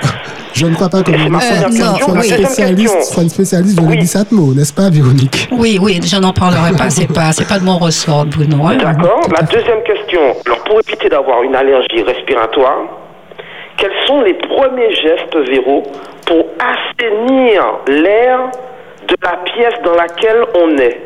je 0.55 0.67
ne 0.67 0.75
crois 0.75 0.89
pas 0.89 1.03
que 1.03 1.11
Véronique 1.11 1.33
première 1.33 1.99
soit, 1.99 2.15
Oui. 2.15 2.25
spécialiste, 2.29 3.03
soit 3.13 3.23
une 3.23 3.29
spécialiste 3.29 3.77
de 3.79 3.83
Oui. 3.87 3.99
n'est-ce 4.57 4.73
pas, 4.73 4.89
Véronique? 4.91 5.49
Oui, 5.53 5.79
oui, 5.81 6.01
je 6.03 6.17
n'en 6.17 6.33
parlerai 6.33 6.73
pas, 6.73 6.89
c'est 6.91 7.13
pas, 7.13 7.33
c'est 7.33 7.47
pas 7.49 7.59
de 7.59 7.65
mon 7.65 7.79
ressort, 7.79 8.25
Bruno. 8.27 8.67
hein. 8.67 8.77
D'accord. 8.77 9.21
La 9.35 9.43
deuxième 9.43 9.83
question. 9.83 10.21
Alors, 10.47 10.63
pour 10.65 10.81
éviter 10.87 11.09
d'avoir 11.09 11.43
une 11.43 11.55
allergie 11.55 12.03
respiratoire, 12.03 12.79
quels 13.77 13.93
sont 14.07 14.23
les 14.23 14.35
premiers 14.35 14.95
gestes, 14.95 15.37
Véro, 15.51 15.83
pour 16.27 16.45
assainir 16.59 17.63
l'air 17.89 18.39
de 19.09 19.15
la 19.23 19.37
pièce 19.45 19.75
dans 19.85 19.95
laquelle 19.95 20.43
on 20.55 20.77
est? 20.79 21.01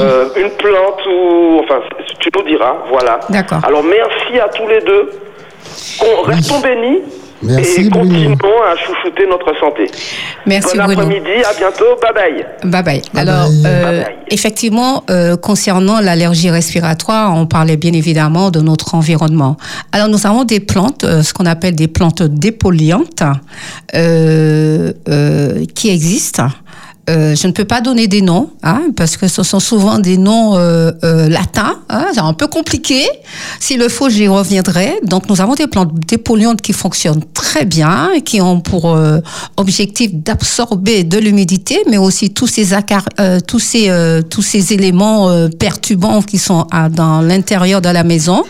Euh, 0.00 0.28
Une 0.36 0.50
plante 0.50 1.00
ou... 1.06 1.60
Enfin, 1.62 1.80
tu 2.20 2.30
nous 2.34 2.42
diras, 2.44 2.76
voilà. 2.90 3.20
D'accord. 3.28 3.60
Alors, 3.64 3.82
merci 3.84 4.38
à 4.40 4.48
tous 4.48 4.66
les 4.68 4.80
deux. 4.80 5.10
Qu'on- 5.98 6.22
Restons 6.22 6.60
bénis. 6.60 7.00
Merci, 7.42 7.82
et 7.82 7.90
Bruno. 7.90 8.04
continuons 8.08 8.62
à 8.62 8.74
chouchouter 8.76 9.26
notre 9.28 9.54
santé. 9.60 9.90
Merci 10.46 10.74
bon 10.78 10.84
après-midi, 10.84 11.44
à 11.44 11.52
bientôt, 11.52 11.84
bye 12.00 12.12
bye. 12.14 12.46
Bye 12.64 12.82
bye. 12.82 13.02
Bye 13.12 13.28
Alors, 13.28 13.48
bye. 13.50 13.62
euh, 13.66 13.82
Bye 13.82 14.04
bye. 14.04 14.14
effectivement, 14.30 15.04
euh, 15.10 15.36
concernant 15.36 16.00
l'allergie 16.00 16.48
respiratoire, 16.48 17.34
on 17.36 17.44
parlait 17.46 17.76
bien 17.76 17.92
évidemment 17.92 18.50
de 18.50 18.60
notre 18.62 18.94
environnement. 18.94 19.58
Alors, 19.92 20.08
nous 20.08 20.26
avons 20.26 20.44
des 20.44 20.60
plantes, 20.60 21.04
euh, 21.04 21.22
ce 21.22 21.34
qu'on 21.34 21.44
appelle 21.44 21.74
des 21.76 21.88
plantes 21.88 22.22
dépoliantes, 22.22 23.22
euh, 23.94 24.92
euh, 25.10 25.64
qui 25.74 25.90
existent. 25.90 26.46
Euh, 27.08 27.36
je 27.36 27.46
ne 27.46 27.52
peux 27.52 27.64
pas 27.64 27.80
donner 27.80 28.08
des 28.08 28.20
noms, 28.20 28.50
hein, 28.64 28.82
parce 28.96 29.16
que 29.16 29.28
ce 29.28 29.44
sont 29.44 29.60
souvent 29.60 30.00
des 30.00 30.18
noms 30.18 30.56
euh, 30.56 30.90
euh, 31.04 31.28
latins. 31.28 31.76
Hein, 31.88 32.06
c'est 32.12 32.18
un 32.20 32.32
peu 32.32 32.48
compliqué. 32.48 33.04
S'il 33.60 33.78
le 33.78 33.88
faut, 33.88 34.08
j'y 34.08 34.26
reviendrai. 34.26 34.98
Donc, 35.04 35.28
nous 35.28 35.40
avons 35.40 35.54
des 35.54 35.68
plantes 35.68 35.92
dépolluantes 36.08 36.60
qui 36.62 36.72
fonctionnent 36.72 37.22
très 37.32 37.64
bien, 37.64 38.10
et 38.16 38.22
qui 38.22 38.40
ont 38.40 38.60
pour 38.60 38.90
euh, 38.96 39.20
objectif 39.56 40.12
d'absorber 40.14 41.04
de 41.04 41.18
l'humidité, 41.18 41.78
mais 41.88 41.96
aussi 41.96 42.30
tous 42.30 42.48
ces 42.48 42.72
acar- 42.72 43.06
euh, 43.20 43.38
tous 43.38 43.60
ces 43.60 43.88
euh, 43.88 44.22
tous 44.22 44.42
ces 44.42 44.72
éléments 44.72 45.30
perturbants 45.60 46.22
qui 46.22 46.38
sont 46.38 46.66
à- 46.72 46.88
dans 46.88 47.20
l'intérieur 47.20 47.80
de 47.80 47.88
la 47.88 48.02
maison. 48.02 48.42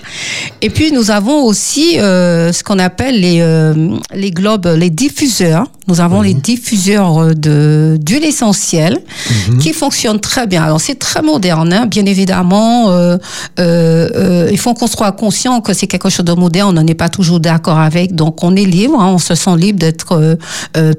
Et 0.63 0.71
puis, 0.71 0.93
nous 0.93 1.11
avons 1.11 1.45
aussi 1.45 1.99
euh, 1.99 2.53
ce 2.53 2.63
qu'on 2.65 2.79
appelle 2.79 3.21
les 3.21 3.41
euh, 3.43 3.75
les 4.15 4.31
globes, 4.31 4.67
les 4.79 4.89
diffuseurs. 4.89 5.67
Nous 5.89 6.01
avons 6.01 6.23
les 6.23 6.35
diffuseurs 6.35 7.35
de 7.35 7.99
d'huile 8.01 8.25
essentielle 8.25 8.46
qui 9.61 9.73
fonctionnent 9.73 10.21
très 10.21 10.47
bien. 10.47 10.63
Alors 10.63 10.81
c'est 10.81 10.99
très 10.99 11.23
moderne, 11.23 11.73
hein, 11.73 11.87
bien 11.87 12.07
évidemment. 12.07 12.91
Euh, 12.91 13.17
euh, 13.59 14.09
euh, 14.15 14.49
il 14.51 14.59
faut 14.59 14.75
qu'on 14.75 14.87
soit 14.87 15.13
conscient 15.13 15.61
que 15.61 15.73
c'est 15.73 15.87
quelque 15.87 16.09
chose 16.09 16.25
de 16.25 16.33
moderne. 16.33 16.71
On 16.71 16.73
n'en 16.73 16.87
est 16.87 16.95
pas 16.95 17.09
toujours 17.09 17.41
d'accord 17.41 17.79
avec, 17.79 18.15
donc 18.15 18.43
on 18.43 18.55
est 18.57 18.65
libre. 18.65 19.01
hein, 19.01 19.13
on 19.13 19.19
se 19.19 19.35
sent 19.35 19.57
libre 19.57 19.79
d'être 19.79 20.37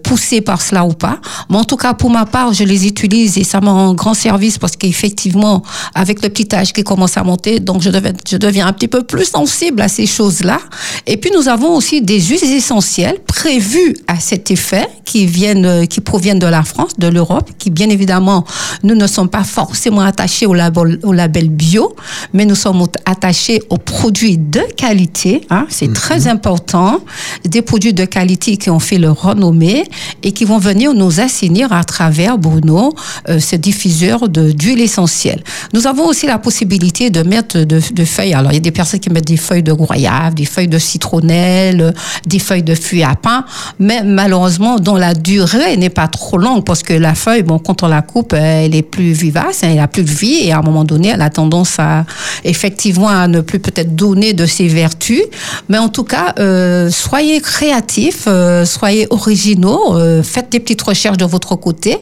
poussé 0.04 0.42
par 0.42 0.62
cela 0.62 0.86
ou 0.86 0.94
pas. 0.94 1.20
Mais 1.50 1.58
en 1.58 1.64
tout 1.64 1.78
cas, 1.78 1.94
pour 1.94 2.10
ma 2.10 2.26
part, 2.26 2.54
je 2.54 2.64
les 2.64 2.88
utilise 2.88 3.38
et 3.38 3.44
ça 3.44 3.62
me 3.62 3.68
rend 3.68 3.94
grand 3.94 4.14
service 4.14 4.58
parce 4.58 4.76
qu'effectivement, 4.76 5.64
avec 5.94 6.22
le 6.24 6.30
petit 6.30 6.54
âge 6.56 6.74
qui 6.74 6.84
commence 6.84 7.18
à 7.18 7.24
monter, 7.24 7.60
donc 7.60 7.82
je 7.82 7.90
deviens, 7.90 8.14
je 8.30 8.38
deviens 8.38 8.68
un 8.68 8.74
petit 8.74 8.88
peu 8.88 9.04
plus 9.04 9.26
sensible 9.26 9.82
à 9.82 9.88
ces 9.88 10.06
choses-là. 10.06 10.60
Et 11.06 11.18
puis 11.18 11.32
nous 11.36 11.48
avons 11.48 11.76
aussi 11.76 12.02
des 12.02 12.20
huiles 12.20 12.44
essentielles 12.44 13.20
prévues 13.26 13.96
à 14.08 14.20
cet 14.20 14.52
effet 14.52 14.88
qui 15.06 15.26
viennent, 15.26 15.88
qui 15.88 16.02
proviennent 16.02 16.40
de 16.40 16.48
la 16.48 16.64
France, 16.64 16.92
de 16.98 17.08
l'Europe, 17.08 17.37
qui 17.58 17.70
bien 17.70 17.90
évidemment, 17.90 18.46
nous 18.84 18.96
ne 18.96 19.08
sommes 19.08 19.30
pas 19.30 19.44
forcément 19.44 20.02
attachés 20.02 20.46
au 20.46 20.54
label, 20.54 21.00
au 21.04 21.14
label 21.14 21.50
bio, 21.50 21.96
mais 22.34 22.46
nous 22.46 22.56
sommes 22.56 22.86
attachés 23.06 23.62
aux 23.70 23.78
produits 23.78 24.38
de 24.38 24.62
qualité. 24.76 25.42
Hein, 25.50 25.66
c'est 25.70 25.94
très 25.94 26.28
important. 26.28 27.00
Des 27.46 27.62
produits 27.62 27.94
de 27.94 28.06
qualité 28.06 28.58
qui 28.58 28.70
ont 28.70 28.80
fait 28.80 28.98
leur 28.98 29.22
renommée 29.22 29.86
et 30.24 30.32
qui 30.32 30.46
vont 30.46 30.60
venir 30.60 30.94
nous 30.94 31.20
assainir 31.20 31.72
à 31.74 31.84
travers, 31.84 32.38
Bruno, 32.38 32.94
euh, 33.30 33.40
ce 33.40 33.56
diffuseur 33.56 34.30
d'huile 34.30 34.82
essentielle. 34.82 35.44
Nous 35.74 35.88
avons 35.88 36.06
aussi 36.06 36.26
la 36.26 36.38
possibilité 36.38 37.10
de 37.10 37.24
mettre 37.24 37.60
de, 37.60 37.82
de 37.92 38.06
feuilles. 38.06 38.34
Alors, 38.34 38.52
il 38.52 38.56
y 38.56 38.58
a 38.58 38.62
des 38.62 38.72
personnes 38.72 39.00
qui 39.00 39.10
mettent 39.10 39.28
des 39.28 39.38
feuilles 39.38 39.64
de 39.64 39.74
goyave, 39.74 40.34
des 40.34 40.46
feuilles 40.46 40.68
de 40.68 40.80
citronnelle, 40.80 41.94
des 42.26 42.40
feuilles 42.40 42.64
de 42.64 42.76
fuit 42.76 43.04
à 43.04 43.16
pain, 43.16 43.46
mais 43.80 44.04
malheureusement, 44.04 44.78
dont 44.80 44.96
la 44.96 45.14
durée 45.14 45.78
n'est 45.78 45.90
pas 45.90 46.08
trop 46.08 46.38
longue 46.38 46.64
parce 46.64 46.84
que 46.84 46.94
la 46.94 47.16
bon, 47.44 47.60
quand 47.60 47.84
on 47.84 47.88
la 47.88 48.02
coupe, 48.02 48.34
euh, 48.34 48.66
elle 48.66 48.76
est 48.76 48.82
plus 48.82 49.12
vivace, 49.12 49.64
hein, 49.64 49.70
elle 49.74 49.80
a 49.80 49.88
plus 49.88 50.04
de 50.04 50.10
vie 50.10 50.48
et 50.48 50.54
à 50.54 50.60
un 50.60 50.62
moment 50.62 50.86
donné, 50.86 51.10
elle 51.10 51.22
a 51.22 51.30
tendance 51.30 51.76
à, 51.78 52.06
effectivement, 52.46 53.10
à 53.10 53.28
ne 53.28 53.42
plus 53.42 53.60
peut-être 53.60 53.96
donner 53.96 54.34
de 54.34 54.46
ses 54.46 54.68
vertus. 54.68 55.24
Mais 55.68 55.78
en 55.78 55.90
tout 55.90 56.06
cas, 56.06 56.34
euh, 56.40 56.90
soyez 56.90 57.42
créatifs, 57.42 58.26
euh, 58.28 58.66
soyez 58.66 59.08
originaux, 59.10 59.98
faites 60.24 60.52
des 60.52 60.60
petites 60.60 60.82
recherches 60.82 61.18
de 61.18 61.26
votre 61.26 61.56
côté. 61.56 61.98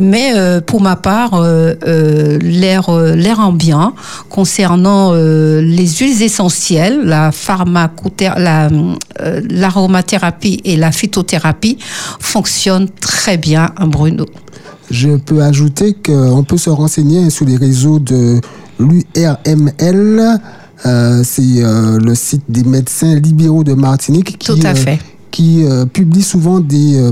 Mais 0.00 0.32
pour 0.66 0.80
ma 0.80 0.96
part, 0.96 1.40
l'air, 1.42 2.90
l'air 2.90 3.40
ambiant 3.40 3.94
concernant 4.28 5.12
les 5.12 5.86
huiles 5.86 6.22
essentielles, 6.22 7.00
la 7.04 7.30
la, 8.36 8.68
l'aromathérapie 9.48 10.60
et 10.64 10.76
la 10.76 10.92
phytothérapie 10.92 11.78
fonctionnent 12.20 12.88
très 13.00 13.36
bien, 13.36 13.70
Bruno. 13.80 14.26
Je 14.90 15.16
peux 15.16 15.42
ajouter 15.42 15.94
qu'on 15.94 16.44
peut 16.44 16.58
se 16.58 16.70
renseigner 16.70 17.30
sur 17.30 17.44
les 17.44 17.56
réseaux 17.56 17.98
de 17.98 18.40
l'URML. 18.78 20.40
Euh, 20.84 21.22
c'est 21.24 21.42
euh, 21.64 21.98
le 21.98 22.14
site 22.14 22.42
des 22.48 22.62
médecins 22.62 23.14
libéraux 23.14 23.64
de 23.64 23.72
Martinique 23.72 24.38
qui, 24.38 24.46
Tout 24.46 24.66
à 24.66 24.74
euh, 24.74 24.96
qui 25.30 25.64
publie 25.92 26.22
souvent 26.22 26.60
des, 26.60 27.10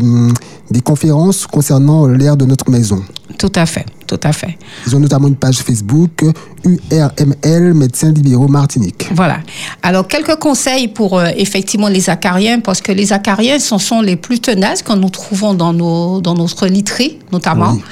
des 0.70 0.80
conférences 0.80 1.46
concernant 1.46 2.06
l'air 2.06 2.36
de 2.36 2.44
notre 2.46 2.70
maison. 2.70 3.02
Tout 3.38 3.52
à 3.54 3.66
fait, 3.66 3.84
tout 4.07 4.20
à 4.22 4.32
fait. 4.32 4.57
Ils 4.86 4.94
ont 4.96 5.00
notamment 5.00 5.28
une 5.28 5.36
page 5.36 5.57
Facebook 5.59 6.24
URML 6.64 7.74
Médecins 7.74 8.12
libéraux 8.12 8.48
Martinique. 8.48 9.09
Voilà. 9.14 9.38
Alors, 9.82 10.07
quelques 10.09 10.36
conseils 10.36 10.88
pour 10.88 11.18
euh, 11.18 11.28
effectivement 11.36 11.88
les 11.88 12.09
acariens, 12.11 12.61
parce 12.61 12.80
que 12.80 12.92
les 12.92 13.12
acariens 13.12 13.59
sont, 13.59 13.78
sont 13.78 14.00
les 14.00 14.16
plus 14.16 14.40
tenaces 14.40 14.82
que 14.82 14.92
nous 14.94 15.11
trouvons 15.11 15.55
dans, 15.55 15.72
nos, 15.72 16.20
dans 16.20 16.34
notre 16.34 16.66
literie, 16.66 17.18
notamment, 17.32 17.72
Oui. 17.72 17.82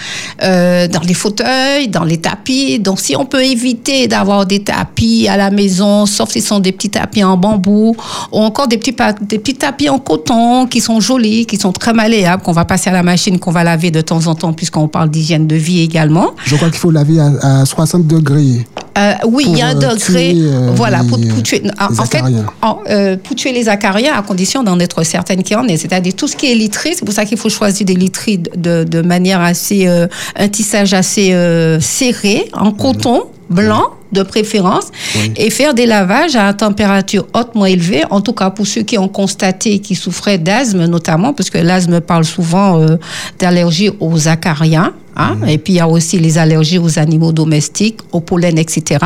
euh, 0.43 0.89
dans 0.89 1.01
les 1.01 1.15
fauteuils, 1.15 1.89
dans 1.89 2.05
les 2.05 2.19
tapis. 2.19 2.79
Donc, 2.79 3.01
si 3.01 3.15
on 3.17 3.25
peut 3.27 3.45
éviter 3.45 4.09
d'avoir 4.09 4.47
des 4.47 4.61
tapis 4.63 5.29
à 5.29 5.37
la 5.37 5.51
maison, 5.51 6.07
sauf 6.07 6.31
si 6.31 6.41
ce 6.41 6.49
sont 6.49 6.61
des 6.61 6.73
petits 6.73 6.91
tapis 6.91 7.23
en 7.25 7.37
bambou, 7.37 7.95
ou 8.33 8.39
encore 8.39 8.69
des 8.69 8.79
petits, 8.79 8.97
des 9.23 9.39
petits 9.39 9.55
tapis 9.57 9.89
en 9.89 9.99
coton 9.99 10.67
qui 10.67 10.81
sont 10.81 11.01
jolis, 11.01 11.47
qui 11.47 11.57
sont 11.57 11.73
très 11.73 11.93
malléables, 11.93 12.43
qu'on 12.43 12.53
va 12.53 12.65
passer 12.65 12.91
à 12.91 12.93
la 12.93 13.03
machine, 13.03 13.39
qu'on 13.39 13.51
va 13.53 13.65
laver 13.65 13.91
de 13.91 14.01
temps 14.01 14.27
en 14.27 14.35
temps, 14.35 14.53
puisqu'on 14.53 14.89
parle 14.89 15.11
d'hygiène 15.11 15.47
de 15.47 15.57
vie 15.57 15.81
également. 15.81 16.02
Je 16.45 16.57
crois 16.57 16.69
qu'il 16.69 16.79
faut 16.79 16.91
laver 16.91 17.19
à, 17.21 17.61
à 17.61 17.65
60 17.67 18.07
degrés. 18.07 18.67
Euh, 18.99 19.13
oui, 19.27 19.45
il 19.49 19.57
y 19.57 19.63
a 19.63 19.69
un 19.69 19.77
euh, 19.77 19.95
degré. 19.95 20.33
euh, 20.37 20.71
voilà, 20.75 20.99
pour, 21.05 21.19
pour 21.19 21.43
tuer. 21.43 21.63
En, 21.81 21.89
les 21.93 22.01
en 22.01 22.05
fait, 22.05 22.23
en, 22.61 22.79
euh, 22.91 23.17
pour 23.17 23.37
tuer 23.37 23.53
les 23.53 23.69
acariens, 23.69 24.13
à 24.15 24.23
condition 24.23 24.63
d'en 24.63 24.79
être 24.81 25.03
certaine 25.03 25.43
qu'il 25.43 25.57
y 25.57 25.59
en 25.59 25.67
ait. 25.67 25.77
C'est-à-dire 25.77 26.15
tout 26.15 26.29
ce 26.29 26.37
qui 26.37 26.51
est 26.51 26.55
literie, 26.55 26.93
c'est 26.95 27.05
pour 27.05 27.15
ça 27.15 27.25
qu'il 27.25 27.39
faut 27.39 27.49
choisir 27.49 27.87
des 27.87 27.95
literies 27.95 28.39
de, 28.39 28.85
de 28.85 29.01
manière 29.03 29.41
assez. 29.41 29.87
un 29.87 30.49
tissage 30.49 30.93
assez 30.95 31.35
serré, 31.81 32.49
en 32.53 32.73
coton 32.73 33.23
blanc 33.53 33.85
de 34.13 34.23
préférence, 34.23 34.89
et 35.37 35.49
faire 35.49 35.73
des 35.73 35.87
lavages 35.87 36.37
à 36.37 36.53
température 36.53 37.27
hautement 37.35 37.65
élevée, 37.65 38.03
en 38.11 38.21
tout 38.21 38.35
cas 38.35 38.51
pour 38.51 38.67
ceux 38.67 38.83
qui 38.83 38.99
ont 38.99 39.09
constaté 39.09 39.79
qu'ils 39.79 39.97
souffraient 39.97 40.37
d'asthme 40.39 40.85
notamment, 40.87 41.33
parce 41.33 41.49
que 41.49 41.57
l'asthme 41.59 42.01
parle 42.01 42.25
souvent 42.25 42.79
euh, 42.79 42.97
d'allergie 43.39 43.91
aux 44.01 44.29
acariens. 44.29 44.93
hein, 45.17 45.37
Et 45.47 45.57
puis 45.57 45.73
il 45.75 45.77
y 45.77 45.81
a 45.81 45.89
aussi 45.89 46.19
les 46.19 46.37
allergies 46.37 46.79
aux 46.79 46.99
animaux 46.99 47.33
domestiques, 47.33 48.01
au 48.13 48.21
pollen, 48.21 48.59
etc. 48.59 49.01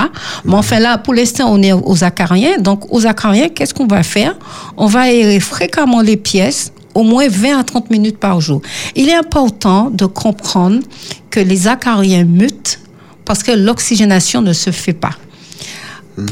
Mais 0.44 0.54
enfin 0.54 0.80
là, 0.80 0.98
pour 0.98 1.14
l'instant, 1.14 1.46
on 1.52 1.62
est 1.62 1.72
aux 1.72 2.02
acariens. 2.02 2.58
Donc 2.58 2.92
aux 2.92 3.06
acariens, 3.06 3.48
qu'est-ce 3.48 3.74
qu'on 3.74 3.86
va 3.86 4.02
faire? 4.02 4.34
On 4.76 4.86
va 4.86 5.00
aérer 5.02 5.38
fréquemment 5.38 6.00
les 6.00 6.16
pièces 6.16 6.72
au 6.94 7.02
moins 7.04 7.28
20 7.28 7.58
à 7.60 7.62
30 7.62 7.90
minutes 7.90 8.18
par 8.18 8.40
jour. 8.40 8.60
Il 8.96 9.08
est 9.08 9.14
important 9.14 9.90
de 9.92 10.06
comprendre 10.06 10.80
que 11.30 11.38
les 11.40 11.68
acariens 11.68 12.24
mutent 12.24 12.80
parce 13.26 13.42
que 13.42 13.52
l'oxygénation 13.52 14.40
ne 14.40 14.54
se 14.54 14.70
fait 14.70 14.94
pas. 14.94 15.16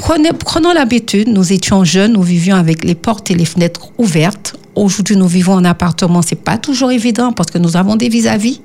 Prenez, 0.01 0.30
prenons 0.32 0.72
l'habitude, 0.72 1.28
nous 1.28 1.53
étions 1.53 1.84
jeunes, 1.84 2.14
nous 2.14 2.22
vivions 2.22 2.57
avec 2.57 2.84
les 2.84 2.95
portes 2.95 3.30
et 3.30 3.34
les 3.34 3.45
fenêtres 3.45 3.90
ouvertes. 3.99 4.57
Aujourd'hui, 4.77 5.16
nous 5.16 5.29
vivons 5.29 5.55
en 5.55 5.64
appartement, 5.64 6.20
c'est 6.22 6.35
pas 6.35 6.59
toujours 6.59 6.91
évident 6.91 7.33
parce 7.33 7.51
que 7.51 7.59
nous 7.59 7.77
avons 7.77 7.97
des 7.97 8.09
vis-à-vis. 8.09 8.61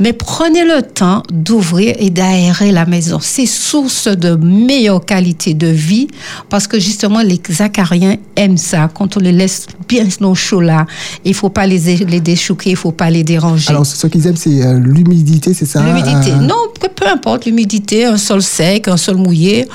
Mais 0.00 0.12
prenez 0.12 0.64
le 0.64 0.82
temps 0.82 1.22
d'ouvrir 1.32 1.94
et 1.98 2.10
d'aérer 2.10 2.72
la 2.72 2.84
maison. 2.84 3.18
C'est 3.20 3.46
source 3.46 4.08
de 4.08 4.34
meilleure 4.36 5.04
qualité 5.04 5.54
de 5.54 5.68
vie 5.68 6.08
parce 6.50 6.66
que 6.66 6.78
justement, 6.78 7.20
les 7.22 7.40
acariens 7.60 8.16
aiment 8.36 8.58
ça. 8.58 8.90
Quand 8.92 9.16
on 9.16 9.20
les 9.20 9.32
laisse 9.32 9.66
bien 9.88 10.06
au 10.20 10.34
chaud 10.34 10.60
là, 10.60 10.86
il 11.24 11.34
faut 11.34 11.48
pas 11.50 11.66
les, 11.66 11.96
les 11.96 12.20
déchouquer, 12.20 12.70
il 12.70 12.76
faut 12.76 12.92
pas 12.92 13.08
les 13.10 13.24
déranger. 13.24 13.70
Alors, 13.70 13.86
ce 13.86 14.06
qu'ils 14.08 14.26
aiment, 14.26 14.36
c'est 14.36 14.62
euh, 14.64 14.78
l'humidité, 14.78 15.54
c'est 15.54 15.66
ça? 15.66 15.82
L'humidité. 15.82 16.32
euh, 16.32 16.36
Non, 16.40 16.54
peu 16.94 17.06
importe 17.06 17.44
l'humidité, 17.46 18.04
un 18.04 18.16
sol 18.16 18.42
sec, 18.42 18.88
un 18.88 18.96
sol 18.96 19.16
mouillé, 19.16 19.66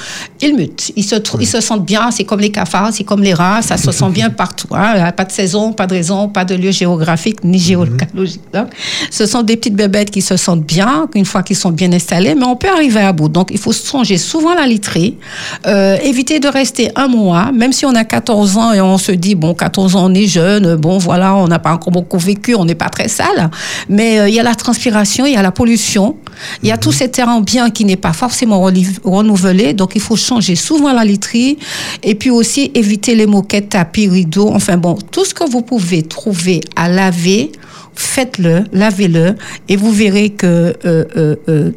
ils 0.41 0.55
mutent. 0.55 0.91
Ils 0.95 1.03
se, 1.03 1.15
ils 1.39 1.47
se 1.47 1.61
sentent 1.61 1.85
bien, 1.85 2.09
c'est 2.11 2.23
comme 2.23 2.39
les 2.39 2.51
cafards, 2.51 2.91
c'est 2.93 3.03
comme 3.03 3.21
les 3.21 3.33
rats, 3.33 3.61
ça 3.61 3.77
se 3.77 3.91
sent 3.91 4.09
bien 4.09 4.29
partout. 4.29 4.67
Hein. 4.71 5.11
Pas 5.11 5.25
de 5.25 5.31
saison, 5.31 5.70
pas 5.71 5.87
de 5.87 5.93
raison, 5.93 6.27
pas 6.27 6.45
de 6.45 6.55
lieu 6.55 6.71
géographique 6.71 7.43
ni 7.43 7.59
géologique. 7.59 8.41
Donc, 8.53 8.67
ce 9.09 9.25
sont 9.25 9.43
des 9.43 9.57
petites 9.57 9.75
bébêtes 9.75 10.11
qui 10.11 10.21
se 10.21 10.37
sentent 10.37 10.65
bien, 10.65 11.07
une 11.15 11.25
fois 11.25 11.43
qu'ils 11.43 11.55
sont 11.55 11.71
bien 11.71 11.91
installés, 11.91 12.35
mais 12.35 12.45
on 12.45 12.55
peut 12.55 12.69
arriver 12.69 13.01
à 13.01 13.13
bout. 13.13 13.29
Donc, 13.29 13.49
il 13.51 13.57
faut 13.57 13.73
songer 13.73 14.17
souvent 14.17 14.53
la 14.53 14.67
literie, 14.67 15.17
euh, 15.65 15.97
éviter 16.03 16.39
de 16.39 16.47
rester 16.47 16.91
un 16.95 17.07
mois, 17.07 17.51
même 17.51 17.73
si 17.73 17.85
on 17.85 17.95
a 17.95 18.03
14 18.03 18.57
ans 18.57 18.73
et 18.73 18.81
on 18.81 18.97
se 18.97 19.11
dit, 19.11 19.35
bon, 19.35 19.53
14 19.53 19.95
ans, 19.95 20.05
on 20.05 20.13
est 20.13 20.27
jeune, 20.27 20.75
bon, 20.75 20.97
voilà, 20.97 21.35
on 21.35 21.47
n'a 21.47 21.59
pas 21.59 21.73
encore 21.73 21.91
beaucoup 21.91 22.17
vécu, 22.17 22.55
on 22.55 22.65
n'est 22.65 22.75
pas 22.75 22.89
très 22.89 23.07
sale, 23.07 23.49
mais 23.89 24.19
euh, 24.19 24.29
il 24.29 24.35
y 24.35 24.39
a 24.39 24.43
la 24.43 24.55
transpiration, 24.55 25.25
il 25.25 25.33
y 25.33 25.37
a 25.37 25.41
la 25.41 25.51
pollution, 25.51 26.15
il 26.63 26.69
y 26.69 26.71
a 26.71 26.77
tout 26.77 26.91
cet 26.91 27.13
terrain 27.13 27.41
bien 27.41 27.69
qui 27.69 27.85
n'est 27.85 27.95
pas 27.95 28.13
forcément 28.13 28.61
renouvelé, 29.03 29.73
donc 29.73 29.91
il 29.95 30.01
faut 30.01 30.15
changer 30.15 30.55
souvent 30.55 30.93
la 30.93 31.03
literie 31.03 31.57
et 32.03 32.15
puis 32.15 32.29
aussi 32.29 32.71
éviter 32.73 33.15
les 33.15 33.27
moquettes, 33.27 33.69
tapis, 33.69 34.07
rideaux, 34.07 34.49
enfin 34.53 34.77
bon, 34.77 34.97
tout 35.11 35.25
ce 35.25 35.33
que 35.33 35.49
vous 35.49 35.60
pouvez 35.61 36.03
trouver 36.03 36.61
à 36.75 36.89
laver, 36.89 37.51
faites-le, 37.95 38.63
lavez-le, 38.73 39.35
et 39.69 39.75
vous 39.75 39.91
verrez 39.91 40.29
que 40.29 40.75
euh, 40.85 41.05
euh, 41.17 41.35
euh, 41.49 41.71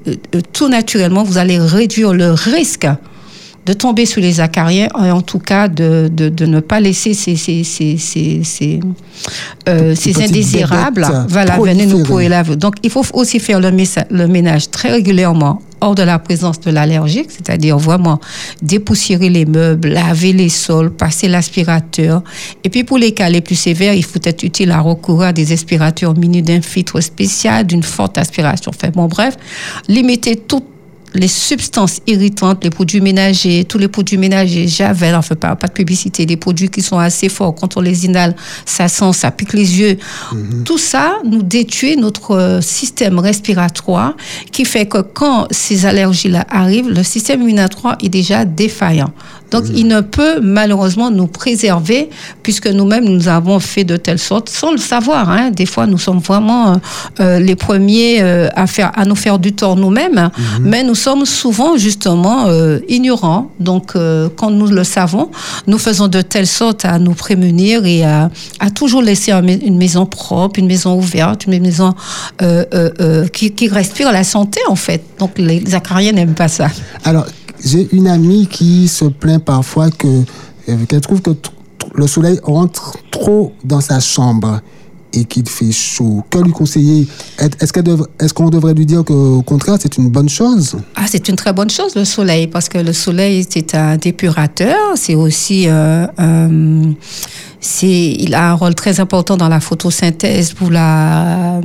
tout 0.52 0.68
naturellement, 0.68 1.22
vous 1.22 1.38
allez 1.38 1.58
réduire 1.58 2.12
le 2.12 2.32
risque 2.32 2.86
de 3.66 3.72
tomber 3.72 4.06
sous 4.06 4.20
les 4.20 4.40
acariens 4.40 4.88
et 5.04 5.10
en 5.10 5.22
tout 5.22 5.38
cas 5.38 5.68
de, 5.68 6.10
de, 6.12 6.46
ne 6.46 6.60
pas 6.60 6.80
laisser 6.80 7.14
ces, 7.14 7.36
ces, 7.36 7.64
ces, 7.64 7.98
ces, 8.44 8.80
indésirables 10.22 11.06
voilà, 11.28 11.58
venir 11.58 11.88
nous 11.88 12.02
pourrir 12.02 12.30
la 12.30 12.42
Donc 12.42 12.74
il 12.82 12.90
faut 12.90 13.04
aussi 13.12 13.40
faire 13.40 13.60
le, 13.60 13.70
le 14.10 14.26
ménage 14.26 14.70
très 14.70 14.90
régulièrement 14.90 15.60
hors 15.84 15.94
de 15.94 16.02
la 16.02 16.18
présence 16.18 16.60
de 16.60 16.70
l'allergique, 16.70 17.30
c'est-à-dire 17.30 17.76
vraiment 17.78 18.18
dépoussiérer 18.62 19.28
les 19.28 19.44
meubles, 19.44 19.88
laver 19.88 20.32
les 20.32 20.48
sols, 20.48 20.90
passer 20.90 21.28
l'aspirateur. 21.28 22.22
Et 22.64 22.70
puis 22.70 22.84
pour 22.84 22.96
les 22.96 23.12
cas 23.12 23.28
les 23.28 23.42
plus 23.42 23.54
sévères, 23.54 23.92
il 23.92 24.04
faut 24.04 24.20
être 24.24 24.42
utile 24.42 24.70
à 24.70 24.80
recourir 24.80 25.28
à 25.28 25.32
des 25.32 25.52
aspirateurs 25.52 26.16
mini 26.16 26.40
d'un 26.40 26.62
filtre 26.62 27.00
spécial, 27.00 27.66
d'une 27.66 27.82
forte 27.82 28.16
aspiration. 28.16 28.72
Enfin 28.74 28.90
bon, 28.94 29.06
bref, 29.06 29.36
limiter 29.88 30.36
toute 30.36 30.64
les 31.14 31.28
substances 31.28 32.00
irritantes, 32.06 32.64
les 32.64 32.70
produits 32.70 33.00
ménagers, 33.00 33.64
tous 33.64 33.78
les 33.78 33.88
produits 33.88 34.18
ménagers, 34.18 34.66
Javel, 34.66 35.14
enfin 35.14 35.36
pas, 35.36 35.54
pas 35.54 35.68
de 35.68 35.72
publicité, 35.72 36.26
des 36.26 36.36
produits 36.36 36.68
qui 36.68 36.82
sont 36.82 36.98
assez 36.98 37.28
forts, 37.28 37.54
quand 37.54 37.76
on 37.76 37.80
les 37.80 38.04
inhale, 38.04 38.34
ça 38.66 38.88
sent, 38.88 39.12
ça 39.12 39.30
pique 39.30 39.52
les 39.52 39.78
yeux. 39.78 39.98
Mhm. 40.32 40.64
Tout 40.64 40.78
ça 40.78 41.18
nous 41.24 41.42
détruit 41.42 41.96
notre 41.96 42.32
euh, 42.32 42.60
système 42.60 43.18
respiratoire 43.18 44.16
qui 44.50 44.64
fait 44.64 44.86
que 44.86 44.98
quand 44.98 45.46
ces 45.50 45.86
allergies-là 45.86 46.46
arrivent, 46.50 46.90
le 46.90 47.02
système 47.02 47.42
immunitaire 47.42 47.96
est 48.02 48.08
déjà 48.08 48.44
défaillant. 48.44 49.12
Donc, 49.54 49.66
il 49.72 49.86
ne 49.86 50.00
peut 50.00 50.40
malheureusement 50.42 51.12
nous 51.12 51.28
préserver 51.28 52.10
puisque 52.42 52.66
nous-mêmes, 52.66 53.04
nous 53.04 53.28
avons 53.28 53.60
fait 53.60 53.84
de 53.84 53.96
telle 53.96 54.18
sorte, 54.18 54.48
sans 54.48 54.72
le 54.72 54.78
savoir. 54.78 55.30
Hein. 55.30 55.52
Des 55.52 55.64
fois, 55.64 55.86
nous 55.86 55.96
sommes 55.96 56.18
vraiment 56.18 56.72
euh, 56.72 56.74
euh, 57.20 57.38
les 57.38 57.54
premiers 57.54 58.20
euh, 58.20 58.48
à, 58.56 58.66
faire, 58.66 58.90
à 58.96 59.04
nous 59.04 59.14
faire 59.14 59.38
du 59.38 59.52
tort 59.52 59.76
nous-mêmes, 59.76 60.28
mhm. 60.36 60.64
mais 60.64 60.82
nous 60.82 60.96
sommes 60.96 61.24
souvent 61.24 61.76
justement 61.76 62.46
ignorants. 62.88 63.52
Donc, 63.60 63.92
quand 64.36 64.50
nous 64.50 64.66
le 64.66 64.82
savons, 64.82 65.30
nous 65.68 65.78
faisons 65.78 66.08
de 66.08 66.20
telle 66.20 66.48
sorte 66.48 66.84
à 66.84 66.98
nous 66.98 67.14
prémunir 67.14 67.86
et 67.86 68.04
à, 68.04 68.30
à 68.58 68.70
toujours 68.70 69.02
laisser 69.02 69.30
une 69.30 69.76
maison 69.76 70.04
propre, 70.04 70.58
une 70.58 70.66
maison 70.66 70.96
ouverte, 70.96 71.46
une 71.46 71.60
maison 71.60 71.94
qui, 73.32 73.52
qui, 73.52 73.68
respire 73.68 74.10
la 74.10 74.24
santé, 74.24 74.60
en 74.68 74.76
fait. 74.76 75.02
Donc, 75.20 75.38
les 75.38 75.74
acariens 75.74 76.12
n'aiment 76.12 76.34
pas 76.34 76.48
ça. 76.48 76.68
Alors, 77.04 77.26
j'ai 77.64 77.88
une 77.92 78.06
amie 78.06 78.46
qui 78.46 78.88
se 78.88 79.06
plaint 79.06 79.42
parfois 79.42 79.90
que 79.90 80.22
euh, 80.68 80.84
qu'elle 80.88 81.00
trouve 81.00 81.22
que 81.22 81.30
le 81.94 82.06
soleil 82.06 82.38
rentre 82.42 82.96
trop 83.10 83.52
dans 83.64 83.80
sa 83.80 84.00
chambre 84.00 84.60
et 85.12 85.24
qu'il 85.24 85.48
fait 85.48 85.70
chaud. 85.70 86.24
Que 86.28 86.38
lui 86.38 86.50
conseiller? 86.52 87.06
Est-ce 87.38 88.34
qu'on 88.34 88.50
devrait 88.50 88.74
lui 88.74 88.86
dire 88.86 89.04
qu'au 89.04 89.42
contraire 89.42 89.76
c'est 89.80 89.96
une 89.96 90.08
bonne 90.08 90.28
chose? 90.28 90.76
Ah, 90.96 91.04
c'est 91.06 91.28
une 91.28 91.36
très 91.36 91.52
bonne 91.52 91.70
chose 91.70 91.94
le 91.94 92.04
soleil 92.04 92.48
parce 92.48 92.68
que 92.68 92.78
le 92.78 92.92
soleil 92.92 93.46
c'est 93.48 93.74
un 93.74 93.96
dépurateur, 93.96 94.76
c'est 94.96 95.14
aussi 95.14 95.66
euh, 95.68 96.06
il 97.82 98.34
a 98.34 98.50
un 98.50 98.54
rôle 98.54 98.74
très 98.74 99.00
important 99.00 99.36
dans 99.36 99.48
la 99.48 99.60
photosynthèse 99.60 100.52
pour 100.52 100.70
la, 100.70 101.60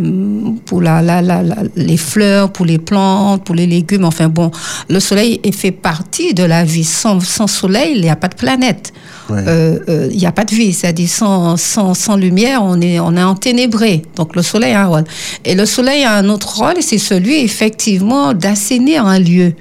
pour 0.65 0.81
la, 0.81 1.01
la, 1.01 1.21
la, 1.21 1.43
les 1.75 1.97
fleurs, 1.97 2.51
pour 2.51 2.65
les 2.65 2.77
plantes, 2.77 3.43
pour 3.43 3.55
les 3.55 3.67
légumes. 3.67 4.05
Enfin 4.05 4.29
bon, 4.29 4.51
le 4.89 4.99
soleil 4.99 5.41
fait 5.53 5.71
partie 5.71 6.33
de 6.33 6.43
la 6.43 6.63
vie. 6.63 6.83
Sans, 6.83 7.19
sans 7.19 7.47
soleil, 7.47 7.93
il 7.95 8.01
n'y 8.01 8.09
a 8.09 8.15
pas 8.15 8.27
de 8.27 8.35
planète. 8.35 8.93
Euh, 9.31 9.79
euh, 9.89 10.07
il 10.11 10.17
n'y 10.17 10.25
a 10.25 10.31
pas 10.31 10.45
de 10.45 10.55
vie. 10.55 10.73
C'est-à-dire 10.73 11.09
sans, 11.09 11.57
sans, 11.57 11.93
sans, 11.93 12.15
lumière, 12.15 12.61
on 12.63 12.79
est, 12.81 12.99
on 12.99 13.15
est 13.15 13.23
enténébré. 13.23 14.03
Donc 14.15 14.35
le 14.35 14.41
soleil 14.41 14.73
a 14.73 14.83
un 14.83 14.87
rôle. 14.87 15.03
Et 15.45 15.55
le 15.55 15.65
soleil 15.65 16.03
a 16.03 16.13
un 16.13 16.29
autre 16.29 16.57
rôle, 16.57 16.81
c'est 16.81 16.97
celui 16.97 17.35
effectivement 17.39 18.33
d'assainir 18.33 19.05
un 19.05 19.19
lieu. 19.19 19.53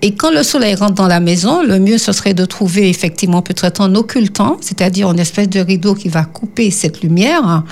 Et 0.00 0.14
quand 0.14 0.30
le 0.30 0.42
soleil 0.42 0.74
rentre 0.74 0.94
dans 0.94 1.06
la 1.06 1.20
maison, 1.20 1.62
le 1.62 1.78
mieux 1.78 1.98
ce 1.98 2.12
serait 2.12 2.34
de 2.34 2.44
trouver 2.44 2.88
effectivement 2.88 3.42
peut-être 3.42 3.80
en 3.80 3.94
occultant, 3.94 4.56
c'est-à-dire 4.60 5.10
une 5.10 5.20
espèce 5.20 5.48
de 5.48 5.60
rideau 5.60 5.81
qui 5.94 6.08
va 6.08 6.24
couper 6.24 6.70
cette 6.70 7.02
lumière, 7.02 7.64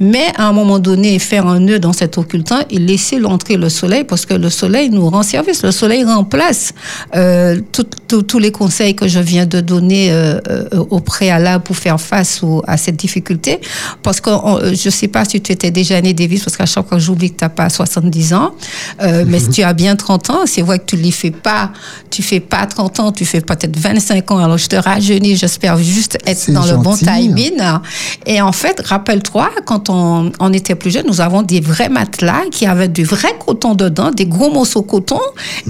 mais 0.00 0.26
à 0.36 0.48
un 0.48 0.52
moment 0.52 0.78
donné, 0.78 1.18
faire 1.18 1.46
un 1.46 1.60
nœud 1.60 1.78
dans 1.78 1.92
cet 1.92 2.18
occultant 2.18 2.60
et 2.70 2.78
laisser 2.78 3.18
l'entrée 3.18 3.56
le 3.56 3.68
soleil, 3.68 4.04
parce 4.04 4.26
que 4.26 4.34
le 4.34 4.50
soleil 4.50 4.90
nous 4.90 5.08
rend 5.08 5.22
service. 5.22 5.62
Le 5.62 5.70
soleil 5.70 6.04
remplace 6.04 6.72
euh, 7.14 7.60
tous 8.06 8.38
les 8.38 8.52
conseils 8.52 8.94
que 8.94 9.06
je 9.06 9.18
viens 9.18 9.46
de 9.46 9.60
donner 9.60 10.10
euh, 10.10 10.40
euh, 10.48 10.84
au 10.90 11.00
préalable 11.00 11.64
pour 11.64 11.76
faire 11.76 12.00
face 12.00 12.40
à 12.66 12.76
cette 12.76 12.96
difficulté. 12.96 13.60
Parce 14.02 14.20
que 14.20 14.30
je 14.30 14.88
ne 14.88 14.90
sais 14.90 15.08
pas 15.08 15.24
si 15.24 15.40
tu 15.40 15.52
étais 15.52 15.70
déjà 15.70 16.00
né, 16.00 16.14
Davis, 16.14 16.44
parce 16.44 16.56
qu'à 16.56 16.66
chaque 16.66 16.88
fois, 16.88 16.98
j'oublie 16.98 17.30
que 17.30 17.38
tu 17.38 17.44
n'as 17.44 17.50
pas 17.50 17.68
70 17.68 18.32
ans. 18.34 18.54
mais 19.26 19.38
si 19.38 19.50
tu 19.50 19.62
as 19.62 19.72
bien 19.72 19.96
30 19.96 20.30
ans, 20.30 20.40
c'est 20.46 20.62
vrai 20.62 20.78
que 20.78 20.86
tu 20.86 20.96
ne 20.96 21.02
les 21.02 21.10
fais 21.10 21.30
pas, 21.30 21.72
tu 22.10 22.22
fais 22.22 22.40
pas 22.40 22.66
30 22.66 23.00
ans, 23.00 23.12
tu 23.12 23.24
fais 23.24 23.40
peut-être 23.40 23.78
25 23.78 24.30
ans. 24.30 24.38
Alors, 24.38 24.58
je 24.58 24.66
te 24.66 24.76
rajeunis, 24.76 25.36
j'espère 25.36 25.78
juste 25.78 26.18
être 26.26 26.50
dans 26.50 26.64
le 26.64 26.76
bon 26.76 26.96
timing. 26.96 27.47
Et 28.26 28.40
en 28.40 28.52
fait, 28.52 28.80
rappelle-toi, 28.84 29.50
quand 29.64 29.90
on, 29.90 30.32
on, 30.40 30.52
était 30.52 30.74
plus 30.74 30.90
jeune, 30.90 31.06
nous 31.06 31.20
avons 31.20 31.42
des 31.42 31.60
vrais 31.60 31.88
matelas 31.88 32.42
qui 32.50 32.66
avaient 32.66 32.88
du 32.88 33.04
vrai 33.04 33.30
coton 33.44 33.74
dedans, 33.74 34.10
des 34.10 34.26
gros 34.26 34.50
morceaux 34.50 34.82
de 34.82 34.86
coton. 34.86 35.20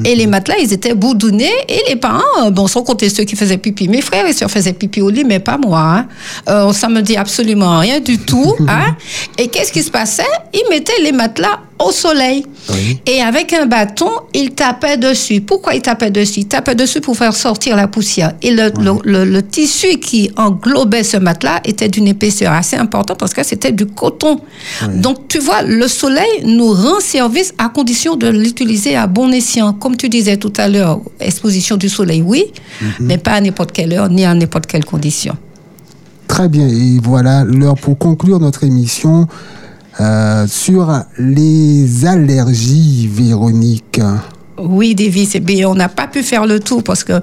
Et 0.05 0.15
les 0.15 0.27
matelas, 0.27 0.57
ils 0.61 0.73
étaient 0.73 0.95
boudonnés. 0.95 1.53
Et 1.69 1.83
les 1.89 1.97
parents, 1.97 2.51
bon, 2.51 2.67
sans 2.67 2.83
compter 2.83 3.09
ceux 3.09 3.25
qui 3.25 3.37
faisaient 3.37 3.59
pipi. 3.59 3.89
Mes 3.89 4.03
frères 4.03 4.27
et 4.27 4.33
sœurs 4.33 4.51
faisaient 4.51 4.73
pipi 4.73 5.01
au 5.01 5.11
lit, 5.11 5.25
mais 5.25 5.39
pas 5.39 5.59
moi. 5.59 5.81
Hein. 5.81 6.07
Euh, 6.49 6.73
ça 6.73 6.89
me 6.89 7.01
dit 7.01 7.17
absolument 7.17 7.79
rien 7.79 8.01
du 8.01 8.19
tout. 8.19 8.55
Hein. 8.71 8.97
Et 9.39 9.49
qu'est-ce 9.49 9.73
qui 9.73 9.83
se 9.83 9.91
passait? 9.91 10.23
Ils 10.53 10.69
mettaient 10.69 11.01
les 11.03 11.13
matelas 11.13 11.61
au 11.85 11.93
soleil. 11.93 12.45
Et 13.07 13.23
avec 13.23 13.53
un 13.53 13.67
bâton, 13.67 14.11
il 14.35 14.51
tapait 14.51 14.97
dessus. 14.97 15.41
Pourquoi 15.41 15.75
il 15.75 15.83
tapait 15.83 16.11
dessus? 16.11 16.41
Il 16.41 16.47
tapait 16.47 16.75
dessus 16.75 17.01
pour 17.01 17.17
faire 17.17 17.35
sortir 17.35 17.77
la 17.77 17.89
poussière. 17.89 18.35
Et 18.43 18.51
le, 18.51 18.71
le, 19.05 19.43
tissu 19.43 19.99
qui 19.99 20.31
englobait 20.37 21.03
ce 21.03 21.17
matelas 21.17 21.61
était 21.65 21.89
d'une 21.89 22.09
épaisseur 22.09 22.53
assez 22.53 22.77
importante 22.77 23.19
parce 23.19 23.33
que 23.33 23.43
c'était 23.43 23.73
du 23.73 23.87
coton. 23.87 24.41
Donc, 24.95 25.29
tu 25.29 25.39
vois, 25.39 25.63
le 25.63 25.89
soleil 25.89 26.45
nous 26.45 26.73
rend 26.73 27.01
service 27.01 27.55
à 27.59 27.69
condition 27.69 28.17
de 28.17 28.29
l'utiliser 28.29 28.97
à 28.97 29.07
bon 29.07 29.31
escient. 29.33 29.73
Comme 29.73 29.97
tu 29.97 30.09
disais 30.09 30.37
tout 30.37 30.53
à 30.57 30.69
l'heure, 30.69 31.01
exposition 31.21 31.77
du 31.77 31.89
soleil, 31.89 32.23
oui, 32.23 32.45
mhm. 32.81 32.91
mais 33.01 33.19
pas 33.19 33.33
à 33.33 33.41
n'importe 33.41 33.73
quelle 33.73 33.93
heure 33.93 34.09
ni 34.09 34.25
à 34.25 34.35
n'importe 34.35 34.67
quelle 34.67 34.85
condition. 34.85 35.37
Très 36.29 36.49
bien. 36.49 36.69
Et 36.69 36.99
voilà 37.03 37.45
l'heure 37.45 37.77
pour 37.77 37.97
conclure 37.99 38.39
notre 38.39 38.63
émission. 38.63 39.27
Euh, 40.01 40.47
sur 40.47 40.93
les 41.19 42.07
allergies, 42.07 43.09
Véronique. 43.13 44.01
Oui, 44.57 44.95
David, 44.95 45.67
on 45.67 45.75
n'a 45.75 45.89
pas 45.89 46.07
pu 46.07 46.23
faire 46.23 46.47
le 46.47 46.61
tout 46.61 46.83
parce 46.83 47.03
que 47.03 47.21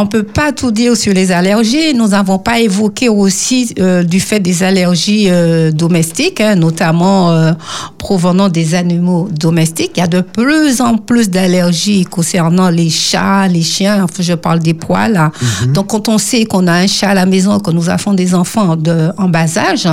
on 0.00 0.06
peut 0.06 0.22
pas 0.22 0.52
tout 0.52 0.70
dire 0.70 0.96
sur 0.96 1.12
les 1.12 1.32
allergies. 1.32 1.94
Nous 1.94 2.08
n'avons 2.08 2.38
pas 2.38 2.60
évoqué 2.60 3.08
aussi 3.08 3.74
euh, 3.78 4.02
du 4.02 4.20
fait 4.20 4.40
des 4.40 4.62
allergies 4.62 5.26
euh, 5.28 5.70
domestiques, 5.70 6.40
hein, 6.40 6.54
notamment 6.54 7.30
euh, 7.30 7.52
provenant 7.98 8.48
des 8.48 8.74
animaux 8.74 9.28
domestiques. 9.30 9.92
Il 9.96 10.00
y 10.00 10.02
a 10.02 10.06
de 10.06 10.20
plus 10.20 10.80
en 10.80 10.98
plus 10.98 11.30
d'allergies 11.30 12.04
concernant 12.04 12.68
les 12.68 12.90
chats, 12.90 13.48
les 13.48 13.62
chiens. 13.62 14.04
Enfin, 14.04 14.22
je 14.22 14.34
parle 14.34 14.58
des 14.58 14.74
poils. 14.74 15.30
Mhm. 15.64 15.72
Donc, 15.72 15.88
quand 15.88 16.08
on 16.08 16.18
sait 16.18 16.44
qu'on 16.44 16.66
a 16.66 16.72
un 16.72 16.86
chat 16.86 17.10
à 17.10 17.14
la 17.14 17.26
maison, 17.26 17.58
que 17.58 17.70
nous 17.70 17.88
avons 17.88 18.12
des 18.12 18.34
enfants 18.34 18.76
de, 18.76 19.10
en 19.16 19.28
bas 19.28 19.56
âge, 19.56 19.88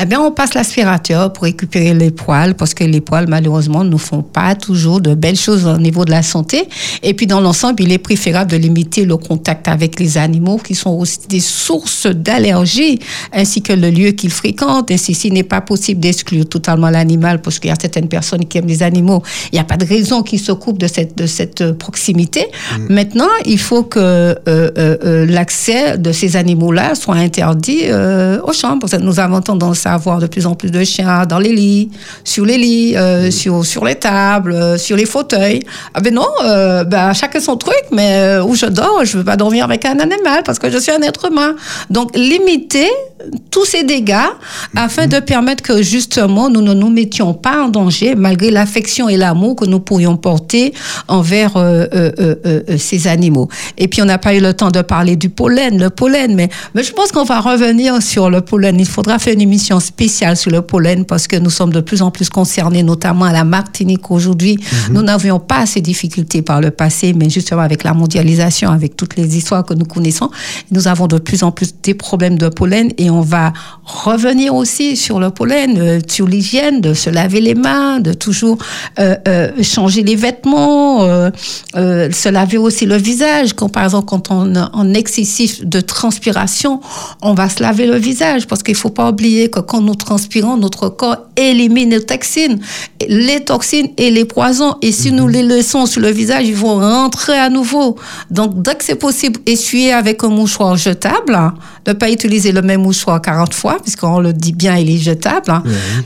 eh 0.00 0.04
bien, 0.04 0.20
on 0.20 0.30
passe 0.30 0.54
l'aspirateur 0.54 1.32
pour 1.32 1.44
récupérer 1.44 1.94
les 1.94 2.10
poils 2.10 2.54
parce 2.54 2.74
que 2.74 2.84
les 2.84 3.00
poils, 3.00 3.26
malheureusement, 3.28 3.84
ne 3.84 3.96
font 3.96 4.22
pas 4.22 4.54
toujours 4.54 5.00
de 5.00 5.14
belles 5.14 5.36
choses 5.36 5.66
au 5.66 5.78
niveau 5.78 6.04
de 6.04 6.10
la 6.10 6.22
santé. 6.22 6.68
Et 7.02 7.14
puis, 7.14 7.26
dans 7.26 7.40
l'ensemble, 7.40 7.82
il 7.82 7.92
est 7.92 7.98
préférable 7.98 8.50
de 8.50 8.56
limiter 8.56 9.04
le 9.04 9.16
contact 9.16 9.39
contact 9.40 9.68
avec 9.68 9.98
les 9.98 10.18
animaux 10.18 10.58
qui 10.58 10.74
sont 10.74 10.90
aussi 10.90 11.20
des 11.28 11.40
sources 11.40 12.06
d'allergie, 12.06 12.98
ainsi 13.32 13.62
que 13.62 13.72
le 13.72 13.88
lieu 13.88 14.10
qu'ils 14.10 14.30
fréquentent. 14.30 14.90
Ainsi, 14.90 15.14
s'il 15.14 15.32
n'est 15.32 15.50
pas 15.54 15.62
possible 15.62 16.00
d'exclure 16.00 16.46
totalement 16.46 16.90
l'animal, 16.90 17.40
parce 17.40 17.58
qu'il 17.58 17.70
y 17.70 17.72
a 17.72 17.76
certaines 17.80 18.08
personnes 18.08 18.44
qui 18.44 18.58
aiment 18.58 18.66
les 18.66 18.82
animaux, 18.82 19.22
il 19.50 19.54
n'y 19.54 19.60
a 19.60 19.64
pas 19.64 19.78
de 19.78 19.86
raison 19.86 20.22
qu'ils 20.22 20.40
s'occupent 20.40 20.78
de 20.78 20.86
cette, 20.86 21.16
de 21.16 21.26
cette 21.26 21.72
proximité. 21.72 22.42
Mm. 22.50 22.94
Maintenant, 22.94 23.34
il 23.46 23.58
faut 23.58 23.84
que 23.84 23.98
euh, 23.98 24.34
euh, 24.46 24.70
euh, 24.76 25.26
l'accès 25.26 25.96
de 25.96 26.12
ces 26.12 26.36
animaux-là 26.36 26.94
soit 26.94 27.14
interdit 27.14 27.84
euh, 27.84 28.40
aux 28.42 28.52
chambres. 28.52 28.86
Nous 29.00 29.20
avons 29.20 29.40
tendance 29.40 29.86
à 29.86 29.94
avoir 29.94 30.18
de 30.18 30.26
plus 30.26 30.44
en 30.46 30.54
plus 30.54 30.70
de 30.70 30.84
chiens 30.84 31.24
dans 31.24 31.38
les 31.38 31.54
lits, 31.54 31.90
sur 32.24 32.44
les 32.44 32.58
lits, 32.58 32.94
Mm. 33.00 33.30
sur, 33.30 33.64
sur 33.64 33.84
les 33.84 33.94
tables, 33.94 34.78
sur 34.78 34.96
les 34.96 35.06
fauteuils. 35.06 35.62
Ah 35.94 36.00
ben 36.00 36.12
non, 36.14 36.32
ben 36.92 37.12
chacun 37.12 37.40
son 37.40 37.56
truc, 37.56 37.84
mais 37.92 38.38
où 38.48 38.54
je 38.54 38.66
dors, 38.66 39.04
je 39.04 39.18
veux 39.20 39.24
pas 39.24 39.36
dormir 39.36 39.64
avec 39.64 39.84
un 39.84 39.98
animal 39.98 40.42
parce 40.44 40.58
que 40.58 40.70
je 40.70 40.78
suis 40.78 40.92
un 40.92 41.02
être 41.02 41.30
humain. 41.30 41.54
Donc 41.90 42.16
limiter 42.16 42.88
tous 43.50 43.64
ces 43.64 43.84
dégâts 43.84 44.14
afin 44.76 45.06
de 45.06 45.20
permettre 45.20 45.62
que 45.62 45.82
justement 45.82 46.48
nous 46.48 46.62
ne 46.62 46.74
nous 46.74 46.90
mettions 46.90 47.34
pas 47.34 47.64
en 47.64 47.68
danger 47.68 48.14
malgré 48.14 48.50
l'affection 48.50 49.08
et 49.08 49.16
l'amour 49.16 49.56
que 49.56 49.64
nous 49.64 49.80
pourrions 49.80 50.16
porter 50.16 50.39
envers 51.08 51.56
euh, 51.56 51.86
euh, 51.94 52.34
euh, 52.46 52.60
ces 52.78 53.06
animaux. 53.06 53.48
Et 53.78 53.88
puis 53.88 54.02
on 54.02 54.04
n'a 54.04 54.18
pas 54.18 54.34
eu 54.34 54.40
le 54.40 54.54
temps 54.54 54.70
de 54.70 54.82
parler 54.82 55.16
du 55.16 55.28
pollen, 55.28 55.78
le 55.78 55.90
pollen, 55.90 56.34
mais, 56.34 56.48
mais 56.74 56.82
je 56.82 56.92
pense 56.92 57.12
qu'on 57.12 57.24
va 57.24 57.40
revenir 57.40 58.02
sur 58.02 58.30
le 58.30 58.40
pollen. 58.40 58.78
Il 58.78 58.86
faudra 58.86 59.18
faire 59.18 59.34
une 59.34 59.40
émission 59.40 59.80
spéciale 59.80 60.36
sur 60.36 60.50
le 60.50 60.62
pollen 60.62 61.04
parce 61.04 61.26
que 61.26 61.36
nous 61.36 61.50
sommes 61.50 61.72
de 61.72 61.80
plus 61.80 62.02
en 62.02 62.10
plus 62.10 62.28
concernés, 62.28 62.82
notamment 62.82 63.26
à 63.26 63.32
la 63.32 63.44
Martinique 63.44 64.10
aujourd'hui. 64.10 64.58
Nous 64.90 65.02
n'avions 65.02 65.38
pas 65.38 65.66
ces 65.66 65.80
difficultés 65.80 66.42
par 66.42 66.60
le 66.60 66.70
passé, 66.70 67.12
mais 67.12 67.30
justement 67.30 67.62
avec 67.62 67.84
la 67.84 67.94
mondialisation, 67.94 68.70
avec 68.70 68.96
toutes 68.96 69.16
les 69.16 69.36
histoires 69.36 69.64
que 69.64 69.74
nous 69.74 69.84
connaissons, 69.84 70.30
nous 70.70 70.88
avons 70.88 71.06
de 71.06 71.18
plus 71.18 71.42
en 71.42 71.50
plus 71.50 71.74
des 71.82 71.94
problèmes 71.94 72.38
de 72.38 72.48
pollen 72.48 72.90
et 72.98 73.10
on 73.10 73.20
va 73.20 73.52
revenir 73.84 74.54
aussi 74.54 74.96
sur 74.96 75.20
le 75.20 75.30
pollen, 75.30 75.78
euh, 75.78 76.00
sur 76.06 76.26
l'hygiène, 76.26 76.80
de 76.80 76.94
se 76.94 77.10
laver 77.10 77.40
les 77.40 77.54
mains, 77.54 78.00
de 78.00 78.12
toujours 78.12 78.58
euh, 78.98 79.16
euh, 79.28 79.50
changer 79.62 80.02
les 80.02 80.16
vêtements, 80.16 80.39
euh, 80.46 81.30
euh, 81.76 82.10
se 82.10 82.28
laver 82.28 82.58
aussi 82.58 82.86
le 82.86 82.96
visage. 82.96 83.52
Quand, 83.54 83.68
par 83.68 83.84
exemple, 83.84 84.06
quand 84.06 84.30
on 84.30 84.54
est 84.54 84.58
en 84.72 84.94
excessif 84.94 85.64
de 85.64 85.80
transpiration, 85.80 86.80
on 87.22 87.34
va 87.34 87.48
se 87.48 87.62
laver 87.62 87.86
le 87.86 87.96
visage 87.96 88.46
parce 88.46 88.62
qu'il 88.62 88.74
faut 88.74 88.90
pas 88.90 89.10
oublier 89.10 89.50
que 89.50 89.60
quand 89.60 89.80
nous 89.80 89.94
transpirons, 89.94 90.56
notre 90.56 90.88
corps 90.88 91.16
élimine 91.36 91.90
les 91.90 92.04
toxines, 92.04 92.60
les 93.08 93.40
toxines 93.44 93.88
et 93.96 94.10
les 94.10 94.24
poisons. 94.24 94.74
Et 94.82 94.92
si 94.92 95.12
nous 95.12 95.28
les 95.28 95.42
laissons 95.42 95.86
sur 95.86 96.00
le 96.00 96.10
visage, 96.10 96.46
ils 96.46 96.54
vont 96.54 96.78
rentrer 96.78 97.38
à 97.38 97.48
nouveau. 97.48 97.96
Donc, 98.30 98.62
dès 98.62 98.74
que 98.74 98.84
c'est 98.84 98.94
possible, 98.94 99.40
essuyer 99.46 99.92
avec 99.92 100.22
un 100.24 100.28
mouchoir 100.28 100.76
jetable, 100.76 101.34
hein, 101.34 101.54
ne 101.86 101.92
pas 101.92 102.10
utiliser 102.10 102.52
le 102.52 102.62
même 102.62 102.82
mouchoir 102.82 103.20
40 103.20 103.54
fois, 103.54 103.78
puisqu'on 103.82 104.20
le 104.20 104.32
dit 104.32 104.52
bien, 104.52 104.76
il 104.76 104.90
est 104.90 104.98
jetable. 104.98 105.50
hein. 105.50 105.62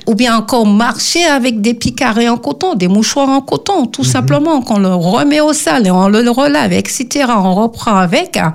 Ou 0.07 0.14
bien 0.14 0.37
encore 0.37 0.66
marcher 0.66 1.24
avec 1.24 1.61
des 1.61 1.74
picarets 1.74 2.28
en 2.28 2.37
coton, 2.37 2.74
des 2.74 2.89
mouchoirs 2.89 3.28
en 3.28 3.41
coton, 3.41 3.87
tout 3.87 4.05
simplement, 4.29 4.62
qu'on 4.62 4.79
le 4.79 4.95
remet 4.95 5.41
au 5.41 5.53
sale 5.53 5.87
et 5.87 5.91
on 5.91 6.09
le 6.09 6.29
relave, 6.31 6.72
etc. 6.72 7.27
On 7.29 7.55
reprend 7.55 7.97
avec. 7.97 8.37
hein. 8.37 8.53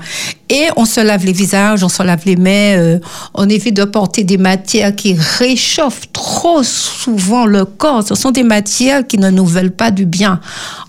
Et 0.49 0.65
on 0.77 0.85
se 0.85 0.99
lave 0.99 1.25
les 1.25 1.31
visages, 1.31 1.83
on 1.83 1.89
se 1.89 2.01
lave 2.01 2.21
les 2.25 2.35
mains, 2.35 2.77
euh, 2.77 2.99
on 3.35 3.47
évite 3.47 3.75
de 3.75 3.83
porter 3.83 4.23
des 4.23 4.37
matières 4.37 4.95
qui 4.95 5.13
réchauffent 5.13 6.11
trop 6.11 6.63
souvent 6.63 7.45
le 7.45 7.65
corps. 7.65 8.03
Ce 8.03 8.15
sont 8.15 8.31
des 8.31 8.43
matières 8.43 9.05
qui 9.05 9.19
ne 9.19 9.29
nous 9.29 9.45
veulent 9.45 9.71
pas 9.71 9.91
du 9.91 10.05
bien. 10.05 10.39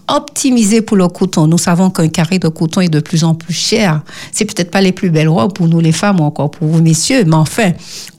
Optimiser 0.08 0.80
pour 0.80 0.96
le 0.96 1.08
coton. 1.08 1.46
Nous 1.46 1.58
savons 1.58 1.90
qu'un 1.90 2.08
carré 2.08 2.38
de 2.38 2.48
coton 2.48 2.80
est 2.80 2.88
de 2.88 3.00
plus 3.00 3.22
en 3.22 3.34
plus 3.34 3.52
cher. 3.54 4.00
C'est 4.32 4.46
peut-être 4.46 4.70
pas 4.70 4.80
les 4.80 4.92
plus 4.92 5.10
belles 5.10 5.28
robes 5.28 5.52
pour 5.52 5.68
nous 5.68 5.80
les 5.80 5.92
femmes 5.92 6.20
ou 6.20 6.24
encore 6.24 6.50
pour 6.50 6.66
vous 6.66 6.80
messieurs, 6.82 7.24
mais 7.26 7.36
enfin, 7.36 7.72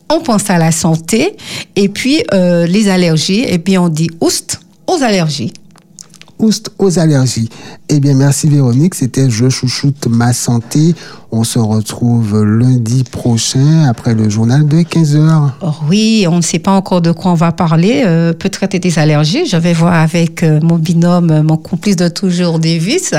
on 0.09 0.19
pense 0.19 0.49
à 0.49 0.57
la 0.57 0.71
santé 0.71 1.35
et 1.75 1.89
puis 1.89 2.23
euh, 2.33 2.67
les 2.67 2.87
allergies 2.89 3.43
et 3.47 3.57
puis 3.59 3.77
on 3.77 3.89
dit 3.89 4.09
oust 4.19 4.59
aux 4.87 5.01
allergies. 5.01 5.53
Aux 6.79 6.97
allergies. 6.97 7.49
Eh 7.87 7.99
bien, 7.99 8.15
merci 8.15 8.49
Véronique. 8.49 8.95
C'était 8.95 9.29
Je 9.29 9.47
chouchoute 9.49 10.07
ma 10.07 10.33
santé. 10.33 10.95
On 11.31 11.43
se 11.43 11.59
retrouve 11.59 12.43
lundi 12.43 13.03
prochain 13.03 13.85
après 13.87 14.15
le 14.15 14.27
journal 14.27 14.67
de 14.67 14.77
15h. 14.77 15.51
Oh 15.61 15.67
oui, 15.87 16.25
on 16.27 16.37
ne 16.37 16.41
sait 16.41 16.57
pas 16.59 16.71
encore 16.71 17.01
de 17.01 17.11
quoi 17.11 17.31
on 17.31 17.35
va 17.35 17.51
parler. 17.51 18.01
Euh, 18.05 18.33
peut 18.33 18.49
traiter 18.49 18.79
des 18.79 18.97
allergies. 18.97 19.45
Je 19.45 19.57
vais 19.57 19.73
voir 19.73 19.93
avec 19.93 20.41
euh, 20.41 20.59
mon 20.63 20.77
binôme, 20.77 21.43
mon 21.43 21.57
complice 21.57 21.95
de 21.95 22.07
toujours, 22.07 22.57
Davis. 22.57 23.13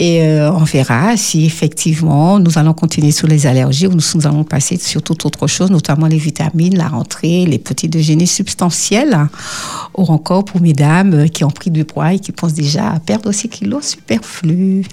Et 0.00 0.22
euh, 0.22 0.52
on 0.52 0.64
verra 0.64 1.16
si 1.16 1.44
effectivement 1.44 2.38
nous 2.38 2.56
allons 2.58 2.72
continuer 2.72 3.10
sur 3.10 3.26
les 3.26 3.46
allergies 3.46 3.86
ou 3.88 3.92
nous, 3.92 4.02
nous 4.14 4.26
allons 4.26 4.44
passer 4.44 4.76
sur 4.76 5.02
toute 5.02 5.26
autre 5.26 5.46
chose, 5.46 5.70
notamment 5.70 6.06
les 6.06 6.18
vitamines, 6.18 6.76
la 6.76 6.88
rentrée, 6.88 7.44
les 7.46 7.58
petits 7.58 7.88
déjeuners 7.88 8.26
substantiels. 8.26 9.14
hein. 9.14 9.28
Ou 9.96 10.04
encore 10.04 10.44
pour 10.44 10.60
mesdames 10.60 11.14
euh, 11.14 11.26
qui 11.26 11.42
ont 11.42 11.50
pris 11.50 11.70
du 11.70 11.84
poids 11.84 12.12
et 12.14 12.20
qui 12.20 12.30
pensent 12.32 12.54
déjà 12.54 12.90
à 12.92 13.00
perdre 13.00 13.28
aussi 13.28 13.48
kilos 13.48 13.88
superflus. 13.88 14.84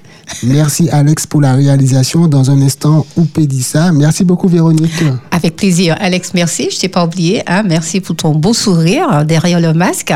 Merci 0.43 0.89
Alex 0.89 1.27
pour 1.27 1.41
la 1.41 1.53
réalisation. 1.53 2.27
Dans 2.27 2.49
un 2.49 2.59
instant, 2.61 3.05
Oupédissa. 3.15 3.91
Merci 3.91 4.23
beaucoup 4.23 4.47
Véronique. 4.47 5.03
Avec 5.31 5.55
plaisir. 5.55 5.95
Alex, 5.99 6.31
merci. 6.33 6.69
Je 6.71 6.79
t'ai 6.79 6.89
pas 6.89 7.05
oublié. 7.05 7.43
Hein. 7.45 7.63
Merci 7.67 8.01
pour 8.01 8.15
ton 8.15 8.33
beau 8.33 8.53
sourire 8.53 9.07
hein, 9.09 9.23
derrière 9.23 9.59
le 9.59 9.73
masque. 9.73 10.13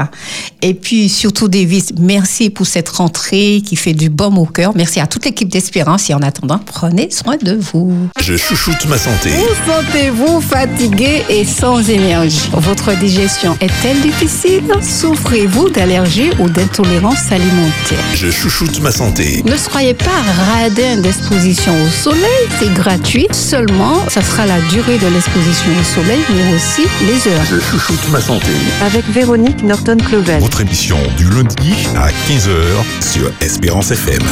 Et 0.61 0.73
puis, 0.73 1.09
surtout, 1.09 1.47
Davis, 1.47 1.93
merci 1.99 2.49
pour 2.49 2.65
cette 2.65 2.89
rentrée 2.89 3.61
qui 3.63 3.75
fait 3.75 3.93
du 3.93 4.09
baume 4.09 4.37
au 4.37 4.45
cœur. 4.45 4.73
Merci 4.79 5.01
à 5.01 5.07
toute 5.07 5.25
l'équipe 5.25 5.49
d'Espérance. 5.49 6.09
Et 6.09 6.13
en 6.13 6.21
attendant, 6.21 6.57
prenez 6.57 7.11
soin 7.11 7.35
de 7.35 7.53
vous. 7.53 7.91
Je 8.21 8.37
chouchoute 8.37 8.85
ma 8.87 8.97
santé. 8.97 9.29
Vous 9.31 9.69
sentez-vous 9.69 10.39
fatigué 10.39 11.21
et 11.27 11.43
sans 11.43 11.89
énergie? 11.89 12.49
Votre 12.53 12.97
digestion 12.97 13.57
est-elle 13.59 13.99
difficile? 13.99 14.63
Souffrez-vous 14.81 15.69
d'allergies 15.71 16.29
ou 16.39 16.47
d'intolérance 16.47 17.29
alimentaire? 17.29 17.99
Je 18.13 18.31
chouchoute 18.31 18.79
ma 18.79 18.93
santé. 18.93 19.43
ne 19.45 19.57
soyez 19.57 19.93
pas 19.93 20.05
radin 20.53 21.01
d'exposition 21.01 21.73
au 21.83 21.89
soleil, 21.89 22.47
c'est 22.57 22.73
gratuit. 22.73 23.27
Seulement, 23.33 24.07
ça 24.07 24.21
sera 24.21 24.45
la 24.45 24.61
durée 24.69 24.97
de 24.97 25.07
l'exposition 25.07 25.71
au 25.77 25.83
soleil, 25.83 26.21
mais 26.33 26.55
aussi 26.55 26.83
les 27.05 27.29
heures. 27.29 27.43
Je 27.51 27.59
chouchoute 27.59 28.09
ma 28.13 28.21
santé. 28.21 28.53
avec 28.81 29.03
Véronique 29.09 29.61
Norton-Clovel. 29.61 30.39
Votre 30.39 30.61
émission 30.61 30.97
du 31.17 31.29
lundi 31.29 31.73
à 31.97 32.07
15h 32.29 32.53
sur 33.01 33.29
Espérance 33.41 33.91
FM. 33.91 34.23